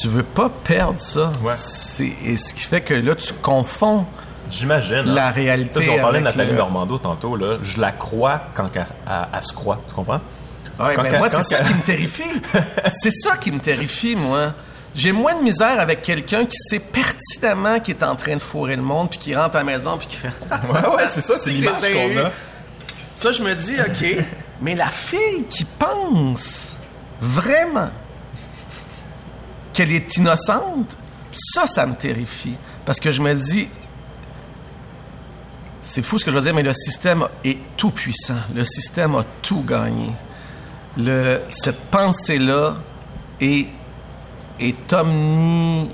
Tu 0.01 0.09
veux 0.09 0.23
pas 0.25 0.49
perdre 0.65 1.01
ça. 1.01 1.31
Ouais. 1.43 1.53
C'est, 1.57 2.13
et 2.25 2.37
ce 2.37 2.53
qui 2.55 2.63
fait 2.65 2.81
que 2.81 2.95
là, 2.95 3.15
tu 3.15 3.33
confonds 3.35 4.07
J'imagine. 4.51 5.03
la 5.05 5.29
hein. 5.29 5.31
réalité. 5.31 5.89
On 5.91 6.01
parlait 6.01 6.19
de 6.19 6.25
Nathalie 6.25 6.51
le- 6.51 6.57
Normando 6.57 6.99
tantôt, 6.99 7.37
là. 7.37 7.59
Je 7.63 7.81
la 7.81 7.93
crois 7.93 8.41
quand 8.55 8.69
elle, 8.75 8.87
elle- 9.07 9.29
elle 9.33 9.43
se 9.45 9.53
croit. 9.53 9.81
Tu 9.87 9.95
comprends? 9.95 10.21
Ouais, 10.81 10.95
Quand 10.97 11.03
ben 11.03 11.19
moi, 11.19 11.31
c'est 11.31 11.43
ça 11.45 11.63
qui 11.63 11.75
me 11.75 11.83
terrifie. 11.83 12.23
c'est 13.01 13.13
ça 13.13 13.37
qui 13.37 13.53
me 13.53 13.61
terrifie, 13.61 14.17
moi. 14.17 14.53
J'ai 14.95 15.11
moins 15.13 15.35
de 15.35 15.43
misère 15.43 15.81
avec 15.81 16.03
quelqu'un 16.03 16.47
qui 16.47 16.57
sait 16.57 16.79
pertinemment 16.79 17.81
qu'il 17.81 17.97
est 17.97 18.05
en 18.05 18.15
train 18.15 18.37
de 18.37 18.43
fourrer 18.43 18.77
le 18.77 18.83
monde, 18.83 19.11
puis 19.11 19.19
qui 19.19 19.35
rentre 19.35 19.57
à 19.57 19.59
la 19.59 19.65
maison, 19.65 19.99
puis 19.99 20.07
qui 20.07 20.17
fait... 20.17 20.29
Ouais, 20.73 20.97
ouais, 20.97 21.05
c'est 21.09 21.21
ça, 21.21 21.35
c'est 21.39 21.51
l'image 21.51 21.83
qu'on 21.83 22.17
a. 22.19 22.31
Ça, 23.15 23.33
je 23.33 23.43
me 23.43 23.55
dis, 23.55 23.75
OK, 23.81 24.25
mais 24.61 24.75
la 24.75 24.91
fille 24.91 25.45
qui 25.49 25.65
pense 25.65 26.77
vraiment 27.21 27.91
qu'elle 29.73 29.93
est 29.93 30.17
innocente, 30.17 30.97
ça, 31.33 31.67
ça 31.67 31.87
me 31.87 31.95
terrifie. 31.95 32.57
Parce 32.85 33.01
que 33.01 33.11
je 33.11 33.21
me 33.21 33.35
dis, 33.35 33.69
c'est 35.83 36.03
fou 36.03 36.19
ce 36.19 36.25
que 36.25 36.31
je 36.31 36.37
veux 36.37 36.43
dire, 36.43 36.55
mais 36.55 36.63
le 36.63 36.73
système 36.73 37.27
est 37.45 37.59
tout 37.77 37.91
puissant. 37.91 38.39
Le 38.55 38.65
système 38.65 39.15
a 39.17 39.25
tout 39.43 39.63
gagné. 39.63 40.11
Le, 40.97 41.43
cette 41.49 41.81
pensée-là 41.91 42.77
est, 43.41 43.67
est 44.61 44.93
omnisciente. 44.93 45.89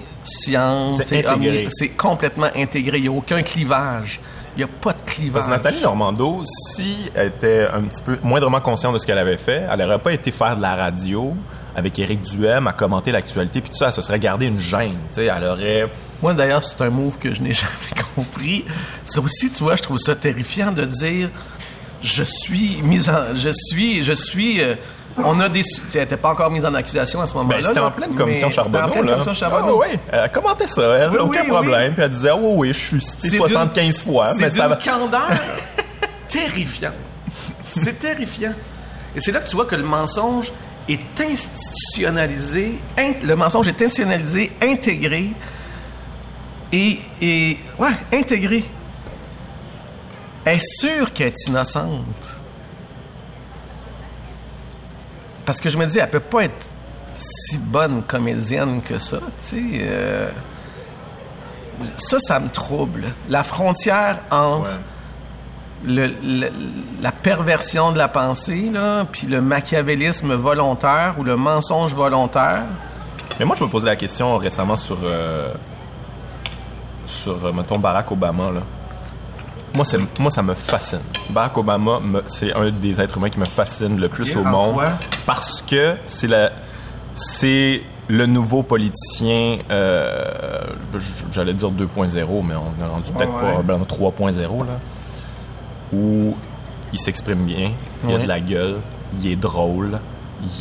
C'est 1.07 1.25
omni- 1.27 1.69
complètement 1.97 2.49
intégré. 2.57 2.99
Il 2.99 3.03
n'y 3.03 3.09
a 3.09 3.13
aucun 3.13 3.43
clivage. 3.43 4.21
Il 4.57 4.59
n'y 4.59 4.65
a 4.65 4.69
pas 4.69 4.93
de 4.93 4.99
clivage. 5.07 5.33
Parce 5.35 5.47
que 5.47 5.51
Nathalie 5.51 5.81
Normando, 5.81 6.43
si 6.45 7.09
elle 7.15 7.29
était 7.29 7.69
un 7.73 7.83
petit 7.83 8.03
peu 8.03 8.19
moindrement 8.23 8.61
consciente 8.61 8.95
de 8.95 8.99
ce 8.99 9.07
qu'elle 9.07 9.19
avait 9.19 9.37
fait, 9.39 9.63
elle 9.71 9.79
n'aurait 9.79 10.01
pas 10.01 10.13
été 10.13 10.33
faire 10.33 10.57
de 10.57 10.63
la 10.63 10.75
radio 10.75 11.35
avec 11.77 11.97
Éric 12.01 12.23
Duhem 12.23 12.67
à 12.67 12.73
commenter 12.73 13.13
l'actualité, 13.13 13.61
puis 13.61 13.71
tout 13.71 13.77
ça, 13.77 13.87
elle 13.87 13.93
se 13.93 14.03
serait 14.03 14.19
gardé 14.19 14.47
une 14.47 14.59
gêne. 14.59 14.91
Tu 15.11 15.21
sais, 15.21 15.27
elle 15.27 15.45
aurait... 15.45 15.89
Moi, 16.21 16.35
d'ailleurs, 16.35 16.65
c'est 16.65 16.81
un 16.83 16.91
move 16.91 17.17
que 17.19 17.33
je 17.33 17.41
n'ai 17.43 17.53
jamais 17.53 18.03
compris. 18.17 18.65
Ça 19.05 19.21
aussi, 19.21 19.53
tu 19.53 19.63
vois, 19.63 19.77
je 19.77 19.83
trouve 19.83 19.99
ça 19.99 20.17
terrifiant 20.17 20.73
de 20.73 20.85
dire 20.85 21.31
je 22.03 22.23
suis 22.23 22.81
mise 22.83 23.11
en. 23.11 23.35
Je 23.37 23.51
suis. 23.53 24.03
Je 24.03 24.15
suis. 24.15 24.63
euh, 24.63 24.75
on 25.19 25.39
a 25.41 25.49
des. 25.49 25.63
Elle 25.95 26.01
n'était 26.01 26.17
pas 26.17 26.31
encore 26.31 26.51
mise 26.51 26.65
en 26.65 26.73
accusation 26.75 27.21
à 27.21 27.27
ce 27.27 27.35
moment-là. 27.35 27.59
Ben, 27.59 27.65
c'était 27.67 27.81
en 27.81 27.91
pleine 27.91 28.15
commission 28.15 28.51
Charbonneau. 28.51 28.85
en 28.85 28.89
pleine 28.89 29.05
là. 29.07 29.11
commission 29.13 29.35
Charbonneau. 29.35 29.83
Ah, 29.83 29.87
oui, 29.91 29.99
elle 30.13 30.31
commentait 30.31 30.67
ça, 30.67 30.83
elle, 30.97 31.11
Oui, 31.11 31.17
aucun 31.19 31.43
oui, 31.43 31.49
problème. 31.49 31.95
Puis 31.95 32.03
elle 32.03 32.11
disait, 32.11 32.31
oh, 32.33 32.39
oui, 32.41 32.53
oui, 32.57 32.69
je 32.73 32.79
suis 32.79 33.01
cité 33.01 33.31
C'est 33.31 33.37
75 33.37 33.85
d'une- 33.85 33.95
fois, 34.13 34.33
C'est 34.35 34.51
ça 34.51 34.69
va... 34.69 34.77
candeur 34.77 35.31
terrifiant. 36.29 36.93
C'est 37.63 37.99
terrifiant. 37.99 38.55
Et 39.17 39.21
c'est 39.21 39.33
là 39.33 39.41
que 39.41 39.49
tu 39.49 39.57
vois 39.57 39.67
que 39.67 39.75
le 39.77 39.83
mensonge 39.83 40.53
est 40.89 41.21
institutionnalisé, 41.21 42.79
le 43.23 43.35
mensonge 43.37 43.69
est 43.69 43.83
institutionnalisé, 43.83 44.53
intégré 44.63 45.31
et, 46.73 47.01
et 47.21 47.59
ouais, 47.79 47.91
intégré. 48.13 48.65
Elle 50.45 50.57
est 50.57 50.81
sûre 50.81 51.13
qu'elle 51.13 51.29
est 51.29 51.47
innocente? 51.49 52.40
Parce 55.51 55.61
que 55.61 55.69
je 55.69 55.77
me 55.79 55.85
dis, 55.85 55.99
elle 55.99 56.09
peut 56.09 56.21
pas 56.21 56.45
être 56.45 56.65
si 57.17 57.59
bonne 57.59 58.03
comédienne 58.05 58.81
que 58.81 58.99
ça, 58.99 59.17
tu 59.19 59.25
sais. 59.41 59.63
euh, 59.81 60.29
ça, 61.97 62.21
ça 62.21 62.39
me 62.39 62.49
trouble. 62.49 63.07
La 63.29 63.43
frontière 63.43 64.19
entre 64.31 64.71
le- 65.85 66.15
le- 66.23 66.53
la 67.03 67.11
perversion 67.11 67.91
de 67.91 67.99
la 67.99 68.07
pensée, 68.07 68.71
là, 68.73 69.07
puis 69.11 69.27
le 69.27 69.41
machiavélisme 69.43 70.35
volontaire 70.35 71.17
ou 71.19 71.25
le 71.25 71.35
mensonge 71.37 71.97
volontaire. 71.97 72.63
Mais 73.41 73.45
moi, 73.45 73.57
je 73.59 73.65
me 73.65 73.69
posais 73.69 73.87
la 73.87 73.97
question 73.97 74.37
récemment 74.37 74.77
sur, 74.77 74.99
euh, 75.03 75.53
sur 77.07 77.45
euh, 77.45 77.53
mettons, 77.53 77.81
Barack 77.81 78.13
Obama. 78.13 78.53
Là. 78.53 78.61
Moi, 79.75 79.85
c'est, 79.85 79.99
moi, 80.19 80.31
ça 80.31 80.43
me 80.43 80.55
fascine. 80.55 81.01
Barack 81.31 81.57
Obama, 81.59 82.01
c'est 82.27 82.53
un 82.55 82.71
des 82.71 83.01
êtres 83.01 83.17
humains 83.19 83.31
qui 83.31 83.39
me 83.39 83.45
fascine 83.45 84.01
le 84.01 84.09
plus 84.09 84.37
au 84.37 84.45
monde. 84.45 84.75
quoi? 84.75 84.93
Parce 85.27 85.63
que 85.63 85.97
c'est 86.05 86.27
la, 86.27 86.51
c'est 87.15 87.83
le 88.09 88.27
nouveau 88.27 88.63
politicien, 88.65 89.59
euh, 89.71 90.65
j'allais 91.31 91.55
dire 91.55 91.71
2.0, 91.71 92.43
mais 92.45 92.55
on 92.57 92.85
est 92.85 92.89
rendu 92.89 93.13
peut-être 93.13 93.33
ouais. 93.33 93.63
pas 93.63 93.75
dans 93.75 93.85
3.0, 93.85 94.67
là, 94.67 94.73
où 95.93 96.35
il 96.93 96.99
s'exprime 96.99 97.45
bien, 97.45 97.71
il 98.05 98.11
a 98.11 98.15
Ouais. 98.15 98.23
de 98.23 98.27
la 98.29 98.41
gueule, 98.41 98.77
il 99.23 99.31
est 99.31 99.37
drôle, 99.37 100.01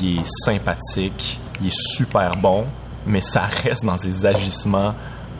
il 0.02 0.20
est 0.20 0.26
sympathique, 0.46 1.40
il 1.62 1.68
est 1.68 1.76
super 1.96 2.32
bon, 2.38 2.66
mais 3.08 3.22
ça 3.22 3.42
reste 3.64 3.84
dans 3.84 3.98
ses 3.98 4.26
agissements 4.28 4.94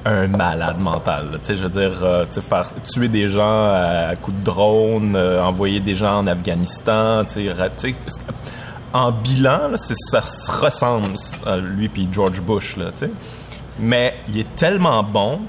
un 0.06 0.28
malade 0.28 0.80
mental. 0.80 1.32
Tu 1.34 1.40
sais, 1.44 1.56
je 1.56 1.64
veux 1.64 1.70
dire, 1.70 2.04
euh, 2.04 2.26
faire 2.26 2.70
tuer 2.84 3.08
des 3.08 3.28
gens 3.28 3.66
à, 3.72 4.16
coups 4.16 4.38
de 4.38 4.44
drone, 4.44 5.16
euh, 5.16 5.42
envoyer 5.42 5.80
des 5.80 5.96
gens 5.96 6.20
en 6.20 6.28
Afghanistan, 6.28 7.24
tu 7.26 7.50
sais, 7.50 7.96
en 8.94 9.12
bilan, 9.12 9.72
ça 9.76 10.22
se 10.22 10.52
ressemble, 10.52 11.10
à 11.46 11.58
lui 11.58 11.90
puis 11.90 12.08
George 12.12 12.42
Bush, 12.42 12.78
là, 12.78 12.86
tu. 12.96 13.06
Mais 13.80 14.16
il 14.28 14.40
est 14.40 14.56
tellement 14.56 15.04
bon, 15.04 15.42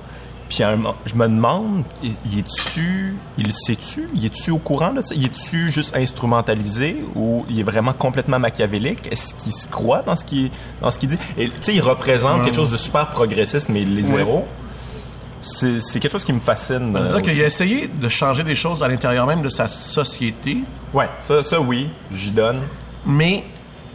puis 0.50 0.58
je 1.06 1.14
me 1.14 1.28
demande, 1.28 1.84
il 2.02 2.38
est-tu, 2.40 3.16
il 3.38 3.52
sait-tu, 3.52 4.08
il 4.14 4.26
est-tu 4.26 4.50
au 4.50 4.58
courant 4.58 4.92
de 4.92 5.00
ça? 5.00 5.14
Il 5.14 5.24
est-tu 5.24 5.70
juste 5.70 5.96
instrumentalisé 5.96 7.02
ou 7.14 7.46
il 7.48 7.58
est 7.60 7.62
vraiment 7.62 7.92
complètement 7.94 8.38
machiavélique? 8.38 9.06
Est-ce 9.10 9.32
qu'il 9.34 9.52
se 9.52 9.68
croit 9.68 10.02
dans 10.02 10.16
ce 10.16 10.24
qu'il, 10.24 10.50
dans 10.82 10.90
ce 10.90 10.98
qu'il 10.98 11.08
dit? 11.10 11.18
Tu 11.36 11.50
sais, 11.62 11.74
il 11.74 11.80
représente 11.80 12.42
quelque 12.44 12.56
chose 12.56 12.70
de 12.72 12.76
super 12.76 13.06
progressiste, 13.10 13.68
mais 13.70 13.84
les 13.84 14.02
zéros. 14.02 14.44
C'est, 15.40 15.80
c'est 15.80 16.00
quelque 16.00 16.12
chose 16.12 16.24
qui 16.24 16.34
me 16.34 16.40
fascine. 16.40 16.94
euh, 16.94 17.00
C'est-à-dire 17.08 17.22
qu'il 17.22 17.32
aussi. 17.32 17.42
a 17.42 17.46
essayé 17.46 17.88
de 17.88 18.08
changer 18.10 18.44
des 18.44 18.54
choses 18.54 18.82
à 18.82 18.88
l'intérieur 18.88 19.26
même 19.26 19.40
de 19.40 19.48
sa 19.48 19.68
société, 19.68 20.58
Ouais, 20.92 21.08
ça, 21.20 21.42
ça 21.42 21.58
oui, 21.60 21.88
j'y 22.12 22.30
donne. 22.32 22.60
mais 23.06 23.44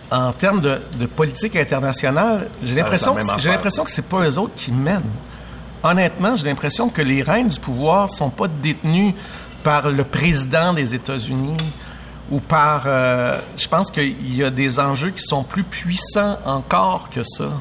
en 0.09 0.31
termes 0.33 0.59
de, 0.61 0.81
de 0.97 1.05
politique 1.05 1.55
internationale, 1.55 2.49
j'ai 2.63 2.75
l'impression 2.75 3.13
que 3.13 3.21
j'ai 3.37 3.49
l'impression 3.49 3.83
que 3.83 3.91
c'est 3.91 4.07
pas 4.07 4.27
eux 4.27 4.39
autres 4.39 4.55
qui 4.55 4.71
mènent. 4.71 5.03
Honnêtement, 5.83 6.35
j'ai 6.35 6.45
l'impression 6.47 6.89
que 6.89 7.01
les 7.01 7.21
rênes 7.21 7.47
du 7.49 7.59
pouvoir 7.59 8.09
sont 8.09 8.29
pas 8.29 8.47
détenus 8.47 9.13
par 9.63 9.89
le 9.89 10.03
président 10.03 10.73
des 10.73 10.95
États-Unis 10.95 11.57
ou 12.31 12.39
par... 12.39 12.83
euh, 12.87 13.39
je 13.57 13.67
pense 13.67 13.91
qu'il 13.91 14.35
y 14.35 14.43
a 14.43 14.49
des 14.49 14.79
enjeux 14.79 15.11
qui 15.11 15.21
sont 15.21 15.43
plus 15.43 15.63
puissants 15.63 16.37
encore 16.45 17.09
que 17.11 17.21
ça, 17.23 17.51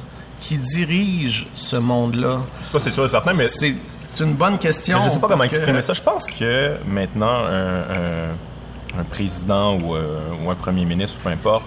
qui 0.41 0.57
dirigent 0.59 1.47
ce 1.55 1.77
monde-là. 1.77 2.41
Ça, 2.63 2.79
c'est 2.79 2.91
sûr 2.91 3.05
et 3.05 3.09
certain, 3.09 3.33
mais 3.35 3.47
C'est 3.49 4.25
une 4.25 4.35
bonne 4.35 4.59
question. 4.59 4.99
Mais 5.01 5.05
je 5.07 5.11
sais 5.11 5.21
pas 5.21 5.29
comment 5.29 5.41
que- 5.45 5.55
exprimer 5.55 5.83
ça. 5.83 5.93
Je 5.93 6.03
pense 6.03 6.25
que 6.27 6.77
maintenant, 6.87 7.45
un, 7.47 7.81
un- 7.81 9.01
un 9.01 9.05
président 9.11 9.75
ou, 9.81 9.97
euh, 9.97 10.21
ou 10.43 10.51
un 10.51 10.55
premier 10.55 10.85
ministre, 10.85 11.19
ou 11.21 11.25
peu 11.25 11.31
importe, 11.31 11.67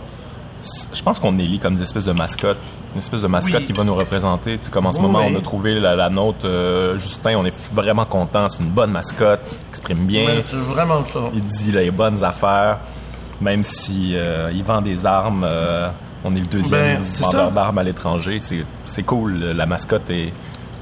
je 0.94 1.02
pense 1.02 1.20
qu'on 1.20 1.38
élit 1.40 1.60
comme 1.60 1.76
des 1.76 1.84
espèces 1.84 2.06
de 2.06 2.12
mascotte. 2.12 2.58
Une 2.94 3.00
espèce 3.00 3.22
de 3.22 3.28
mascotte 3.28 3.60
Oui. 3.62 3.66
qui 3.66 3.74
va 3.74 3.84
nous 3.84 3.94
représenter. 3.96 4.58
Tu 4.58 4.66
sais, 4.66 4.72
comme 4.72 4.86
en 4.88 4.92
ce 4.92 4.98
Oui, 4.98 5.04
moment, 5.04 5.20
oui. 5.26 5.34
on 5.36 5.38
a 5.38 5.42
trouvé 5.42 5.80
la, 5.80 5.96
la 5.96 6.10
nôtre, 6.10 6.46
euh, 6.46 6.98
Justin, 6.98 7.36
on 7.38 7.46
est 7.46 7.54
vraiment 7.74 8.06
content. 8.06 8.50
C'est 8.50 8.60
une 8.64 8.70
bonne 8.70 8.92
mascotte, 8.92 9.42
il 9.52 9.70
exprime 9.70 10.06
bien, 10.06 10.42
c'est 10.50 10.56
vraiment 10.58 11.04
ça. 11.14 11.20
il 11.34 11.44
dit 11.44 11.72
les 11.72 11.92
bonnes 11.92 12.24
affaires, 12.24 12.80
même 13.40 13.62
si 13.64 14.14
euh, 14.16 14.50
il 14.54 14.64
vend 14.64 14.82
des 14.82 15.06
armes. 15.06 15.44
euh, 15.46 15.90
on 16.26 16.36
est 16.36 16.40
le 16.40 16.46
deuxième 16.48 17.02
Ben, 17.02 17.04
vendeur 17.22 17.52
d'armes 17.52 17.78
à 17.78 17.84
l'étranger. 17.84 18.40
C'est 18.86 19.04
cool. 19.04 19.40
La 19.56 19.66
mascotte 19.68 20.10
est, 20.10 20.34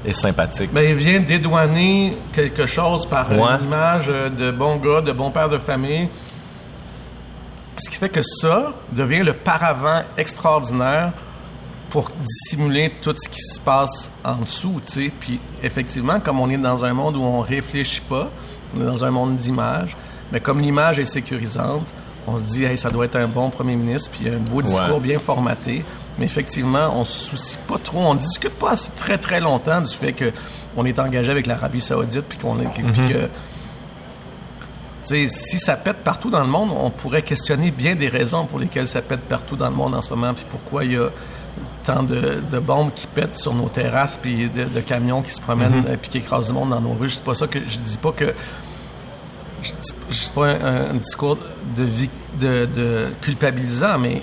est 0.06 0.12
sympathique. 0.14 0.70
Ben, 0.72 0.88
il 0.88 0.94
vient 0.96 1.20
dédouaner 1.20 2.16
quelque 2.32 2.66
chose 2.66 3.04
par 3.04 3.30
Ouais. 3.30 3.38
une 3.60 3.66
image 3.66 4.06
euh, 4.08 4.30
de 4.30 4.50
bon 4.50 4.76
gars, 4.76 5.02
de 5.02 5.12
bon 5.12 5.30
père 5.30 5.50
de 5.50 5.58
famille. 5.58 6.08
Ce 7.86 7.90
qui 7.90 7.98
fait 7.98 8.08
que 8.08 8.20
ça 8.22 8.72
devient 8.90 9.22
le 9.22 9.32
paravent 9.32 10.02
extraordinaire 10.18 11.12
pour 11.88 12.10
dissimuler 12.10 12.92
tout 13.00 13.14
ce 13.16 13.28
qui 13.28 13.40
se 13.40 13.60
passe 13.60 14.10
en 14.24 14.38
dessous, 14.38 14.80
tu 14.84 14.92
sais. 15.04 15.12
Puis 15.20 15.38
effectivement, 15.62 16.18
comme 16.18 16.40
on 16.40 16.50
est 16.50 16.56
dans 16.58 16.84
un 16.84 16.92
monde 16.92 17.16
où 17.16 17.22
on 17.22 17.38
réfléchit 17.42 18.00
pas, 18.00 18.28
on 18.76 18.80
est 18.80 18.84
dans 18.84 19.04
un 19.04 19.12
monde 19.12 19.36
d'image, 19.36 19.96
mais 20.32 20.40
comme 20.40 20.58
l'image 20.60 20.98
est 20.98 21.04
sécurisante, 21.04 21.94
on 22.26 22.36
se 22.38 22.42
dit, 22.42 22.64
hey, 22.64 22.76
ça 22.76 22.90
doit 22.90 23.04
être 23.04 23.14
un 23.14 23.28
bon 23.28 23.50
premier 23.50 23.76
ministre, 23.76 24.10
puis 24.10 24.28
un 24.28 24.38
beau 24.38 24.62
discours 24.62 24.96
Ouais. 24.96 25.00
bien 25.00 25.20
formaté. 25.20 25.84
Mais 26.18 26.24
effectivement, 26.24 26.90
on 26.92 27.04
se 27.04 27.20
soucie 27.30 27.58
pas 27.68 27.78
trop, 27.78 28.00
on 28.00 28.16
discute 28.16 28.54
pas 28.58 28.72
assez- 28.72 28.90
très 28.96 29.16
très 29.18 29.38
longtemps 29.38 29.80
du 29.80 29.94
fait 29.94 30.12
que 30.12 30.32
on 30.76 30.84
est 30.84 30.98
engagé 30.98 31.30
avec 31.30 31.46
l'Arabie 31.46 31.80
Saoudite, 31.80 32.22
puis 32.28 32.36
qu'on 32.36 32.56
que 32.56 33.28
si 35.06 35.58
ça 35.58 35.76
pète 35.76 35.98
partout 35.98 36.30
dans 36.30 36.40
le 36.40 36.46
monde, 36.48 36.70
on 36.78 36.90
pourrait 36.90 37.22
questionner 37.22 37.70
bien 37.70 37.94
des 37.94 38.08
raisons 38.08 38.44
pour 38.46 38.58
lesquelles 38.58 38.88
ça 38.88 39.02
pète 39.02 39.20
partout 39.20 39.56
dans 39.56 39.68
le 39.68 39.74
monde 39.76 39.94
en 39.94 40.02
ce 40.02 40.10
moment, 40.10 40.34
puis 40.34 40.44
pourquoi 40.48 40.84
il 40.84 40.92
y 40.92 40.96
a 40.96 41.08
tant 41.84 42.02
de, 42.02 42.42
de 42.50 42.58
bombes 42.58 42.90
qui 42.94 43.06
pètent 43.06 43.36
sur 43.38 43.54
nos 43.54 43.68
terrasses, 43.68 44.18
puis 44.20 44.48
de, 44.50 44.64
de 44.64 44.80
camions 44.80 45.22
qui 45.22 45.30
se 45.30 45.40
promènent, 45.40 45.84
euh, 45.88 45.96
puis 46.00 46.10
qui 46.10 46.18
écrasent 46.18 46.48
du 46.48 46.52
monde 46.52 46.70
dans 46.70 46.80
nos 46.80 46.94
rues. 46.94 47.10
C'est 47.10 47.22
pas 47.24 47.34
ça 47.34 47.46
que 47.46 47.60
je 47.66 47.78
dis 47.78 47.96
pas 47.98 48.12
que 48.12 48.34
je 49.62 49.70
dis, 49.70 49.92
je 50.10 50.24
dis 50.26 50.32
pas 50.34 50.48
un, 50.48 50.90
un 50.90 50.94
discours 50.94 51.38
de, 51.76 51.86
de, 52.40 52.66
de 52.66 53.12
culpabilisant, 53.22 53.98
mais 53.98 54.22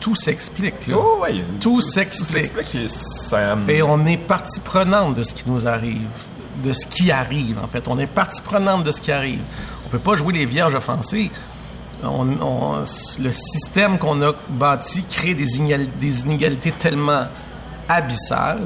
tout 0.00 0.14
s'explique. 0.14 0.86
là. 0.86 0.96
Oh, 0.98 1.18
ouais, 1.22 1.44
Tout 1.60 1.80
Tout 1.80 1.80
s'explique. 2.24 2.68
Et 3.68 3.82
on 3.82 4.06
est 4.06 4.16
partie 4.16 4.60
prenante 4.60 5.16
de 5.16 5.22
ce 5.24 5.34
qui 5.34 5.42
nous 5.46 5.66
arrive, 5.66 6.06
de 6.62 6.72
ce 6.72 6.86
qui 6.86 7.10
arrive, 7.10 7.58
en 7.62 7.66
fait. 7.68 7.86
On 7.88 7.98
est 7.98 8.06
partie 8.06 8.42
prenante 8.42 8.84
de 8.84 8.92
ce 8.92 9.00
qui 9.00 9.12
arrive. 9.12 9.40
On 9.86 9.88
peut 9.88 9.98
pas 9.98 10.16
jouer 10.16 10.32
les 10.34 10.46
vierges 10.46 10.74
offensées. 10.74 11.30
On- 12.04 12.26
on- 12.40 12.78
le 13.20 13.32
système 13.32 13.98
qu'on 13.98 14.20
a 14.22 14.32
bâti 14.48 15.02
crée 15.10 15.34
des, 15.34 15.56
inégal- 15.58 15.88
des 16.00 16.20
inégalités 16.20 16.70
tellement 16.72 17.24
abyssales 17.88 18.60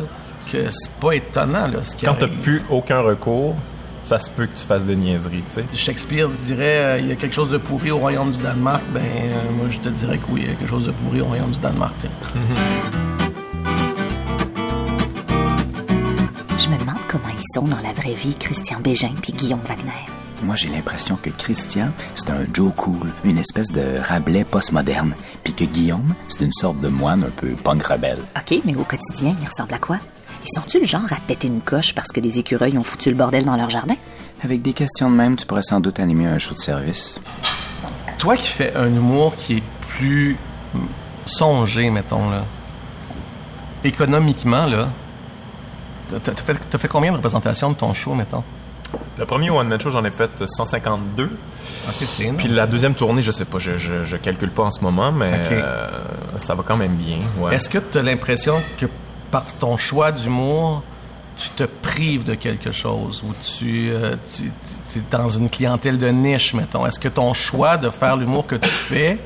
que 0.50 0.70
c'est 0.70 0.94
pas 1.00 1.12
étonnant, 1.12 1.66
là, 1.68 1.78
ce 1.84 1.94
qui 1.96 2.04
Quand 2.04 2.14
t'as 2.14 2.28
plus 2.28 2.62
aucun 2.68 3.00
recours, 3.00 3.54
ça 4.02 4.18
se 4.18 4.28
peut 4.28 4.46
que 4.46 4.58
tu 4.58 4.66
fasses 4.66 4.84
des 4.84 4.96
niaiseries, 4.96 5.44
tu 5.48 5.54
sais. 5.54 5.64
Shakespeare 5.74 6.28
dirait 6.28 6.84
euh, 6.84 6.98
il 6.98 7.06
y 7.08 7.12
a 7.12 7.14
quelque 7.14 7.34
chose 7.34 7.48
de 7.48 7.58
pourri 7.58 7.92
au 7.92 7.98
royaume 7.98 8.32
du 8.32 8.40
Danemark, 8.42 8.82
ben 8.92 9.00
euh, 9.00 9.34
moi 9.56 9.66
je 9.68 9.78
te 9.78 9.88
dirais 9.88 10.18
que 10.18 10.24
oui, 10.30 10.40
il 10.44 10.48
y 10.48 10.52
a 10.52 10.54
quelque 10.56 10.68
chose 10.68 10.86
de 10.86 10.90
pourri 10.92 11.20
au 11.20 11.26
royaume 11.26 11.52
du 11.52 11.60
Danemark. 11.60 11.94
comment 17.12 17.28
ils 17.28 17.54
sont 17.54 17.68
dans 17.68 17.80
la 17.80 17.92
vraie 17.92 18.14
vie, 18.14 18.34
Christian 18.34 18.80
Bégin 18.80 19.12
puis 19.20 19.34
Guillaume 19.34 19.60
Wagner. 19.68 20.06
Moi, 20.42 20.56
j'ai 20.56 20.70
l'impression 20.70 21.16
que 21.16 21.28
Christian, 21.28 21.90
c'est 22.14 22.30
un 22.30 22.46
Joe 22.50 22.72
Cool, 22.74 23.12
une 23.22 23.36
espèce 23.36 23.68
de 23.68 23.98
Rabelais 24.02 24.44
postmoderne, 24.44 25.14
puis 25.44 25.52
que 25.52 25.64
Guillaume, 25.64 26.14
c'est 26.30 26.40
une 26.42 26.52
sorte 26.52 26.80
de 26.80 26.88
moine 26.88 27.24
un 27.24 27.30
peu 27.30 27.50
punk 27.50 27.82
rebelle. 27.82 28.18
OK, 28.34 28.62
mais 28.64 28.74
au 28.74 28.84
quotidien, 28.84 29.36
ils 29.38 29.46
ressemblent 29.46 29.74
à 29.74 29.78
quoi? 29.78 29.98
Ils 30.42 30.58
sont-tu 30.58 30.80
le 30.80 30.86
genre 30.86 31.12
à 31.12 31.16
péter 31.16 31.48
une 31.48 31.60
coche 31.60 31.94
parce 31.94 32.08
que 32.08 32.18
des 32.18 32.38
écureuils 32.38 32.78
ont 32.78 32.82
foutu 32.82 33.10
le 33.10 33.14
bordel 33.14 33.44
dans 33.44 33.56
leur 33.56 33.68
jardin? 33.68 33.94
Avec 34.42 34.62
des 34.62 34.72
questions 34.72 35.10
de 35.10 35.14
même, 35.14 35.36
tu 35.36 35.44
pourrais 35.44 35.62
sans 35.62 35.80
doute 35.80 36.00
animer 36.00 36.26
un 36.26 36.38
show 36.38 36.54
de 36.54 36.60
service. 36.60 37.20
Toi 38.16 38.36
qui 38.36 38.48
fais 38.48 38.74
un 38.74 38.88
humour 38.88 39.36
qui 39.36 39.58
est 39.58 39.62
plus 39.88 40.38
songé, 41.26 41.90
mettons, 41.90 42.30
là, 42.30 42.44
économiquement, 43.84 44.64
là, 44.64 44.88
t'as 46.18 46.34
fait, 46.34 46.56
t'as 46.70 46.78
fait 46.78 46.88
combien 46.88 47.10
de 47.12 47.16
représentations 47.16 47.70
de 47.70 47.76
ton 47.76 47.92
show, 47.94 48.14
mettons? 48.14 48.42
Le 49.18 49.26
premier 49.26 49.50
One 49.50 49.68
Man 49.68 49.80
Show, 49.80 49.90
j'en 49.90 50.04
ai 50.04 50.10
fait 50.10 50.46
152. 50.46 51.24
OK, 51.24 51.30
c'est 51.98 52.22
énorme. 52.24 52.36
Puis 52.36 52.48
la 52.48 52.66
deuxième 52.66 52.94
tournée, 52.94 53.22
je 53.22 53.30
sais 53.30 53.44
pas, 53.44 53.58
je, 53.58 53.78
je, 53.78 54.04
je 54.04 54.16
calcule 54.16 54.50
pas 54.50 54.64
en 54.64 54.70
ce 54.70 54.80
moment, 54.80 55.12
mais 55.12 55.32
euh, 55.50 55.88
ça 56.38 56.54
va 56.54 56.62
quand 56.66 56.76
même 56.76 56.96
bien. 56.96 57.18
Ouais. 57.38 57.54
Est-ce 57.54 57.68
que 57.68 57.78
tu 57.78 57.98
as 57.98 58.02
l'impression 58.02 58.54
que 58.78 58.86
par 59.30 59.44
ton 59.58 59.76
choix 59.76 60.12
d'humour, 60.12 60.82
tu 61.36 61.48
te 61.50 61.64
prives 61.64 62.24
de 62.24 62.34
quelque 62.34 62.72
chose? 62.72 63.22
Ou 63.26 63.32
tu, 63.42 63.90
euh, 63.90 64.16
tu 64.34 64.98
es 64.98 65.02
dans 65.10 65.28
une 65.28 65.48
clientèle 65.48 65.98
de 65.98 66.08
niche, 66.08 66.54
mettons? 66.54 66.86
Est-ce 66.86 66.98
que 66.98 67.08
ton 67.08 67.32
choix 67.32 67.76
de 67.76 67.90
faire 67.90 68.16
l'humour 68.16 68.46
que 68.46 68.56
tu 68.56 68.68
fais 68.68 69.18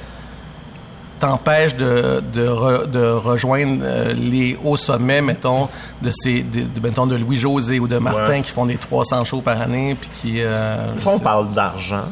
t'empêche 1.19 1.75
de, 1.77 2.23
de, 2.33 2.47
re- 2.47 2.91
de 2.91 3.05
rejoindre 3.11 3.81
euh, 3.83 4.13
les 4.13 4.59
hauts 4.65 4.77
sommets, 4.77 5.21
mettons, 5.23 5.69
de 6.03 6.11
ces, 6.11 6.43
de, 6.43 6.61
de- 6.63 6.81
mettons, 6.81 7.07
de 7.07 7.17
Louis-José 7.17 7.79
ou 7.81 7.89
de 7.89 7.99
Martin 7.99 8.27
Ouais. 8.33 8.43
qui 8.43 8.51
font 8.51 8.67
des 8.67 8.77
300 8.77 9.25
shows 9.25 9.41
par 9.41 9.61
année 9.61 9.97
puis 10.01 10.11
qui... 10.15 10.43
euh, 10.43 10.99
Si 10.99 11.07
on 11.07 11.19
parle 11.19 11.51
d'argent, 11.53 12.03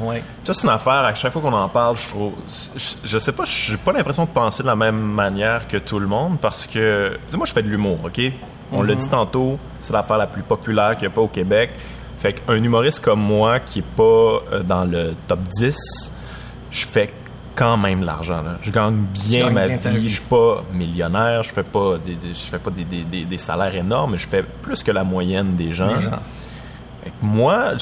Ouais. 0.00 0.22
ça 0.44 0.54
c'est 0.54 0.62
une 0.64 0.72
affaire, 0.72 0.92
à 1.04 1.14
chaque 1.14 1.32
fois 1.32 1.42
qu'on 1.42 1.52
en 1.52 1.68
parle, 1.68 1.96
je 1.96 2.08
trouve... 2.08 2.32
Je, 2.76 2.94
je 3.04 3.18
sais 3.18 3.32
pas, 3.32 3.44
j'ai 3.44 3.76
pas 3.76 3.92
l'impression 3.92 4.24
de 4.24 4.30
penser 4.30 4.62
de 4.62 4.68
la 4.68 4.76
même 4.76 4.98
manière 5.00 5.66
que 5.68 5.76
tout 5.76 5.98
le 5.98 6.06
monde, 6.06 6.38
parce 6.40 6.66
que... 6.66 7.18
moi, 7.36 7.44
je 7.46 7.52
fais 7.52 7.62
de 7.62 7.68
l'humour, 7.68 7.98
OK? 8.04 8.20
On 8.72 8.82
l'a 8.82 8.94
dit 8.94 9.08
tantôt, 9.08 9.58
c'est 9.80 9.92
l'affaire 9.92 10.16
la 10.16 10.26
plus 10.28 10.42
populaire 10.42 10.92
qu'il 10.96 11.08
n'y 11.08 11.12
a 11.12 11.14
pas 11.14 11.20
au 11.22 11.26
Québec. 11.28 11.70
Fait 12.18 12.34
qu'un 12.34 12.62
humoriste 12.62 13.00
comme 13.00 13.20
moi, 13.20 13.58
qui 13.60 13.80
est 13.80 13.84
pas 13.96 14.02
euh, 14.52 14.62
dans 14.62 14.84
le 14.84 15.14
top 15.26 15.40
10, 15.58 16.12
je 16.70 16.86
fais 16.86 17.12
quand 17.60 17.76
même 17.76 18.02
l'argent. 18.02 18.42
là. 18.42 18.56
Je 18.62 18.70
gagne 18.72 19.04
bien 19.28 19.50
ma 19.50 19.66
bien 19.68 19.76
vie. 19.76 19.98
vie. 19.98 20.08
Je 20.08 20.14
suis 20.16 20.24
pas 20.24 20.62
millionnaire, 20.72 21.42
je 21.42 21.50
fais 21.52 21.62
pas 21.62 21.96
des, 22.04 22.14
des- 22.14 22.34
je 22.34 22.38
fais 22.50 22.58
pas 22.58 22.70
des, 22.70 22.84
des- 22.84 23.04
des- 23.04 23.24
des 23.26 23.38
salaires 23.38 23.74
énormes, 23.74 24.12
mais 24.12 24.18
je 24.18 24.26
fais 24.26 24.42
plus 24.62 24.82
que 24.82 24.90
la 24.90 25.04
moyenne 25.04 25.56
des 25.56 25.72
gens. 25.72 25.88
Moi, 27.22 27.72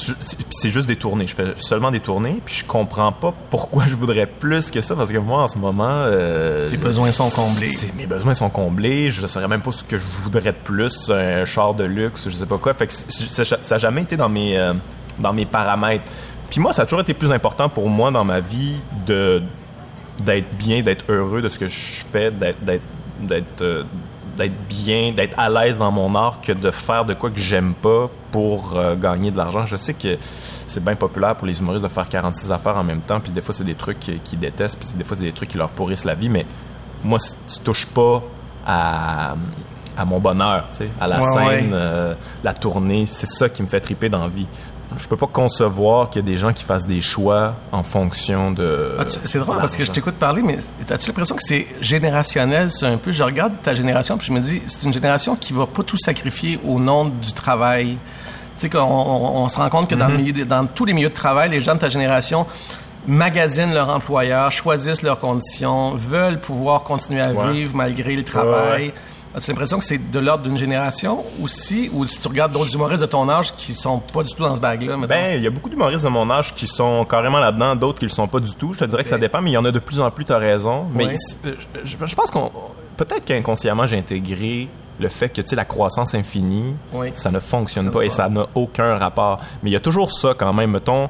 c'est- 0.49 0.69
juste 0.69 0.87
des 0.87 0.95
tournées. 0.95 1.27
Je 1.27 1.35
fais 1.35 1.53
seulement 1.57 1.91
des 1.91 1.99
tournées, 1.99 2.41
puis 2.45 2.55
je 2.55 2.65
comprends 2.65 3.11
pas 3.11 3.33
pourquoi 3.49 3.85
je 3.87 3.95
voudrais 3.95 4.25
plus 4.25 4.71
que 4.71 4.79
ça, 4.79 4.95
parce 4.95 5.11
que 5.11 5.17
moi, 5.17 5.43
en 5.43 5.47
ce 5.47 5.57
moment... 5.57 5.89
euh, 6.05 6.69
Tes 6.69 6.77
besoins 6.77 7.11
sont 7.11 7.29
comblés. 7.29 7.69
Mes 7.97 8.05
besoins 8.05 8.33
sont 8.33 8.49
comblés. 8.49 9.11
Je 9.11 9.21
ne 9.21 9.27
saurais 9.27 9.47
même 9.49 9.61
pas 9.61 9.71
ce 9.73 9.83
que 9.83 9.97
je 9.97 10.05
voudrais 10.23 10.51
de 10.53 10.57
plus, 10.63 11.09
un 11.11 11.43
char 11.45 11.73
de 11.73 11.83
luxe, 11.83 12.25
je 12.29 12.35
sais 12.35 12.45
pas 12.45 12.57
quoi. 12.57 12.73
Fait 12.73 12.87
que 12.87 12.93
ça 12.93 13.43
n'a 13.71 13.77
jamais 13.77 14.03
été 14.03 14.15
dans 14.15 14.29
mes, 14.29 14.57
euh, 14.57 14.73
dans 15.19 15.33
mes 15.33 15.45
paramètres. 15.45 16.05
Puis 16.49 16.61
moi, 16.61 16.71
ça 16.73 16.83
a 16.83 16.85
toujours 16.85 17.01
été 17.01 17.13
plus 17.13 17.31
important 17.33 17.67
pour 17.69 17.89
moi 17.89 18.11
dans 18.11 18.23
ma 18.23 18.39
vie 18.39 18.75
de 19.05 19.43
d'être 20.21 20.55
bien, 20.57 20.81
d'être 20.81 21.05
heureux 21.09 21.41
de 21.41 21.49
ce 21.49 21.57
que 21.59 21.67
je 21.67 22.03
fais, 22.05 22.31
d'être 22.31 22.57
euh, 23.61 23.83
d'être 24.37 24.53
bien, 24.69 25.11
d'être 25.11 25.37
à 25.37 25.49
l'aise 25.49 25.77
dans 25.77 25.91
mon 25.91 26.15
art 26.15 26.39
que 26.41 26.53
de 26.53 26.71
faire 26.71 27.03
de 27.03 27.13
quoi 27.13 27.29
que 27.29 27.39
j'aime 27.39 27.73
pas 27.73 28.09
pour 28.31 28.73
euh, 28.77 28.95
gagner 28.95 29.31
de 29.31 29.37
l'argent. 29.37 29.65
Je 29.65 29.75
sais 29.75 29.93
que 29.93 30.17
c'est 30.65 30.81
bien 30.83 30.95
populaire 30.95 31.35
pour 31.35 31.45
les 31.47 31.59
humoristes 31.59 31.83
de 31.83 31.89
faire 31.89 32.07
46 32.07 32.49
affaires 32.51 32.77
en 32.77 32.83
même 32.83 33.01
temps, 33.01 33.19
puis 33.19 33.31
des 33.31 33.41
fois 33.41 33.53
c'est 33.53 33.65
des 33.65 33.75
trucs 33.75 33.99
qui- 33.99 34.19
qu'ils 34.19 34.39
détestent, 34.39 34.77
puis 34.79 34.87
des 34.95 35.03
fois 35.03 35.17
c'est 35.17 35.23
des 35.23 35.33
trucs 35.33 35.49
qui 35.49 35.57
leur 35.57 35.69
pourrissent 35.69 36.05
la 36.05 36.15
vie, 36.15 36.29
mais 36.29 36.45
moi 37.03 37.19
si 37.19 37.33
tu 37.47 37.59
touches 37.63 37.87
pas 37.87 38.23
à, 38.65 39.35
à 39.97 40.05
mon 40.05 40.19
bonheur, 40.19 40.67
tu 40.71 40.77
sais, 40.79 40.89
à 41.01 41.07
la 41.07 41.19
Ouais, 41.19 41.31
scène, 41.31 41.71
ouais. 41.73 41.73
euh, 41.73 42.13
la 42.43 42.53
tournée, 42.53 43.05
c'est 43.07 43.27
ça 43.27 43.49
qui 43.49 43.61
me 43.61 43.67
fait 43.67 43.81
triper 43.81 44.07
dans 44.09 44.21
la 44.21 44.27
vie. 44.29 44.47
Je 44.97 45.07
peux 45.07 45.17
pas 45.17 45.27
concevoir 45.27 46.09
qu'il 46.09 46.21
y 46.21 46.25
a 46.25 46.25
des 46.25 46.37
gens 46.37 46.51
qui 46.51 46.63
fassent 46.63 46.87
des 46.87 46.99
choix 47.01 47.53
en 47.71 47.83
fonction 47.83 48.51
de. 48.51 48.95
Ah, 48.99 49.03
c'est 49.07 49.37
drôle 49.39 49.57
parce 49.57 49.75
que 49.77 49.85
je 49.85 49.91
t'écoute 49.91 50.15
parler, 50.15 50.41
mais 50.41 50.57
as-tu 50.89 51.07
l'impression 51.09 51.35
que 51.35 51.43
c'est 51.43 51.67
générationnel, 51.79 52.71
c'est 52.71 52.87
un 52.87 52.97
peu? 52.97 53.11
Je 53.11 53.21
regarde 53.23 53.53
ta 53.61 53.73
génération, 53.75 54.17
puis 54.17 54.27
je 54.27 54.33
me 54.33 54.39
dis, 54.39 54.61
c'est 54.67 54.83
une 54.83 54.93
génération 54.93 55.35
qui 55.35 55.53
va 55.53 55.67
pas 55.67 55.83
tout 55.83 55.97
sacrifier 55.97 56.59
au 56.65 56.79
nom 56.79 57.05
du 57.05 57.33
travail. 57.33 57.97
Tu 58.57 58.63
sais, 58.63 58.69
qu'on 58.69 58.79
on, 58.79 59.43
on 59.43 59.47
se 59.47 59.57
rend 59.57 59.69
compte 59.69 59.89
que 59.89 59.95
dans, 59.95 60.07
le 60.09 60.17
milieu 60.17 60.33
de- 60.33 60.43
dans 60.43 60.65
tous 60.65 60.85
les 60.85 60.93
milieux 60.93 61.09
de 61.09 61.13
travail, 61.13 61.49
les 61.49 61.61
gens 61.61 61.75
de 61.75 61.79
ta 61.79 61.89
génération 61.89 62.45
magasinent 63.07 63.73
leur 63.73 63.89
employeur, 63.89 64.51
choisissent 64.51 65.01
leurs 65.01 65.19
conditions, 65.19 65.93
veulent 65.95 66.39
pouvoir 66.39 66.83
continuer 66.83 67.21
à 67.21 67.31
Ouais. 67.31 67.51
vivre 67.53 67.75
malgré 67.75 68.15
le 68.15 68.23
travail. 68.23 68.87
Ouais, 68.87 68.93
As-tu 69.35 69.51
l'impression 69.51 69.77
que 69.77 69.85
c'est 69.85 70.09
de 70.11 70.19
l'ordre 70.19 70.43
d'une 70.43 70.57
génération 70.57 71.23
aussi, 71.41 71.89
ou 71.93 72.05
si 72.07 72.19
tu 72.19 72.27
regardes 72.27 72.51
d'autres 72.51 72.73
humoristes 72.73 73.01
de 73.01 73.07
ton 73.07 73.29
âge 73.29 73.53
qui 73.55 73.73
sont 73.75 73.99
pas 73.99 74.23
du 74.23 74.33
tout 74.33 74.41
dans 74.41 74.55
ce 74.55 74.61
mettons? 74.97 75.07
Ben, 75.07 75.35
il 75.37 75.43
y 75.43 75.47
a 75.47 75.51
beaucoup 75.51 75.69
d'humoristes 75.69 76.03
de 76.03 76.09
mon 76.09 76.29
âge 76.31 76.53
qui 76.53 76.65
sont 76.65 77.05
carrément 77.05 77.37
là-dedans, 77.39 77.75
d'autres 77.75 77.99
qui 77.99 78.05
le 78.05 78.11
sont 78.11 78.27
pas 78.27 78.39
du 78.39 78.53
tout. 78.55 78.73
Je 78.73 78.79
te 78.79 78.85
dirais 78.85 79.03
que 79.03 79.09
ça 79.09 79.17
dépend, 79.19 79.41
mais 79.41 79.51
il 79.51 79.53
y 79.53 79.57
en 79.57 79.65
a 79.65 79.71
de 79.71 79.79
plus 79.79 79.99
en 79.99 80.09
plus, 80.09 80.25
t'as 80.25 80.39
raison. 80.39 80.85
Mais 80.93 81.07
euh, 81.45 81.53
je, 81.85 81.91
je- 81.91 82.05
je 82.05 82.15
pense 82.15 82.31
qu'on 82.31 82.51
peut-être 82.97 83.23
qu'inconsciemment 83.25 83.85
j'ai 83.85 83.97
intégré 83.99 84.67
le 84.99 85.07
fait 85.09 85.29
que 85.29 85.41
tu 85.41 85.47
sais 85.49 85.55
la 85.55 85.63
croissance 85.65 86.13
infinie, 86.15 86.73
Oui. 86.91 87.09
ça 87.13 87.29
ne 87.31 87.39
fonctionne 87.39 87.85
Ça 87.85 87.91
pas 87.91 88.01
et 88.01 88.09
ça 88.09 88.27
n'a 88.29 88.47
aucun 88.55 88.95
rapport. 88.97 89.39
Mais 89.63 89.69
il 89.69 89.73
y 89.73 89.77
a 89.77 89.79
toujours 89.79 90.11
ça 90.11 90.33
quand 90.37 90.51
même, 90.53 90.71
mettons. 90.71 91.07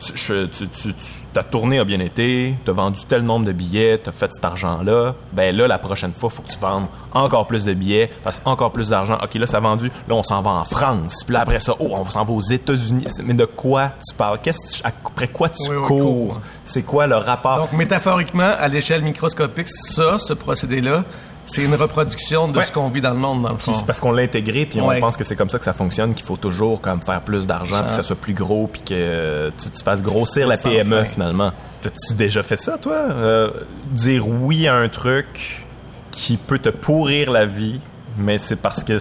Tu, 0.00 0.14
tu- 0.48 0.68
tu- 0.68 0.94
ta 1.34 1.42
tournée 1.42 1.78
a 1.78 1.84
bien 1.84 2.00
été, 2.00 2.56
tu 2.64 2.70
as 2.70 2.74
vendu 2.74 3.00
tel 3.06 3.22
nombre 3.22 3.44
de 3.44 3.52
billets, 3.52 3.98
tu 4.02 4.08
as 4.08 4.12
fait 4.12 4.30
cet 4.32 4.44
argent-là. 4.44 5.14
Ben 5.32 5.54
là, 5.54 5.68
la 5.68 5.78
prochaine 5.78 6.12
fois, 6.12 6.30
faut 6.30 6.42
que 6.42 6.48
tu 6.50 6.58
vendes 6.58 6.86
encore 7.12 7.46
plus 7.46 7.64
de 7.66 7.74
billets, 7.74 8.10
fasses 8.24 8.40
encore 8.44 8.72
plus 8.72 8.88
d'argent. 8.88 9.18
OK, 9.22 9.34
là, 9.34 9.46
ça 9.46 9.58
a 9.58 9.60
vendu. 9.60 9.88
Là, 10.08 10.14
on 10.14 10.22
s'en 10.22 10.40
va 10.42 10.50
en 10.52 10.64
France. 10.64 11.22
Puis 11.24 11.34
là, 11.34 11.40
après 11.42 11.60
ça, 11.60 11.74
oh, 11.78 11.88
on 11.92 12.04
s'en 12.06 12.24
va 12.24 12.32
aux 12.32 12.40
États-Unis. 12.40 13.06
Mais 13.24 13.34
de 13.34 13.44
quoi 13.44 13.90
tu 14.08 14.14
parles? 14.14 14.38
Qu'est-ce, 14.42 14.80
après 14.84 15.28
quoi 15.28 15.48
tu 15.50 15.70
Oui, 15.70 15.76
oui, 15.76 15.86
cours? 15.86 15.98
cours. 16.28 16.40
C'est 16.64 16.82
quoi 16.82 17.06
le 17.06 17.16
rapport? 17.16 17.58
Donc, 17.58 17.72
métaphoriquement, 17.72 18.52
à 18.58 18.68
l'échelle 18.68 19.02
microscopique, 19.02 19.68
ça, 19.68 20.16
ce 20.18 20.32
procédé-là, 20.32 21.04
c'est 21.44 21.64
une 21.64 21.74
reproduction 21.74 22.48
de 22.48 22.58
Ouais. 22.58 22.64
ce 22.64 22.70
qu'on 22.72 22.88
vit 22.88 23.00
dans 23.00 23.10
le 23.10 23.16
monde, 23.18 23.42
dans 23.42 23.52
le 23.52 23.58
fond. 23.58 23.72
C'est 23.74 23.86
parce 23.86 23.98
qu'on 24.00 24.12
l'a 24.12 24.22
intégré, 24.22 24.66
puis 24.66 24.80
Ouais. 24.80 24.96
on 24.96 25.00
pense 25.00 25.16
que 25.16 25.24
c'est 25.24 25.36
comme 25.36 25.50
ça 25.50 25.58
que 25.58 25.64
ça 25.64 25.72
fonctionne, 25.72 26.14
qu'il 26.14 26.24
faut 26.26 26.36
toujours 26.36 26.80
comme 26.80 27.00
faire 27.02 27.22
plus 27.22 27.46
d'argent, 27.46 27.78
puis 27.80 27.86
que 27.86 27.92
ça 27.92 28.02
soit 28.02 28.16
plus 28.16 28.34
gros, 28.34 28.66
puis 28.66 28.82
que 28.82 29.50
tu, 29.58 29.70
tu 29.70 29.82
fasses 29.82 30.02
grossir 30.02 30.46
la 30.46 30.56
PME 30.56 31.04
fin. 31.04 31.04
finalement. 31.06 31.52
T'as-tu 31.82 32.14
déjà 32.14 32.42
fait 32.42 32.60
ça, 32.60 32.78
toi? 32.78 32.94
Euh, 33.10 33.50
dire 33.90 34.28
oui 34.28 34.68
à 34.68 34.74
un 34.76 34.88
truc 34.88 35.66
qui 36.10 36.36
peut 36.36 36.58
te 36.58 36.68
pourrir 36.68 37.30
la 37.30 37.46
vie, 37.46 37.80
mais 38.18 38.36
c'est 38.38 38.56
parce 38.56 38.84
que 38.84 38.98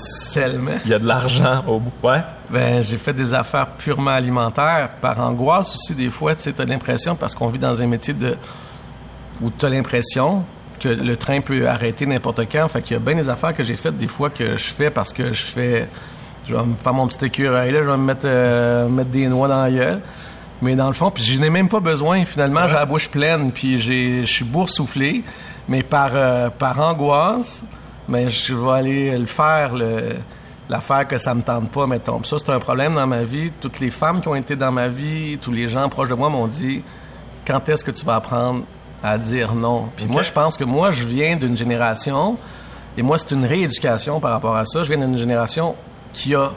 il 0.86 0.90
y 0.90 0.94
a 0.94 1.00
de 1.00 1.06
l'argent 1.08 1.64
au 1.68 1.80
bout. 1.80 1.92
Ouais? 2.04 2.22
Ben, 2.50 2.82
j'ai 2.82 2.98
fait 2.98 3.14
des 3.14 3.34
affaires 3.34 3.68
purement 3.78 4.12
alimentaires, 4.12 4.90
par 5.02 5.20
angoisse 5.20 5.76
aussi, 5.76 5.94
des 5.94 6.10
fois, 6.10 6.36
tu 6.36 6.44
sais, 6.44 6.54
t'as 6.54 6.66
l'impression, 6.66 7.16
parce 7.16 7.36
qu'on 7.36 7.48
vit 7.50 7.60
dans 7.60 7.80
un 7.82 7.86
métier 7.88 8.14
de, 8.14 8.36
où 9.42 9.50
t'as 9.50 9.70
l'impression 9.70 10.44
que 10.80 10.90
le 10.90 11.18
train 11.18 11.42
peut 11.42 11.68
arrêter 11.68 12.06
n'importe 12.06 12.42
quand. 12.52 12.68
Fait 12.70 12.82
qu'il 12.82 12.94
y 12.94 12.98
a 12.98 13.00
bien 13.00 13.16
des 13.16 13.30
affaires 13.30 13.54
que 13.54 13.64
j'ai 13.64 13.76
faites 13.76 13.98
des 13.98 14.08
fois 14.08 14.30
que 14.30 14.58
je 14.58 14.66
fais 14.66 14.90
parce 14.90 15.14
que 15.14 15.34
je 15.34 15.44
fais, 15.44 15.90
je 16.48 16.56
vais 16.56 16.64
me 16.64 16.76
faire 16.76 16.94
mon 16.94 17.08
petit 17.08 17.26
écureuil, 17.26 17.72
là, 17.72 17.84
je 17.84 17.90
vais 17.90 17.98
me 17.98 18.04
mettre, 18.04 18.26
euh, 18.26 18.88
mettre 18.88 19.10
des 19.10 19.28
noix 19.28 19.48
dans 19.48 19.62
la 19.62 19.72
gueule. 19.72 20.02
Mais 20.62 20.76
dans 20.76 20.88
le 20.88 20.94
fond, 20.94 21.10
puis 21.12 21.24
je 21.24 21.40
n'ai 21.40 21.50
même 21.50 21.70
pas 21.70 21.80
besoin. 21.80 22.26
Finalement, 22.26 22.68
j'ai 22.68 22.76
la 22.76 22.86
bouche 22.86 23.10
pleine, 23.10 23.52
puis 23.52 23.80
je 23.80 24.24
suis 24.26 24.44
boursouflé. 24.44 25.24
Mais 25.70 25.84
par, 25.84 26.12
euh, 26.16 26.50
par 26.50 26.80
angoisse, 26.80 27.64
mais 28.08 28.30
je 28.30 28.56
vais 28.56 28.72
aller 28.72 29.18
le 29.18 29.28
faire, 29.28 29.72
l'affaire 30.68 31.08
que 31.08 31.18
ça 31.18 31.34
me 31.34 31.44
tente 31.44 31.72
pas, 31.72 31.86
mettons. 31.86 32.24
Ça, 32.24 32.38
c'est 32.40 32.52
un 32.52 32.60
problème 32.60 32.96
dans 32.96 33.08
ma 33.08 33.24
vie. 33.24 33.52
Toutes 33.62 33.80
les 33.80 33.92
femmes 33.92 34.20
qui 34.20 34.28
ont 34.28 34.36
été 34.36 34.56
dans 34.56 34.72
ma 34.72 34.88
vie, 34.88 35.38
tous 35.40 35.52
les 35.52 35.70
gens 35.70 35.88
proches 35.88 36.10
de 36.10 36.16
moi 36.16 36.30
m'ont 36.30 36.48
dit 36.48 36.84
quand 37.50 37.68
est-ce 37.70 37.84
que 37.84 37.92
tu 37.92 38.06
vas 38.06 38.16
apprendre 38.16 38.64
à 39.04 39.18
dire 39.18 39.56
non? 39.56 39.90
Puis 39.96 40.08
moi, 40.08 40.22
je 40.22 40.32
pense 40.32 40.58
que 40.58 40.64
moi, 40.64 40.92
je 40.92 41.06
viens 41.06 41.36
d'une 41.36 41.56
génération, 41.56 42.38
et 42.98 43.02
moi, 43.02 43.18
c'est 43.18 43.32
une 43.32 43.46
rééducation 43.46 44.20
par 44.20 44.32
rapport 44.32 44.56
à 44.56 44.66
ça. 44.66 44.84
Je 44.84 44.94
viens 44.94 45.06
d'une 45.06 45.18
génération 45.18 45.76
qui 46.12 46.36
a 46.36 46.52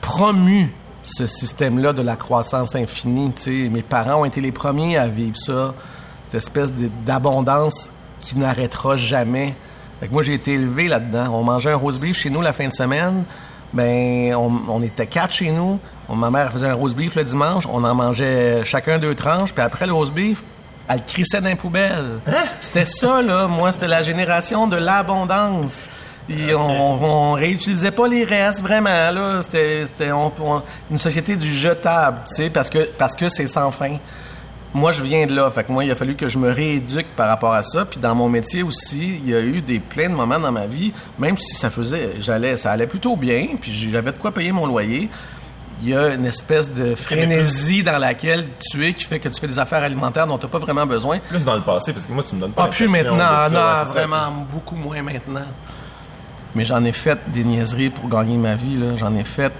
promu 0.00 0.72
ce 1.02 1.26
système-là 1.26 1.92
de 1.92 2.02
la 2.02 2.16
croissance 2.16 2.74
infinie. 2.74 3.32
tu 3.34 3.42
sais. 3.42 3.68
Mes 3.68 3.82
parents 3.82 4.22
ont 4.22 4.24
été 4.24 4.40
les 4.40 4.52
premiers 4.52 4.96
à 4.96 5.06
vivre 5.06 5.36
ça, 5.36 5.74
cette 6.22 6.36
espèce 6.36 6.72
d'abondance 7.04 7.90
qui 8.20 8.38
n'arrêtera 8.38 8.96
jamais. 8.96 9.54
Fait 10.00 10.08
que 10.08 10.12
moi, 10.12 10.22
j'ai 10.22 10.34
été 10.34 10.54
élevé 10.54 10.88
là-dedans. 10.88 11.28
On 11.34 11.42
mangeait 11.42 11.72
un 11.72 11.76
roast 11.76 12.00
beef 12.00 12.16
chez 12.18 12.30
nous 12.30 12.40
la 12.40 12.52
fin 12.52 12.68
de 12.68 12.72
semaine. 12.72 13.24
Ben, 13.74 14.34
on, 14.34 14.50
on 14.68 14.82
était 14.82 15.06
quatre 15.06 15.32
chez 15.32 15.50
nous. 15.50 15.78
Ma 16.08 16.30
mère 16.30 16.52
faisait 16.52 16.68
un 16.68 16.74
roast 16.74 16.96
beef 16.96 17.16
le 17.16 17.24
dimanche. 17.24 17.64
On 17.70 17.84
en 17.84 17.94
mangeait 17.94 18.64
chacun 18.64 18.98
deux 18.98 19.14
tranches. 19.14 19.52
Puis 19.52 19.62
après 19.62 19.86
le 19.86 19.92
roast 19.92 20.12
beef, 20.12 20.44
elle 20.88 20.96
le 20.96 21.02
crissait 21.06 21.40
dans 21.40 21.48
les 21.48 21.54
poubelles. 21.54 22.20
C'était 22.60 22.84
ça, 22.84 23.22
là. 23.22 23.46
Moi, 23.46 23.72
c'était 23.72 23.88
la 23.88 24.02
génération 24.02 24.66
de 24.66 24.76
l'abondance. 24.76 25.88
Et 26.28 26.54
on, 26.54 27.04
on 27.04 27.32
réutilisait 27.32 27.90
pas 27.90 28.08
les 28.08 28.24
restes 28.24 28.62
vraiment 28.62 29.10
là. 29.10 29.42
C'était, 29.42 29.84
c'était 29.84 30.10
on- 30.10 30.32
on- 30.40 30.62
une 30.90 30.96
société 30.98 31.36
du 31.36 31.52
jetable, 31.52 32.20
tu 32.28 32.36
sais, 32.36 32.50
parce 32.50 32.70
que 32.70 32.78
parce 32.96 33.14
que 33.14 33.28
c'est 33.28 33.46
sans 33.46 33.70
fin. 33.70 33.98
Moi, 34.72 34.90
je 34.90 35.02
viens 35.02 35.26
de 35.26 35.34
là. 35.34 35.50
Fait 35.50 35.62
que 35.64 35.70
moi, 35.70 35.84
il 35.84 35.90
a 35.90 35.94
fallu 35.94 36.16
que 36.16 36.28
je 36.28 36.38
me 36.38 36.50
rééduque 36.50 37.06
par 37.14 37.28
rapport 37.28 37.52
à 37.52 37.62
ça. 37.62 37.84
Puis 37.84 38.00
dans 38.00 38.14
mon 38.14 38.28
métier 38.28 38.62
aussi, 38.62 39.20
il 39.24 39.28
y 39.30 39.34
a 39.34 39.40
eu 39.40 39.60
des 39.60 39.78
plein 39.78 40.08
de 40.08 40.14
moments 40.14 40.38
dans 40.40 40.50
ma 40.50 40.66
vie, 40.66 40.92
même 41.18 41.36
si 41.36 41.54
ça 41.56 41.68
faisait, 41.70 42.14
j'allais, 42.18 42.56
ça 42.56 42.72
allait 42.72 42.86
plutôt 42.86 43.16
bien. 43.16 43.48
Puis 43.60 43.70
j'avais 43.70 44.10
de 44.12 44.16
quoi 44.18 44.32
payer 44.32 44.50
mon 44.50 44.66
loyer. 44.66 45.08
Il 45.80 45.88
y 45.88 45.94
a 45.94 46.14
une 46.14 46.24
espèce 46.24 46.72
de 46.72 46.94
frénésie 46.94 47.82
dans 47.82 47.98
laquelle 47.98 48.46
tu 48.70 48.86
es 48.86 48.92
qui 48.94 49.04
fait 49.04 49.18
que 49.18 49.28
tu 49.28 49.40
fais 49.40 49.48
des 49.48 49.58
affaires 49.58 49.82
alimentaires 49.82 50.26
dont 50.26 50.38
tu 50.38 50.46
n'as 50.46 50.50
pas 50.52 50.58
vraiment 50.60 50.86
besoin. 50.86 51.18
Plus 51.28 51.44
dans 51.44 51.56
le 51.56 51.62
passé, 51.62 51.92
parce 51.92 52.06
que 52.06 52.12
moi, 52.12 52.22
tu 52.26 52.34
me 52.36 52.40
donnes 52.40 52.52
pas 52.52 52.64
Ah, 52.64 52.68
plus 52.68 52.88
maintenant. 52.88 53.16
Ah, 53.20 53.48
non, 53.50 53.90
vraiment 53.90 54.46
beaucoup 54.52 54.76
moins 54.76 55.02
maintenant. 55.02 55.46
Mais 56.54 56.64
j'en 56.64 56.84
ai 56.84 56.92
fait 56.92 57.18
des 57.26 57.42
niaiseries 57.42 57.90
pour 57.90 58.08
gagner 58.08 58.36
ma 58.36 58.54
vie. 58.54 58.76
là. 58.76 58.94
J'en 58.96 59.14
ai 59.16 59.24
fait 59.24 59.52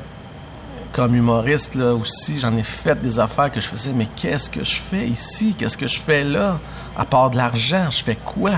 comme 0.92 1.16
humoriste 1.16 1.74
là 1.74 1.92
aussi. 1.92 2.38
J'en 2.38 2.56
ai 2.56 2.62
fait 2.62 2.94
des 3.00 3.18
affaires 3.18 3.50
que 3.50 3.60
je 3.60 3.66
faisais. 3.66 3.92
Mais 3.92 4.06
qu'est-ce 4.14 4.48
que 4.48 4.62
je 4.62 4.76
fais 4.80 5.08
ici? 5.08 5.54
Qu'est-ce 5.58 5.76
que 5.76 5.88
je 5.88 5.98
fais 5.98 6.22
là? 6.22 6.60
À 6.96 7.04
part 7.04 7.30
de 7.30 7.36
l'argent, 7.36 7.86
je 7.90 8.04
fais 8.04 8.16
quoi? 8.24 8.52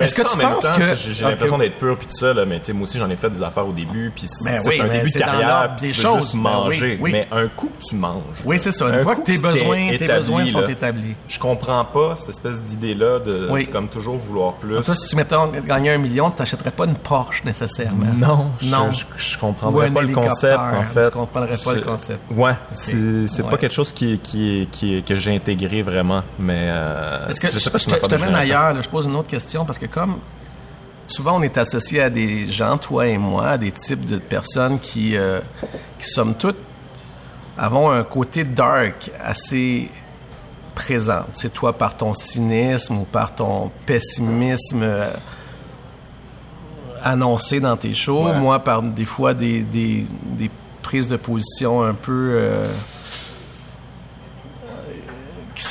Est-ce 0.00 0.14
que 0.14 0.22
tu 0.22 0.38
penses 0.38 0.68
que... 0.70 0.94
J'ai 1.12 1.24
l'impression 1.24 1.58
d'être 1.58 1.76
pur 1.78 1.96
puis 1.96 2.06
tout 2.06 2.16
ça, 2.16 2.32
là, 2.32 2.44
mais 2.44 2.58
tu 2.60 2.66
sais, 2.66 2.72
moi 2.72 2.84
aussi, 2.86 2.98
j'en 2.98 3.10
ai 3.10 3.16
fait 3.16 3.30
des 3.30 3.42
affaires 3.42 3.66
au 3.66 3.72
début, 3.72 4.12
puis 4.14 4.26
c'est 4.28 4.44
Ben 4.44 4.60
un 4.82 4.88
début 4.88 5.10
de 5.10 5.18
carrière, 5.18 5.76
des 5.80 5.92
choses. 5.94 6.34
Ben 6.34 6.40
manger. 6.40 6.98
Mais 7.02 7.28
un 7.30 7.48
coup 7.48 7.68
que 7.68 7.84
tu 7.86 7.94
manges. 7.94 8.42
Oui, 8.44 8.58
c'est 8.58 8.72
ça. 8.72 8.88
Une 8.88 8.94
un 8.96 9.02
fois 9.02 9.16
que 9.16 9.22
tes 9.22 9.38
besoins, 9.38 9.88
tes 9.90 10.04
établi, 10.04 10.16
besoins 10.16 10.46
sont 10.46 10.60
là, 10.60 10.70
établis. 10.70 11.14
Je 11.28 11.38
comprends 11.38 11.84
pas 11.84 12.16
cette 12.16 12.30
espèce 12.30 12.62
d'idée-là 12.62 13.18
de, 13.20 13.48
Oui. 13.50 13.66
de 13.66 13.72
comme 13.72 13.88
toujours 13.88 14.16
vouloir 14.16 14.54
plus. 14.54 14.80
Toi, 14.82 14.94
si 14.94 15.08
tu 15.08 15.16
mettons 15.16 15.46
gagner 15.48 15.92
un 15.92 15.98
million, 15.98 16.30
tu 16.30 16.36
t'achèterais 16.36 16.70
pas 16.70 16.84
une 16.84 16.94
Porsche 16.94 17.44
nécessairement. 17.44 18.12
Non, 18.16 18.50
je- 18.60 18.68
Non. 18.68 18.90
Je, 18.92 19.04
je, 19.16 19.38
comprendrais 19.38 19.90
pas 19.90 20.02
le 20.02 20.08
concept, 20.14 20.58
en 20.58 20.82
fait. 20.84 21.04
tu 21.06 21.10
comprendrais 21.10 21.56
pas 21.56 21.74
le 21.74 21.80
concept. 21.82 22.20
Ouais, 22.30 22.54
c'est 22.72 23.42
pas 23.48 23.56
quelque 23.56 23.74
chose 23.74 23.92
qui, 23.92 24.20
que 24.20 25.16
j'ai 25.16 25.34
intégré 25.34 25.82
vraiment, 25.82 26.22
mais 26.38 26.68
euh, 26.70 27.28
je 27.28 27.48
je, 27.48 27.58
sais 27.58 27.70
pas 27.70 27.78
si 27.78 27.90
je 27.90 27.96
te, 27.96 28.10
je 28.10 28.16
mène 28.16 28.34
ailleurs, 28.34 28.72
là, 28.74 28.80
je 28.80 28.88
pose 28.88 29.06
une 29.06 29.16
autre 29.16 29.28
question 29.28 29.64
parce 29.64 29.78
que 29.78 29.83
comme 29.88 30.16
souvent 31.06 31.38
on 31.38 31.42
est 31.42 31.58
associé 31.58 32.00
à 32.02 32.10
des 32.10 32.48
gens, 32.48 32.78
toi 32.78 33.06
et 33.06 33.18
moi, 33.18 33.48
à 33.50 33.58
des 33.58 33.70
types 33.72 34.04
de 34.06 34.18
personnes 34.18 34.78
qui, 34.80 35.16
euh, 35.16 35.40
qui 35.98 36.06
somme 36.08 36.34
toute, 36.34 36.56
avons 37.58 37.90
un 37.90 38.02
côté 38.04 38.44
dark 38.44 39.10
assez 39.22 39.90
présent. 40.74 41.24
C'est 41.34 41.52
toi 41.52 41.72
par 41.76 41.96
ton 41.96 42.14
cynisme 42.14 42.96
ou 42.98 43.04
par 43.04 43.34
ton 43.34 43.70
pessimisme 43.86 44.80
euh, 44.82 45.10
annoncé 47.02 47.60
dans 47.60 47.76
tes 47.76 47.94
shows, 47.94 48.26
Ouais. 48.28 48.38
moi 48.38 48.58
par 48.60 48.82
des 48.82 49.04
fois 49.04 49.34
des, 49.34 49.60
des, 49.62 50.06
des 50.24 50.50
prises 50.82 51.08
de 51.08 51.16
position 51.16 51.82
un 51.84 51.94
peu... 51.94 52.30
euh, 52.34 52.64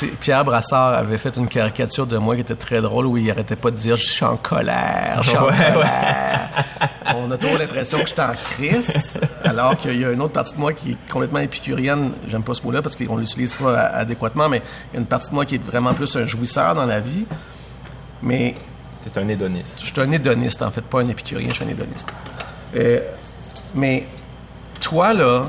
Pierre 0.08 0.44
Brassard 0.46 0.94
avait 0.94 1.18
fait 1.18 1.36
une 1.38 1.48
caricature 1.48 2.06
de 2.08 2.18
moi 2.18 2.36
qui 2.36 2.42
était 2.42 2.56
très 2.56 2.82
drôle 2.82 3.06
où 3.06 3.18
il 3.18 3.30
arrêtait 3.30 3.56
pas 3.56 3.72
de 3.72 3.76
dire 3.76 3.96
je 3.96 4.06
suis 4.06 4.26
en 4.26 4.38
colère, 4.38 5.20
je 5.22 5.30
suis 5.30 5.38
en 5.38 5.46
Ouais, 5.48 5.72
colère. 5.74 6.50
On 7.16 7.30
a 7.32 7.38
toujours 7.38 7.58
l'impression 7.58 8.00
que 8.00 8.08
je 8.08 8.14
suis 8.14 8.22
en 8.22 8.34
crise, 8.34 9.20
alors 9.44 9.78
qu'il 9.78 10.00
y 10.00 10.06
a 10.06 10.12
une 10.12 10.22
autre 10.22 10.34
partie 10.34 10.54
de 10.54 10.60
moi 10.60 10.74
qui 10.74 10.92
est 10.92 10.98
complètement 11.12 11.40
épicurienne. 11.40 12.14
J'aime 12.28 12.44
pas 12.44 12.54
ce 12.54 12.64
mot-là 12.64 12.82
parce 12.82 12.96
qu'on 12.96 13.18
l'utilise 13.18 13.52
pas 13.54 13.78
adéquatement, 13.88 14.50
mais 14.50 14.62
il 14.92 14.96
y 14.96 14.98
a 14.98 15.00
une 15.02 15.06
partie 15.08 15.30
de 15.30 15.34
moi 15.36 15.46
qui 15.46 15.56
est 15.56 15.64
vraiment 15.64 15.94
plus 15.94 16.16
un 16.16 16.26
jouisseur 16.26 16.76
dans 16.76 16.86
la 16.86 17.00
vie. 17.00 17.26
Mais 18.22 18.56
T'es 19.04 19.20
un 19.20 19.28
hédoniste. 19.28 19.82
je 19.82 19.88
suis 19.92 20.00
un 20.02 20.10
hédoniste, 20.12 20.62
en 20.62 20.72
fait, 20.72 20.82
pas 20.82 21.02
un 21.02 21.10
épicurien, 21.10 21.50
je 21.50 21.56
suis 21.56 21.66
un 21.66 21.68
hédoniste. 21.68 22.08
Euh, 22.78 23.00
mais 23.76 24.08
toi, 24.80 25.14
là, 25.14 25.48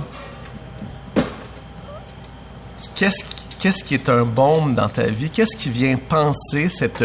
qu'est-ce 2.97 3.25
qui, 3.25 3.34
qu'est-ce 3.65 3.83
qui 3.83 3.95
est 3.95 4.11
un 4.11 4.25
baume 4.25 4.75
dans 4.75 4.91
ta 4.91 5.05
vie? 5.05 5.31
Qu'est-ce 5.31 5.57
qui 5.57 5.71
vient 5.71 5.97
penser 5.97 6.69
cette 6.69 7.03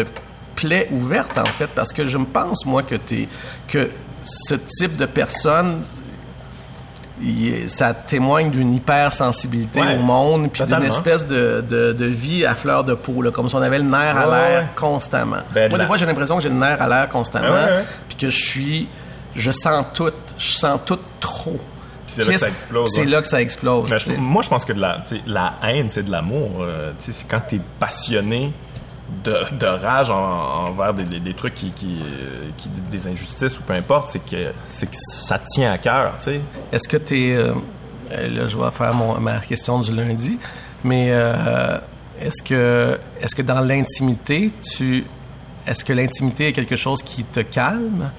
plaie 0.54 0.88
ouverte, 0.90 1.38
en 1.38 1.46
fait? 1.46 1.68
Parce 1.68 1.90
que 1.94 2.06
je 2.06 2.18
me 2.18 2.26
pense, 2.26 2.66
moi, 2.66 2.82
que, 2.82 2.96
t'es, 2.96 3.28
que 3.66 3.88
ce 4.24 4.54
type 4.56 4.94
de 4.96 5.06
personne, 5.06 5.80
il- 7.22 7.70
ça 7.70 7.94
témoigne 7.94 8.50
d'une 8.50 8.74
hypersensibilité 8.74 9.80
Ouais, 9.80 9.94
au 9.96 10.00
monde, 10.02 10.50
puis 10.52 10.62
d'une 10.64 10.82
espèce 10.82 11.26
de, 11.26 11.64
de- 11.66 11.92
de 11.94 12.04
vie 12.04 12.44
à 12.44 12.54
fleur 12.54 12.84
de 12.84 12.92
peau, 12.92 13.22
là, 13.22 13.30
comme 13.30 13.48
si 13.48 13.54
on 13.54 13.62
avait 13.62 13.78
le 13.78 13.84
nerf 13.84 14.18
à 14.18 14.26
l'air 14.26 14.60
ouais. 14.60 14.66
constamment. 14.76 15.38
Ben, 15.54 15.70
moi, 15.70 15.78
des 15.78 15.86
fois, 15.86 15.96
j'ai 15.96 16.04
l'impression 16.04 16.36
que 16.36 16.42
j'ai 16.42 16.48
le 16.50 16.54
nerf 16.56 16.80
à 16.82 16.88
l'air 16.88 17.08
constamment, 17.08 17.66
puis 18.06 18.16
que 18.18 18.28
je 18.28 18.38
suis, 18.38 18.88
je 19.34 19.50
sens 19.50 19.86
tout, 19.94 20.12
je 20.36 20.50
sens 20.52 20.78
tout 20.84 20.98
trop. 21.20 21.58
C'est 22.10 22.24
là 22.24 22.32
que 22.34 22.38
ça 22.38 22.48
explose, 22.48 22.90
C'est 22.94 23.00
ouais. 23.02 23.06
là 23.06 23.20
que 23.22 23.26
ça 23.28 23.40
explose. 23.42 23.90
Mais 23.90 23.98
tu 23.98 24.10
je- 24.10 24.14
sais. 24.14 24.20
moi, 24.20 24.42
je 24.42 24.48
pense 24.48 24.64
que 24.64 24.72
de 24.72 24.80
la, 24.80 25.02
tu 25.06 25.16
haine, 25.62 25.88
c'est 25.90 26.02
de 26.04 26.10
l'amour. 26.10 26.50
euh, 26.60 26.92
tu 27.02 27.12
quand 27.28 27.40
t'es 27.48 27.60
passionné 27.78 28.52
de, 29.24 29.36
de 29.58 29.66
rage 29.66 30.10
en- 30.10 30.66
envers 30.68 30.94
des, 30.94 31.02
des- 31.04 31.20
des 31.20 31.34
trucs 31.34 31.54
qui, 31.54 31.70
qui, 31.72 31.98
euh, 32.00 32.48
qui- 32.56 32.68
des 32.90 33.06
injustices 33.08 33.58
ou 33.58 33.62
peu 33.62 33.72
importe, 33.74 34.08
c'est 34.08 34.24
que 34.24 34.52
c'est 34.64 34.86
que 34.88 34.96
ça 34.96 35.38
te 35.38 35.46
tient 35.46 35.72
à 35.72 35.78
cœur, 35.78 36.14
tu. 36.22 36.40
Est-ce 36.72 36.88
que 36.88 36.96
tu 36.96 37.30
es. 37.30 37.36
là, 37.36 38.46
je 38.46 38.56
vais 38.56 38.70
faire 38.72 38.94
mon- 38.94 39.18
ma 39.20 39.38
question 39.38 39.80
du 39.80 39.94
lundi, 39.94 40.38
mais 40.84 41.08
euh, 41.10 41.78
est-ce 42.20 42.42
que, 42.42 42.98
est 43.20 43.34
que 43.34 43.42
dans 43.42 43.60
l'intimité, 43.60 44.52
tu. 44.74 45.04
Est-ce 45.66 45.84
que 45.84 45.92
l'intimité 45.92 46.48
est 46.48 46.52
quelque 46.52 46.76
chose 46.76 47.02
qui 47.02 47.22
te 47.24 47.40
calme? 47.40 48.10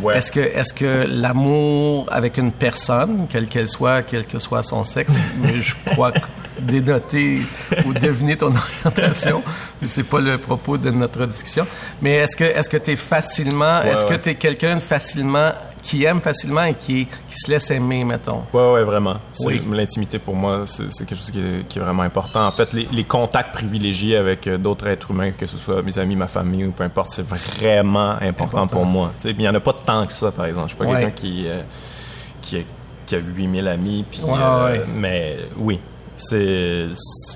Ouais. 0.00 0.16
Est-ce 0.16 0.32
que, 0.32 0.40
est-ce 0.40 0.72
que 0.72 1.06
l'amour 1.08 2.06
avec 2.10 2.38
une 2.38 2.52
personne, 2.52 3.26
quelle 3.28 3.46
qu'elle 3.46 3.68
soit, 3.68 4.02
quel 4.02 4.24
que 4.26 4.38
soit 4.38 4.62
son 4.62 4.84
sexe, 4.84 5.12
mais 5.38 5.60
je 5.60 5.74
crois 5.92 6.12
dénoter 6.60 7.40
ou 7.84 7.92
deviner 7.92 8.36
ton 8.36 8.52
orientation, 8.84 9.42
mais 9.80 9.88
c'est 9.88 10.04
pas 10.04 10.20
le 10.20 10.38
propos 10.38 10.78
de 10.78 10.90
notre 10.90 11.26
discussion. 11.26 11.66
Mais 12.00 12.12
est-ce 12.14 12.36
que, 12.36 12.44
est-ce 12.44 12.68
que 12.68 12.76
t'es 12.76 12.96
facilement, 12.96 13.80
Ouais, 13.80 13.90
est-ce 13.90 14.06
que 14.06 14.10
ouais. 14.12 14.18
t'es 14.18 14.34
quelqu'un 14.36 14.76
de 14.76 14.80
facilement, 14.80 15.52
qui 15.82 16.04
aime 16.04 16.20
facilement 16.20 16.62
et 16.64 16.74
qui, 16.74 17.06
qui 17.06 17.34
se 17.36 17.50
laisse 17.50 17.70
aimer, 17.72 18.04
mettons? 18.04 18.42
Ouais, 18.52 18.72
ouais, 18.72 18.84
vraiment. 18.84 19.16
Oui. 19.40 19.60
L'intimité, 19.70 20.18
pour 20.20 20.34
moi, 20.36 20.62
c'est 20.66 20.88
quelque 21.04 21.16
chose 21.18 21.30
qui 21.32 21.40
est, 21.40 21.66
qui 21.68 21.78
est 21.78 21.82
vraiment 21.82 22.04
important. 22.04 22.46
En 22.46 22.52
fait, 22.52 22.72
les, 22.72 22.88
les 22.92 23.04
contacts 23.04 23.52
privilégiés 23.52 24.16
avec 24.16 24.46
euh, 24.46 24.58
d'autres 24.58 24.86
êtres 24.86 25.10
humains, 25.10 25.32
que 25.32 25.44
ce 25.46 25.58
soit 25.58 25.82
mes 25.82 25.98
amis, 25.98 26.14
ma 26.16 26.28
famille 26.28 26.64
ou 26.66 26.70
peu 26.70 26.84
importe, 26.84 27.10
c'est 27.10 27.26
vraiment 27.26 28.10
important, 28.12 28.58
Important. 28.62 28.66
pour 28.68 28.86
moi. 28.86 29.12
Il 29.24 29.36
n'y 29.36 29.48
en 29.48 29.54
a 29.54 29.60
pas 29.60 29.72
tant 29.72 30.06
que 30.06 30.12
ça, 30.12 30.30
par 30.30 30.46
exemple. 30.46 30.68
Je 30.70 30.74
suis 30.76 30.78
pas 30.78 30.84
Ouais. 30.90 31.00
quelqu'un 31.00 31.10
qui, 31.10 31.44
euh, 31.48 31.62
qui, 32.40 32.58
a, 32.58 32.60
qui 33.04 33.16
a 33.16 33.18
8000 33.18 33.66
amis. 33.66 34.04
Puis, 34.10 34.20
Ouais, 34.22 34.38
euh, 34.40 34.64
ouais. 34.72 34.84
Mais 34.94 35.38
oui, 35.56 35.80
c'est 36.14 36.86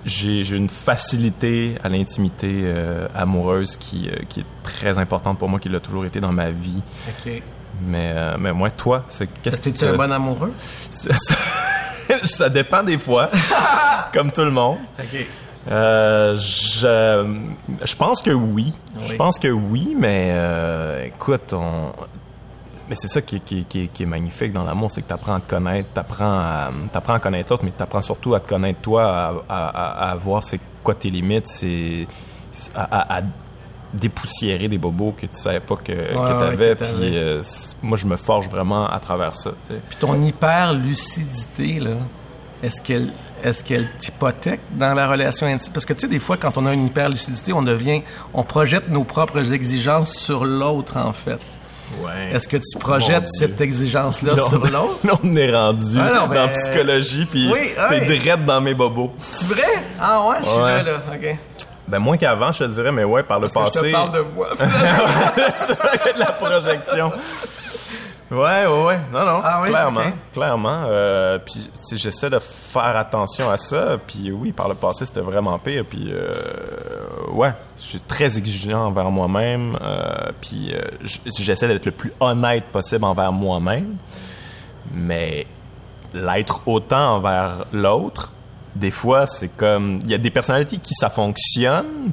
j'ai 0.05 0.57
une 0.57 0.69
facilité 0.69 1.75
à 1.83 1.89
l'intimité 1.89 2.61
euh, 2.65 3.09
amoureuse 3.15 3.77
qui, 3.77 4.09
qui 4.29 4.41
est 4.41 4.47
très 4.63 4.99
importante 4.99 5.39
pour 5.39 5.49
moi, 5.49 5.59
qui 5.59 5.69
l'a 5.69 5.81
toujours 5.81 6.05
été 6.05 6.21
dans 6.21 6.33
ma 6.33 6.51
vie. 6.51 6.83
OK. 7.09 7.43
Mais, 7.83 8.13
euh, 8.15 8.37
mais 8.39 8.53
moi, 8.53 8.71
toi, 8.71 9.05
c'est 9.09 9.27
qu'est-ce 9.43 9.61
que 9.61 9.71
tu 9.71 9.85
un 9.85 9.97
bon 9.97 10.13
amoureux? 10.13 10.53
ça, 12.25 12.49
dépend 12.49 12.83
des 12.83 12.99
fois, 12.99 13.31
comme 14.13 14.31
tout 14.33 14.43
le 14.45 14.51
monde. 14.51 14.79
OK. 14.99 15.27
Euh, 15.69 16.37
je, 16.37 17.37
je 17.85 17.97
pense 17.97 18.23
que 18.23 18.31
oui. 18.31 18.73
Je 19.09 19.15
pense 19.17 19.39
que 19.39 19.49
oui, 19.49 19.97
mais 19.99 20.29
euh, 20.31 21.05
écoute, 21.07 21.53
on, 21.53 21.93
mais 22.89 22.95
c'est 22.95 23.09
ça 23.09 23.21
qui, 23.21 23.37
est- 23.37 23.41
qui, 23.45 23.65
qui, 23.65 23.85
est- 23.85 23.89
qui 23.89 24.05
est 24.05 24.07
magnifique 24.07 24.53
dans 24.53 24.63
l'amour, 24.63 24.93
c'est 24.93 25.03
que 25.03 25.09
tu 25.09 25.15
apprends 25.15 25.35
à 25.35 25.41
te 25.41 25.51
connaître, 25.51 25.89
tu 25.93 25.99
apprends 25.99 26.39
à, 26.39 26.71
à 26.95 27.19
connaître 27.19 27.53
l'autre, 27.53 27.65
mais 27.65 27.73
tu 27.77 27.83
apprends 27.83 28.01
surtout 28.01 28.35
à 28.37 28.41
te 28.41 28.49
connaître 28.49 28.81
toi, 28.81 29.05
à, 29.05 29.33
à, 29.49 29.67
à- 29.69 30.11
à 30.13 30.15
voir 30.15 30.45
c'est 30.45 30.61
quoi 30.85 30.95
tes 30.95 31.11
limites, 31.11 31.49
c'est 31.49 32.07
à 32.77 33.21
dépoussiérer 33.95 34.69
des 34.69 34.79
bobos 34.79 35.13
que 35.13 35.27
tu 35.27 35.35
savais 35.41 35.61
pas 35.61 35.77
que, 35.77 35.93
ouais, 35.93 36.09
que 36.09 36.41
t'avais. 36.41 36.75
Puis 36.75 36.87
euh, 37.17 37.43
moi, 37.83 37.97
je 37.97 38.07
me 38.07 38.17
forge 38.17 38.49
vraiment 38.49 38.87
à 38.89 38.99
travers 38.99 39.37
ça. 39.37 39.51
Puis 39.69 39.97
ton 39.99 40.21
hyper-lucidité, 40.23 41.79
là, 41.81 41.97
est-ce 42.63 42.81
qu'elle 42.83 43.09
est-ce 43.45 43.63
qu'elle 43.63 43.87
t'hypothèque 43.99 44.61
dans 44.73 44.95
la 44.95 45.07
relation 45.07 45.47
intime? 45.47 45.73
Parce 45.73 45.85
que, 45.85 45.93
tu 45.93 46.01
sais, 46.01 46.09
des 46.09 46.19
fois, 46.19 46.37
quand 46.39 46.57
on 46.57 46.65
a 46.67 46.73
une 46.73 46.87
hyper-lucidité, 46.87 47.53
on 47.53 47.63
devient... 47.63 48.03
On 48.33 48.43
projette 48.43 48.89
nos 48.89 49.05
propres 49.05 49.53
exigences 49.53 50.15
sur 50.15 50.45
l'autre, 50.47 50.97
en 50.97 51.13
fait. 51.13 51.39
Ouais. 52.03 52.33
Est-ce 52.33 52.49
que 52.49 52.57
tu 52.57 52.79
projettes 52.79 53.27
cette 53.29 53.61
exigence-là 53.61 54.35
Là, 54.35 54.43
sur 54.43 54.67
l'autre? 54.67 54.97
là, 55.05 55.13
on 55.23 55.37
est 55.37 55.53
rendu 55.55 55.97
Ah 56.01 56.11
non, 56.15 56.21
dans 56.23 56.29
ben, 56.29 56.47
la 56.47 56.49
psychologie, 56.49 57.27
puis 57.31 57.49
oui, 57.53 57.71
t'es 57.91 58.01
drette 58.19 58.45
dans 58.47 58.61
mes 58.61 58.75
bobos. 58.75 59.13
C'est 59.19 59.47
vrai? 59.47 59.83
Ah 60.01 60.27
ouais, 60.29 60.37
je 60.43 60.49
suis 60.49 60.59
Ouais. 60.59 60.83
là, 60.83 60.83
là. 60.83 61.03
OK. 61.15 61.39
Ben, 61.89 61.99
moins 62.01 62.17
qu'avant, 62.17 62.51
je 62.53 62.65
te 62.65 62.71
dirais, 62.71 62.91
mais 62.93 63.05
ouais, 63.05 63.23
par 63.23 63.39
le 63.39 63.49
Parce 63.49 63.73
que 63.73 63.79
passé. 63.81 63.87
je 63.91 63.91
te 63.91 63.93
parle 63.93 64.13
de 64.13 64.21
moi. 64.35 64.49
De 64.59 66.19
la 66.19 66.33
projection. 66.33 67.13
Ouais, 68.29 68.67
ouais, 68.67 68.85
ouais. 68.85 68.99
Non, 69.13 69.25
non. 69.25 69.41
Ah 69.45 69.61
oui, 69.63 69.69
clairement. 69.69 70.01
ok. 70.01 70.13
Clairement. 70.33 70.81
Euh, 70.87 71.39
puis, 71.39 71.71
tu 71.75 71.81
sais, 71.81 71.97
j'essaie 71.97 72.29
de 72.29 72.41
faire 72.41 72.97
attention 72.97 73.49
à 73.49 73.57
ça. 73.57 73.99
Puis, 74.05 74.33
oui, 74.33 74.51
par 74.51 74.69
le 74.69 74.75
passé, 74.75 75.07
c'était 75.07 75.21
vraiment 75.21 75.57
pire. 75.61 75.85
Puis, 75.89 76.11
euh, 76.13 76.35
ouais, 77.31 77.53
je 77.77 77.83
suis 77.83 78.01
très 78.01 78.37
exigeant 78.37 78.87
envers 78.87 79.11
moi-même. 79.13 79.79
Euh, 79.81 80.33
puis, 80.41 80.75
euh, 80.75 80.81
j'essaie 81.39 81.69
d'être 81.69 81.87
le 81.87 81.93
plus 81.93 82.13
honnête 82.19 82.65
possible 82.65 83.05
envers 83.05 83.31
moi-même. 83.31 83.95
Mais 84.93 85.47
l'être 86.13 86.63
autant 86.67 87.17
envers 87.17 87.65
l'autre, 87.73 88.33
des 88.77 88.91
fois, 88.91 89.27
c'est 89.27 89.49
comme. 89.57 90.01
Il 90.05 90.11
y 90.11 90.15
a 90.15 90.19
des 90.19 90.31
personnalités 90.31 90.77
qui 90.79 90.95
ça 90.95 91.11
fonctionne. 91.11 92.11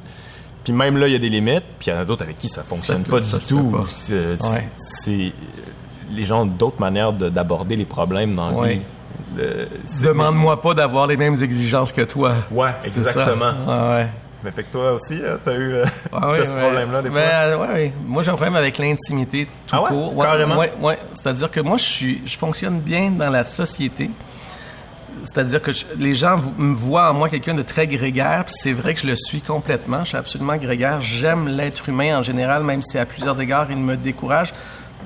Puis 0.64 0.72
même 0.72 0.96
là, 0.96 1.06
il 1.08 1.12
y 1.12 1.16
a 1.16 1.18
des 1.18 1.28
limites. 1.28 1.64
Puis 1.78 1.88
il 1.88 1.94
y 1.94 1.96
en 1.96 2.00
a 2.00 2.04
d'autres 2.04 2.24
avec 2.24 2.38
qui 2.38 2.48
ça 2.48 2.62
fonctionne 2.62 3.02
pas 3.02 3.20
ça 3.20 3.38
du 3.38 3.46
tout. 3.46 3.84
C'est, 3.88 4.14
Ouais. 4.14 4.68
c'est- 4.76 5.32
les 6.10 6.24
gens 6.24 6.42
ont 6.42 6.46
d'autres 6.46 6.80
manières 6.80 7.12
de- 7.12 7.28
d'aborder 7.28 7.76
les 7.76 7.84
problèmes 7.84 8.34
dans 8.34 8.52
Ouais. 8.52 8.80
Le- 9.36 9.68
c'est- 9.84 10.04
Demande-moi 10.06 10.60
pas 10.62 10.74
d'avoir 10.74 11.06
les 11.06 11.16
mêmes 11.16 11.42
exigences 11.42 11.92
que 11.92 12.02
toi. 12.02 12.34
Ouais, 12.50 12.70
exactement. 12.84 13.52
Ah 13.68 13.90
ouais. 13.96 14.06
Mais 14.44 14.50
fait 14.52 14.62
que 14.62 14.72
toi 14.72 14.92
aussi, 14.92 15.14
hein, 15.26 15.38
t'as 15.42 15.54
eu 15.54 15.72
euh, 15.74 15.84
Ah 16.12 16.30
oui, 16.30 16.38
ce 16.46 16.52
problème-là 16.52 17.02
des 17.02 17.08
Ben, 17.10 17.14
fois? 17.14 17.22
euh, 17.22 17.56
ouais, 17.58 17.68
ouais. 17.72 17.92
Moi, 18.06 18.22
j'ai 18.22 18.30
un 18.30 18.34
problème 18.34 18.56
avec 18.56 18.76
l'intimité 18.78 19.48
tout 19.66 19.74
Ah 19.76 19.82
ouais? 19.82 19.88
court. 19.88 20.16
Carrément? 20.22 20.56
Ouais, 20.58 20.72
ouais. 20.80 20.98
C'est-à-dire 21.14 21.50
que 21.50 21.60
moi, 21.60 21.78
je 21.78 21.82
suis, 21.84 22.22
je 22.26 22.36
fonctionne 22.38 22.78
bien 22.80 23.10
dans 23.10 23.30
la 23.30 23.44
société. 23.44 24.10
C'est-à-dire 25.24 25.60
que 25.62 25.72
je- 25.72 25.84
les 25.98 26.14
gens 26.14 26.40
me 26.58 26.74
voient 26.74 27.10
en 27.10 27.14
moi 27.14 27.28
quelqu'un 27.28 27.54
de 27.54 27.62
très 27.62 27.86
grégaire, 27.86 28.44
puis 28.44 28.54
c'est 28.56 28.72
vrai 28.72 28.94
que 28.94 29.00
je 29.00 29.06
le 29.06 29.16
suis 29.16 29.40
complètement. 29.40 30.00
Je 30.04 30.08
suis 30.10 30.16
absolument 30.18 30.56
grégaire. 30.56 31.00
J'aime 31.00 31.48
l'être 31.48 31.88
humain 31.88 32.18
en 32.18 32.22
général, 32.22 32.62
même 32.62 32.82
si 32.82 32.98
à 32.98 33.06
plusieurs 33.06 33.40
égards 33.40 33.66
il 33.70 33.78
me 33.78 33.96
décourage. 33.96 34.54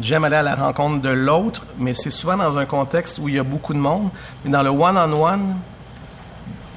J'aime 0.01 0.25
aller 0.25 0.37
à 0.37 0.43
la 0.43 0.55
rencontre 0.55 1.01
de 1.03 1.09
l'autre, 1.09 1.67
mais 1.79 1.95
c'est 1.95 2.11
souvent 2.11 2.37
dans 2.37 2.59
un 2.59 2.67
contexte 2.67 3.19
où 3.19 3.29
il 3.29 3.35
y 3.37 3.39
a 3.39 3.43
beaucoup 3.43 3.75
de 3.75 3.79
monde. 3.81 4.11
Mais 4.45 4.51
dans 4.51 4.63
le 4.63 4.71
one-on-one, 4.71 5.57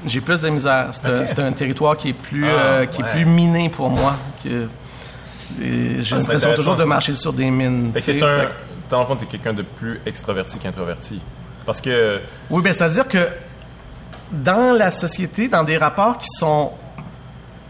j'ai 0.05 0.21
plus 0.21 0.39
de 0.39 0.49
misère. 0.49 0.87
C'est 0.91 1.39
un, 1.39 1.51
territoire 1.51 1.97
qui 1.97 2.09
est 2.09 2.13
plus, 2.13 2.45
Ah, 2.47 2.51
euh, 2.53 2.85
qui 2.87 3.03
ouais. 3.03 3.09
est 3.09 3.11
plus 3.11 3.25
miné 3.25 3.69
pour 3.69 3.89
moi. 3.89 4.15
J'ai 4.43 4.67
Ah, 6.11 6.15
l'impression 6.15 6.55
toujours 6.55 6.75
de 6.77 6.83
marcher 6.85 7.13
sur 7.13 7.33
des 7.33 7.49
mines. 7.51 7.91
Fait 7.93 8.13
que 8.13 8.17
tu 8.19 8.23
un, 8.23 8.49
dans 8.89 9.01
le 9.01 9.05
fond, 9.05 9.15
t'es 9.15 9.25
quelqu'un 9.25 9.53
de 9.53 9.63
plus 9.63 9.99
extraverti 10.05 10.57
qu'introverti. 10.57 11.21
Parce 11.71 11.79
que, 11.79 12.19
Oui, 12.49 12.61
bien, 12.61 12.73
c'est-à-dire 12.73 13.07
que 13.07 13.29
dans 14.29 14.77
la 14.77 14.91
société, 14.91 15.47
dans 15.47 15.63
des 15.63 15.77
rapports 15.77 16.17
qui 16.17 16.27
sont 16.27 16.71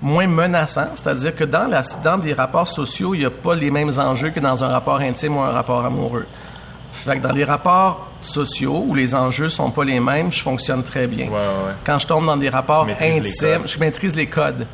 moins 0.01 0.25
menaçants, 0.25 0.89
c'est-à-dire 0.95 1.35
que 1.35 1.43
dans, 1.43 1.67
la, 1.69 1.83
dans 2.03 2.17
des 2.17 2.33
rapports 2.33 2.67
sociaux, 2.67 3.13
il 3.13 3.19
n'y 3.19 3.25
a 3.25 3.29
pas 3.29 3.53
les 3.53 3.69
mêmes 3.69 3.91
enjeux 3.99 4.31
que 4.31 4.39
dans 4.39 4.63
un 4.63 4.69
rapport 4.69 4.99
intime 5.01 5.37
ou 5.37 5.41
un 5.41 5.51
rapport 5.51 5.85
amoureux. 5.85 6.25
Fait 6.91 7.17
que 7.17 7.21
dans 7.21 7.31
les 7.31 7.43
rapports 7.43 8.07
sociaux 8.19 8.83
où 8.87 8.95
les 8.95 9.13
enjeux 9.13 9.49
sont 9.49 9.69
pas 9.69 9.83
les 9.83 9.99
mêmes, 9.99 10.31
je 10.31 10.41
fonctionne 10.41 10.81
très 10.81 11.05
bien. 11.05 11.27
Ouais, 11.27 11.33
ouais, 11.33 11.67
ouais. 11.67 11.73
Quand 11.83 11.99
je 11.99 12.07
tombe 12.07 12.25
dans 12.25 12.37
des 12.37 12.49
rapports 12.49 12.87
intimes, 12.87 13.23
je 13.67 13.77
maîtrise 13.79 14.15
les 14.15 14.25
codes. 14.25 14.65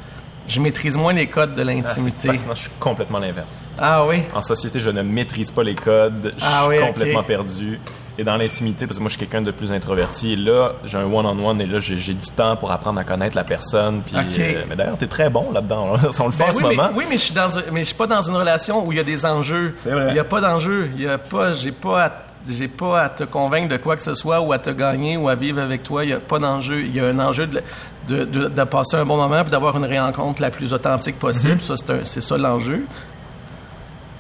Je 0.48 0.62
maîtrise 0.62 0.96
moins 0.96 1.12
les 1.12 1.28
codes 1.28 1.54
de 1.54 1.62
ah, 1.62 1.66
l'intimité. 1.66 2.30
fascinant, 2.30 2.56
je 2.56 2.62
suis 2.62 2.72
complètement 2.80 3.20
l'inverse. 3.20 3.68
Ah 3.78 4.06
oui? 4.06 4.24
En 4.34 4.42
société, 4.42 4.80
je 4.80 4.90
ne 4.90 5.02
maîtrise 5.02 5.52
pas 5.52 5.64
les 5.64 5.76
codes, 5.76 6.34
je 6.38 6.46
Ah 6.48 6.62
suis 6.62 6.70
oui, 6.70 6.78
complètement 6.80 7.24
perdu. 7.24 7.78
Et 8.20 8.24
dans 8.24 8.36
l'intimité, 8.38 8.88
parce 8.88 8.98
que 8.98 9.04
moi, 9.04 9.10
je 9.10 9.18
suis 9.18 9.20
quelqu'un 9.28 9.44
de 9.44 9.52
plus 9.52 9.72
introverti, 9.72 10.34
et 10.34 10.36
là, 10.36 10.74
j'ai 10.86 10.98
un 10.98 11.06
one-on-one, 11.06 11.62
et 11.62 11.66
là, 11.68 11.78
j'ai 11.80 12.14
du 12.14 12.28
temps 12.36 12.56
pour 12.56 12.72
apprendre 12.72 13.00
à 13.00 13.04
connaître 13.04 13.36
la 13.36 13.44
personne. 13.44 14.02
Puis, 14.06 14.16
euh, 14.18 14.64
mais 14.68 14.76
d'ailleurs, 14.76 14.98
t'es 14.98 15.06
très 15.08 15.30
bon 15.30 15.52
là-dedans. 15.52 15.94
là. 15.94 16.00
On 16.20 16.26
le 16.26 16.32
fait 16.32 16.46
Ben 16.46 16.50
en 16.50 16.54
ce 16.54 16.62
mais, 16.64 16.76
moment. 16.76 16.90
oui, 16.96 17.06
mais 17.10 17.18
je 17.18 17.22
suis 17.24 17.34
dans 17.36 17.48
mais 17.72 17.82
je 17.82 17.86
suis 17.90 17.96
pas 17.96 18.08
dans 18.08 18.22
une 18.22 18.36
relation 18.36 18.86
où 18.86 18.92
il 18.92 18.98
y 18.98 19.02
a 19.02 19.04
des 19.04 19.26
enjeux. 19.26 19.74
Il 20.10 20.16
y 20.16 20.20
a 20.20 20.24
pas 20.24 20.42
d'enjeu. 20.42 20.90
Il 20.96 21.02
y 21.04 21.08
a 21.08 21.18
pas, 21.20 21.54
j'ai 21.54 21.72
pas, 21.72 22.06
à, 22.06 22.12
j'ai 22.50 22.68
pas 22.68 23.04
à 23.04 23.10
te 23.10 23.24
convaincre 23.24 23.70
de 23.70 23.78
quoi 23.78 23.96
que 23.96 24.02
ce 24.04 24.16
soit 24.16 24.40
ou 24.42 24.52
à 24.52 24.58
te 24.58 24.72
gagner 24.72 25.16
ou 25.18 25.30
à 25.30 25.36
vivre 25.36 25.62
avec 25.62 25.84
toi. 25.84 26.04
Il 26.04 26.10
y 26.10 26.14
a 26.14 26.20
pas 26.20 26.40
d'enjeu. 26.40 26.82
Il 26.82 26.96
y 26.96 27.00
a 27.00 27.06
un 27.06 27.20
enjeu 27.20 27.46
de, 27.46 27.62
de, 28.08 28.26
de, 28.26 28.48
de 28.48 28.64
passer 28.64 28.98
un 28.98 29.06
bon 29.06 29.18
moment 29.18 29.44
puis 29.44 29.52
d'avoir 29.52 29.78
une 29.78 29.86
rencontre 29.86 30.42
la 30.42 30.50
plus 30.50 30.74
authentique 30.74 31.20
possible. 31.20 31.62
Ça, 31.62 31.76
c'est, 32.04 32.22
ça 32.22 32.38
l'enjeu. 32.38 32.86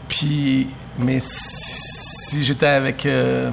Puis, 0.07 0.67
mais 0.99 1.19
si 1.19 1.86
j'étais 2.41 2.65
avec 2.67 3.05
euh, 3.05 3.49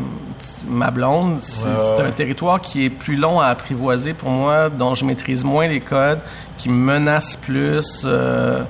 ma 0.69 0.91
blonde, 0.91 1.39
c'est, 1.41 1.67
Ouais, 1.69 2.01
un 2.03 2.11
territoire 2.13 2.61
qui 2.61 2.85
est 2.85 2.91
plus 2.91 3.17
long 3.17 3.41
à 3.41 3.47
apprivoiser 3.47 4.15
pour 4.15 4.31
moi, 4.31 4.69
dont 4.71 4.95
je 4.95 5.05
maîtrise 5.05 5.45
moins 5.45 5.67
les 5.67 5.81
codes, 5.81 6.21
qui 6.57 6.69
me 6.69 6.75
menace 6.75 7.37
plus, 7.37 8.03
euh, 8.05 8.63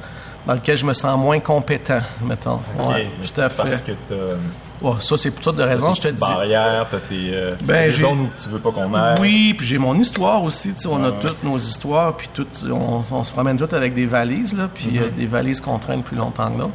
dans 0.46 0.54
lequel 0.54 0.76
je 0.76 0.84
me 0.84 0.92
sens 0.92 1.18
moins 1.18 1.40
compétent, 1.40 2.00
mettons. 2.24 2.60
Ok, 2.78 2.88
Ouais, 2.88 3.08
tout 3.22 3.40
à 3.40 3.48
c'est 3.48 3.56
Parce 3.56 3.74
fait. 3.76 3.92
que 4.08 4.36
Ouais, 4.82 4.92
ça, 4.98 5.16
c'est 5.16 5.30
pour 5.30 5.40
toutes 5.42 5.56
de 5.56 5.62
raisons, 5.62 5.94
je 5.94 6.02
te 6.02 6.08
dis. 6.08 6.18
barrières, 6.20 6.86
t'as 6.90 6.98
tes 6.98 7.30
euh, 7.32 7.54
Ben, 7.64 7.90
zones 7.92 8.20
où 8.22 8.28
tu 8.42 8.48
veux 8.50 8.58
pas 8.58 8.70
qu'on 8.72 8.92
aille. 8.92 9.14
Oui, 9.20 9.54
puis 9.56 9.66
j'ai 9.66 9.78
mon 9.78 9.94
histoire 9.98 10.42
aussi. 10.42 10.74
on 10.90 11.02
a 11.04 11.12
toutes 11.12 11.42
nos 11.42 11.56
histoires, 11.56 12.14
puis 12.16 12.28
toutes, 12.34 12.64
on, 12.70 13.02
on 13.10 13.24
se 13.24 13.32
promène 13.32 13.56
toutes 13.56 13.72
avec 13.72 13.94
des 13.94 14.04
valises, 14.04 14.54
là, 14.54 14.68
puis 14.74 14.86
Mm-hmm. 14.88 15.02
euh, 15.02 15.08
des 15.16 15.26
valises 15.26 15.60
qu'on 15.60 15.78
traîne 15.78 16.02
plus 16.02 16.16
longtemps 16.16 16.50
que 16.50 16.58
d'autres. 16.58 16.72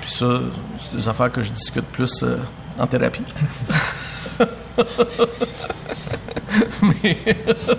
Puis 0.00 0.10
ça, 0.10 0.26
c'est 0.78 0.96
des 0.96 1.08
affaires 1.08 1.30
que 1.32 1.42
je 1.42 1.50
discute 1.52 1.84
plus 1.86 2.22
euh, 2.22 2.36
en 2.78 2.86
thérapie. 2.86 3.22
Mais, 6.82 7.18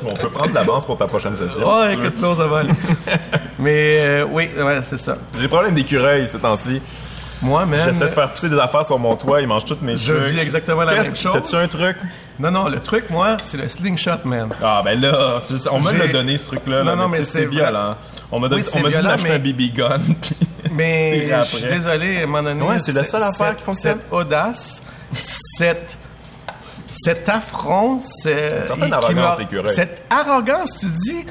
Bon, 0.04 0.12
on 0.12 0.14
peut 0.16 0.30
prendre 0.30 0.50
de 0.50 0.56
l'avance 0.56 0.86
pour 0.86 0.98
ta 0.98 1.08
prochaine 1.08 1.36
session. 1.36 1.68
ouais, 1.82 1.96
si 1.96 2.22
ça 2.22 2.48
va 2.48 2.58
aller. 2.60 2.72
Mais 3.60 3.98
euh, 4.02 4.26
oui, 4.30 4.50
ouais, 4.58 4.80
c'est 4.84 5.00
ça. 5.00 5.18
J'ai 5.40 5.48
problème 5.48 5.74
d'écureuil 5.74 6.28
ces 6.28 6.38
temps-ci. 6.40 6.82
Moi, 7.42 7.66
même. 7.68 7.80
J'essaie 7.86 8.06
de 8.10 8.14
faire 8.16 8.32
pousser 8.34 8.50
des 8.50 8.58
affaires 8.58 8.86
sur 8.86 8.98
mon 8.98 9.16
toit, 9.16 9.42
ils 9.42 9.48
mangent 9.48 9.66
toutes 9.66 9.82
mes 9.84 9.96
Je 9.96 10.12
trucs. 10.12 10.34
vis 10.34 10.40
exactement 10.40 10.84
la 10.84 10.94
Qu'est-ce 10.96 11.08
même 11.08 11.16
chose. 11.16 11.34
T'as-tu 11.34 11.56
un 11.56 11.68
truc? 11.68 11.98
Non, 12.40 12.50
non, 12.52 12.68
le 12.68 12.80
truc, 12.80 13.10
moi, 13.12 13.38
c'est 13.44 13.58
le 13.58 13.68
slingshot, 13.68 14.26
man. 14.26 14.50
Ah, 14.62 14.82
ben 14.84 15.00
là, 15.00 15.40
on 15.72 15.80
me 15.80 15.92
l'a 15.98 16.08
donné, 16.08 16.38
ce 16.38 16.46
truc-là. 16.48 16.84
là, 16.84 16.96
Non, 16.96 17.04
non, 17.04 17.08
mais 17.10 17.20
tu 17.20 17.24
sais, 17.26 17.30
c'est 17.40 17.46
violent. 17.46 17.96
On 18.32 18.40
m'a 18.40 18.48
donné- 18.50 18.62
Oui, 18.62 18.68
c'est 18.70 18.80
on 18.80 18.84
m'a 18.84 18.90
dit 18.90 19.24
mais- 19.24 19.32
un 19.36 19.40
BB 19.40 19.72
gun, 19.76 20.00
puis 20.22 20.36
Mais 20.74 21.28
je 21.44 21.44
suis 21.44 21.64
désolé, 21.68 22.20
à 22.20 22.24
un 22.24 22.26
moment 22.26 22.44
donné. 22.44 22.62
Ouais, 22.64 22.80
c'est 22.80 22.92
la 22.94 23.04
seule 23.04 23.24
affaire 23.24 23.48
cette- 23.50 23.58
qui 23.58 23.64
fonctionne. 23.64 24.00
Cette 24.02 24.14
audace, 24.14 24.82
cette, 25.14 25.98
cet 26.94 27.30
affront, 27.30 28.00
qui 28.00 28.92
arrogance. 28.92 29.40
Cette 29.74 30.02
arrogance, 30.10 30.78
tu 30.80 30.86
dis. 30.88 31.26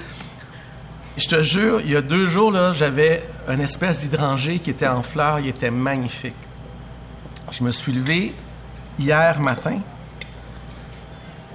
Je 1.16 1.28
te 1.28 1.42
jure, 1.42 1.80
il 1.80 1.90
y 1.92 1.96
a 1.96 2.02
deux 2.02 2.26
jours, 2.26 2.52
là, 2.52 2.74
j'avais 2.74 3.26
une 3.48 3.62
espèce 3.62 4.00
d'hydrangée 4.00 4.58
qui 4.58 4.68
était 4.68 4.86
en 4.86 5.02
fleurs, 5.02 5.38
il 5.40 5.48
était 5.48 5.70
magnifique. 5.70 6.34
Je 7.50 7.64
me 7.64 7.70
suis 7.70 7.92
levé 7.92 8.34
hier 8.98 9.40
matin. 9.40 9.78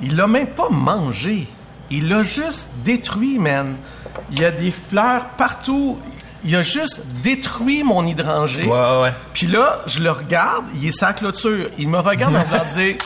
Il 0.02 0.16
l'a 0.16 0.26
même 0.26 0.48
pas 0.48 0.70
mangé. 0.70 1.48
Il 1.92 2.10
l'a 2.10 2.24
juste 2.24 2.70
détruit, 2.84 3.38
man. 3.38 3.76
Il 4.32 4.40
y 4.40 4.46
a 4.46 4.52
des 4.52 4.72
fleurs 4.72 5.26
partout. 5.38 6.00
Il 6.44 6.56
a 6.56 6.62
juste 6.62 7.02
détruit 7.24 7.84
mon 7.84 8.06
hydrangée. 8.06 8.64
Ouais, 8.64 8.70
ouais, 8.72 9.02
ouais. 9.04 9.14
Puis 9.34 9.48
là, 9.48 9.82
je 9.86 10.00
le 10.00 10.10
regarde, 10.12 10.66
il 10.76 10.88
est 10.88 10.92
sa 10.98 11.14
clôture. 11.14 11.70
Il 11.78 11.88
me 11.90 12.00
regarde 12.00 12.36
en 12.36 12.44
voulant 12.44 12.66
dire... 12.74 12.96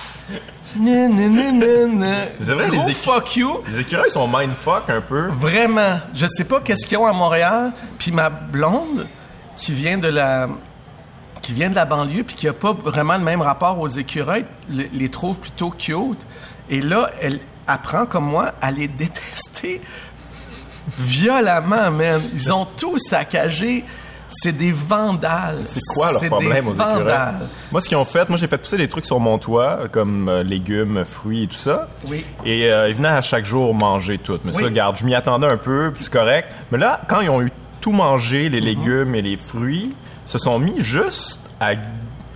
C'est 2.41 2.53
vrai, 2.53 2.67
Gros 2.67 2.87
les 2.87 2.93
fuck 2.93 3.35
you. 3.37 3.61
Les 3.69 3.79
écureuils 3.79 4.11
sont 4.11 4.27
mindfuck 4.27 4.89
un 4.89 5.01
peu. 5.01 5.27
Vraiment. 5.27 5.99
Je 6.13 6.27
sais 6.27 6.43
pas 6.43 6.59
qu'est-ce 6.59 6.85
qu'ils 6.85 6.97
ont 6.97 7.05
à 7.05 7.13
Montréal. 7.13 7.71
Puis 7.97 8.11
ma 8.11 8.29
blonde, 8.29 9.07
qui 9.57 9.73
vient 9.73 9.97
de 9.97 10.07
la 10.07 10.49
qui 11.41 11.53
vient 11.53 11.69
de 11.69 11.75
la 11.75 11.85
banlieue 11.85 12.23
puis 12.23 12.35
qui 12.35 12.47
a 12.47 12.53
pas 12.53 12.73
vraiment 12.73 13.13
le 13.17 13.23
même 13.23 13.41
rapport 13.41 13.79
aux 13.79 13.87
écureuils, 13.87 14.45
le- 14.69 14.87
les 14.91 15.09
trouve 15.09 15.39
plutôt 15.39 15.69
cute. 15.69 16.25
Et 16.71 16.81
là, 16.81 17.11
elle 17.21 17.39
apprend 17.67 18.05
comme 18.07 18.25
moi 18.25 18.53
à 18.61 18.71
les 18.71 18.87
détester 18.89 19.79
violemment, 20.99 21.91
man. 21.91 22.21
Ils 22.33 22.51
ont 22.51 22.65
tout 22.77 22.97
saccagé. 22.99 23.83
C'est 24.27 24.51
des 24.57 24.71
vandales. 24.71 25.61
C'est 25.65 25.79
quoi 25.93 26.11
leur 26.11 26.23
problème 26.25 26.67
aux 26.67 26.73
écureuils? 26.73 27.33
Moi, 27.71 27.79
ce 27.79 27.87
qu'ils 27.87 27.97
ont 27.97 28.05
fait, 28.05 28.27
moi, 28.27 28.37
j'ai 28.39 28.47
fait 28.47 28.57
pousser 28.57 28.75
des 28.75 28.87
trucs 28.87 29.05
sur 29.05 29.19
mon 29.19 29.37
toit, 29.37 29.81
comme 29.91 30.27
euh, 30.27 30.41
légumes, 30.43 31.05
fruits 31.05 31.43
et 31.43 31.47
tout 31.47 31.57
ça. 31.59 31.87
Oui. 32.07 32.25
Et 32.43 32.71
euh, 32.71 32.89
ils 32.89 32.95
venaient 32.95 33.07
à 33.09 33.21
chaque 33.21 33.45
jour 33.45 33.73
manger 33.75 34.17
tout. 34.17 34.39
Mais 34.43 34.51
Oui. 34.55 34.61
ça, 34.63 34.65
regarde, 34.67 34.97
je 34.97 35.05
m'y 35.05 35.13
attendais 35.13 35.45
un 35.45 35.57
peu, 35.57 35.91
puis 35.93 36.03
c'est 36.05 36.11
correct. 36.11 36.51
Mais 36.71 36.79
là, 36.79 36.99
quand 37.07 37.21
ils 37.21 37.29
ont 37.29 37.41
eu 37.43 37.51
tout 37.81 37.91
mangé, 37.91 38.45
Mhm. 38.47 38.51
les 38.53 38.61
légumes 38.61 39.15
et 39.15 39.21
les 39.21 39.37
fruits, 39.37 39.93
se 40.25 40.39
sont 40.39 40.57
mis 40.57 40.81
juste 40.81 41.39
à, 41.59 41.73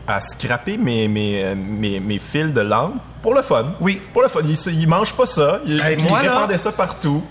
à 0.07 0.21
scraper 0.21 0.77
mes, 0.77 1.07
mes, 1.07 1.43
euh, 1.43 1.55
mes, 1.57 1.99
mes 1.99 2.19
fils 2.19 2.53
de 2.53 2.61
lampe 2.61 2.93
pour 3.23 3.33
le 3.33 3.41
fun. 3.41 3.73
Oui. 3.81 3.99
Pour 4.13 4.21
le 4.21 4.27
fun. 4.27 4.41
Ils, 4.45 4.73
ils 4.79 4.87
mangent 4.87 5.15
pas 5.15 5.25
ça. 5.25 5.59
Ils, 5.65 5.81
Hey, 5.81 5.95
ils 5.97 6.03
moi, 6.07 6.21
là- 6.21 6.33
répandaient 6.35 6.57
ça 6.57 6.71
partout. 6.71 7.23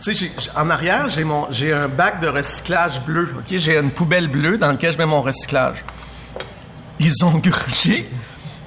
Tu 0.00 0.14
sais, 0.14 0.30
en 0.56 0.68
arrière, 0.70 1.08
j'ai 1.08 1.24
mon, 1.24 1.46
j'ai 1.50 1.72
un 1.72 1.88
bac 1.88 2.20
de 2.20 2.28
recyclage 2.28 3.00
bleu. 3.02 3.34
Ok, 3.38 3.56
j'ai 3.56 3.78
une 3.78 3.90
poubelle 3.90 4.28
bleue 4.28 4.58
dans 4.58 4.70
laquelle 4.70 4.92
je 4.92 4.98
mets 4.98 5.06
mon 5.06 5.22
recyclage. 5.22 5.84
Ils 7.00 7.24
ont 7.24 7.38
grugé 7.38 8.08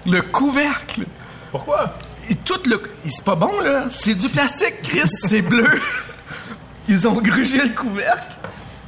le 0.05 0.21
couvercle. 0.21 1.05
Pourquoi? 1.51 1.97
Et 2.29 2.35
tout 2.35 2.59
le, 2.67 2.81
c'est 3.07 3.23
pas 3.23 3.35
bon 3.35 3.61
là. 3.61 3.85
C'est 3.89 4.15
du 4.15 4.29
plastique, 4.29 4.81
Chris, 4.83 5.07
c'est 5.07 5.41
bleu. 5.41 5.79
Ils 6.89 7.07
ont 7.07 7.21
grugé 7.21 7.57
le 7.57 7.73
couvercle. 7.73 8.37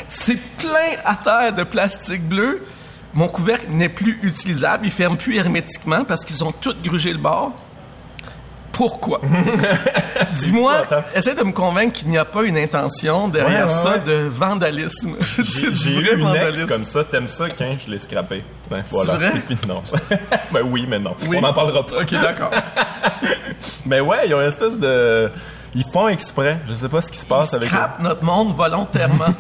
C'est 0.08 0.38
plein 0.58 0.98
à 1.06 1.16
terre 1.16 1.54
de 1.54 1.64
plastique 1.64 2.28
bleu. 2.28 2.66
Mon 3.14 3.28
couvercle 3.28 3.70
n'est 3.70 3.90
plus 3.90 4.20
utilisable. 4.24 4.86
Il 4.86 4.92
ferme 4.92 5.18
plus 5.18 5.36
hermétiquement 5.36 6.04
parce 6.04 6.26
qu'ils 6.26 6.44
ont 6.44 6.52
tout 6.52 6.76
grugé 6.84 7.12
le 7.12 7.20
bord. 7.20 7.54
Pourquoi? 8.80 9.20
Dis-moi, 10.40 10.84
essaie 11.14 11.36
de 11.36 11.44
me 11.44 11.52
convaincre 11.52 11.92
qu'il 11.92 12.08
n'y 12.08 12.18
a 12.18 12.24
pas 12.24 12.44
une 12.44 12.58
intention 12.58 13.28
derrière 13.28 13.68
Ouais, 13.68 13.74
ouais, 13.74 13.84
ça 13.84 13.92
ouais. 13.96 14.00
de 14.00 14.28
vandalisme. 14.30 15.16
J'ai 15.38 15.44
C'est 15.44 15.76
j'ai 15.76 15.92
du 15.96 16.00
eu 16.00 16.18
une 16.22 16.34
ex 16.34 16.64
comme 16.64 16.86
ça, 16.86 17.04
t'aimes 17.04 17.28
ça 17.28 17.48
quand 17.50 17.76
je 17.78 17.92
l'ai 17.92 18.00
scrappé? 18.00 18.42
Ben, 18.72 18.82
voilà, 18.90 19.16
vrai? 19.16 19.32
c'est 19.34 19.42
fini. 19.58 19.60
Non. 19.68 19.84
ben 20.54 20.62
oui, 20.72 20.86
mais 20.88 20.98
non. 20.98 21.14
Oui. 21.28 21.36
On 21.38 21.42
n'en 21.42 21.52
parlera 21.54 21.86
pas. 21.86 21.98
Ok, 22.04 22.12
d'accord. 22.12 22.52
Mais 23.86 24.00
ouais, 24.00 24.28
ils 24.28 24.34
ont 24.34 24.40
une 24.40 24.48
espèce 24.48 24.78
de... 24.78 25.30
Ils 25.76 25.84
font 25.92 26.08
exprès. 26.08 26.62
Je 26.70 26.74
sais 26.74 26.88
pas 26.88 27.02
ce 27.02 27.12
qui 27.12 27.18
se 27.18 27.26
passe 27.26 27.52
Ils 27.52 27.56
avec 27.58 27.74
eux. 27.74 27.78
notre 28.00 28.24
monde 28.24 28.56
volontairement. 28.56 29.34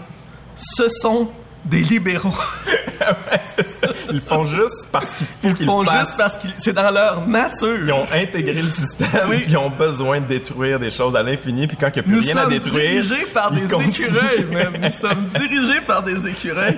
Ce 0.57 0.89
sont 0.89 1.29
des 1.65 1.81
libéraux. 1.81 2.33
C'est 3.57 3.67
ça. 3.67 3.93
Ils 4.11 4.21
font 4.21 4.43
juste 4.45 4.87
parce 4.91 5.13
qu'il 5.13 5.25
faut 5.27 5.47
Ils 5.49 5.53
qu'ils 5.53 5.65
font 5.65 5.83
juste 5.85 6.15
parce 6.17 6.37
que 6.37 6.47
c'est 6.57 6.73
dans 6.73 6.91
leur 6.91 7.25
nature. 7.27 7.77
Ils 7.85 7.91
ont 7.93 8.05
intégré 8.11 8.61
le 8.61 8.69
système, 8.69 9.07
Oui. 9.29 9.43
ils 9.47 9.57
ont 9.57 9.69
besoin 9.69 10.19
de 10.19 10.25
détruire 10.25 10.79
des 10.79 10.89
choses 10.89 11.15
à 11.15 11.23
l'infini, 11.23 11.67
puis 11.67 11.77
quand 11.77 11.87
il 11.87 11.93
n'y 11.93 11.99
a 11.99 12.03
plus 12.03 12.11
Nous 12.15 12.21
rien 12.21 12.37
à 12.37 12.41
sommes 12.43 12.49
détruire, 12.51 13.01
dirigés 13.03 13.25
par 13.33 13.51
des 13.51 13.61
continuent. 13.61 13.89
écureuils, 13.89 14.45
même. 14.51 14.73
Nous 14.81 14.91
sommes 14.99 15.25
dirigés 15.27 15.81
par 15.81 16.03
des 16.03 16.27
écureuils. 16.27 16.77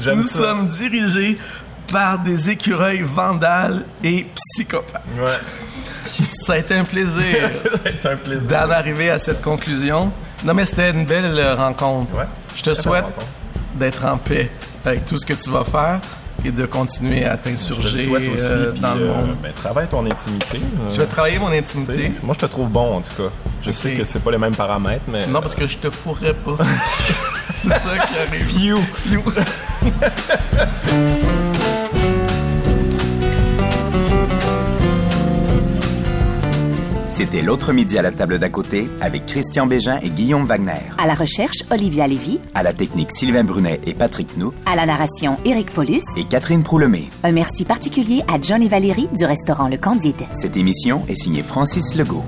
J'aime 0.00 0.18
Nous 0.18 0.26
ça. 0.26 0.38
sommes 0.38 0.66
dirigés 0.66 1.38
par 1.90 2.18
des 2.18 2.50
écureuils 2.50 3.02
vandales 3.02 3.84
et 4.04 4.26
psychopathes. 4.34 5.02
Ouais. 5.18 6.24
Ça 6.44 6.54
a 6.54 6.58
été 6.58 6.74
un 6.74 6.84
plaisir 6.84 7.50
un 8.04 8.16
plaisir. 8.16 8.42
d'en 8.48 8.70
arriver 8.70 9.10
à 9.10 9.18
cette 9.18 9.42
conclusion. 9.42 10.12
Non, 10.44 10.54
mais 10.54 10.64
c'était 10.64 10.90
une 10.90 11.04
belle 11.04 11.38
euh, 11.38 11.54
rencontre. 11.54 12.14
Ouais. 12.14 12.24
Je 12.56 12.62
te 12.62 12.74
souhaite 12.74 13.04
d'être 13.74 14.04
en 14.04 14.16
paix 14.16 14.50
avec 14.84 15.04
tout 15.04 15.18
ce 15.18 15.26
que 15.26 15.34
tu 15.34 15.50
vas 15.50 15.62
faire 15.64 16.00
et 16.44 16.50
de 16.50 16.66
continuer 16.66 17.24
à 17.24 17.36
Je 17.44 17.50
t'insurger 17.50 18.04
souhaite 18.06 18.28
aussi, 18.32 18.44
euh, 18.44 18.72
dans 18.72 18.94
le 18.94 19.02
euh, 19.04 19.14
monde. 19.14 19.36
ben, 19.42 19.52
travaille 19.52 19.86
ton 19.88 20.04
intimité. 20.06 20.58
euh, 20.60 20.88
Tu 20.90 20.98
vas 21.00 21.06
travailler 21.06 21.38
mon 21.38 21.50
intimité? 21.52 22.12
Moi, 22.22 22.34
je 22.34 22.46
te 22.46 22.50
trouve 22.50 22.68
bon, 22.70 22.96
en 22.96 23.00
tout 23.02 23.22
cas. 23.22 23.28
Je 23.62 23.70
sais 23.70 23.92
que 23.94 24.04
c'est 24.04 24.20
pas 24.20 24.30
les 24.30 24.38
mêmes 24.38 24.54
paramètres, 24.54 25.04
mais... 25.08 25.26
Non, 25.26 25.40
parce 25.40 25.54
que 25.54 25.66
je 25.66 25.76
te 25.78 25.90
fourrais 25.90 26.34
pas. 26.34 26.56
c'est 27.54 27.68
ça 27.68 27.78
qui 28.06 28.14
arrive. 28.16 28.46
Phew. 28.48 28.76
Phew. 28.94 29.22
C'était 37.16 37.40
l'autre 37.40 37.72
midi 37.72 37.96
à 37.96 38.02
la 38.02 38.12
table 38.12 38.38
d'à 38.38 38.50
côté 38.50 38.90
avec 39.00 39.24
Christian 39.24 39.66
Bégin 39.66 39.98
et 40.02 40.10
Guillaume 40.10 40.44
Wagner. 40.44 40.82
À 40.98 41.06
la 41.06 41.14
recherche, 41.14 41.64
Olivia 41.70 42.06
Lévy. 42.06 42.40
À 42.54 42.62
la 42.62 42.74
technique, 42.74 43.10
Sylvain 43.10 43.42
Brunet 43.42 43.80
et 43.86 43.94
Patrick 43.94 44.36
Nou. 44.36 44.52
À 44.66 44.76
la 44.76 44.84
narration, 44.84 45.38
Éric 45.46 45.70
Paulus. 45.70 46.02
Et 46.18 46.24
Catherine 46.24 46.62
Proulemé. 46.62 47.08
Un 47.22 47.32
merci 47.32 47.64
particulier 47.64 48.22
à 48.28 48.38
John 48.38 48.62
et 48.62 48.68
Valérie 48.68 49.08
du 49.16 49.24
restaurant 49.24 49.68
Le 49.68 49.78
Candide. 49.78 50.26
Cette 50.34 50.58
émission 50.58 51.06
est 51.08 51.16
signée 51.16 51.42
Francis 51.42 51.94
Legault. 51.94 52.22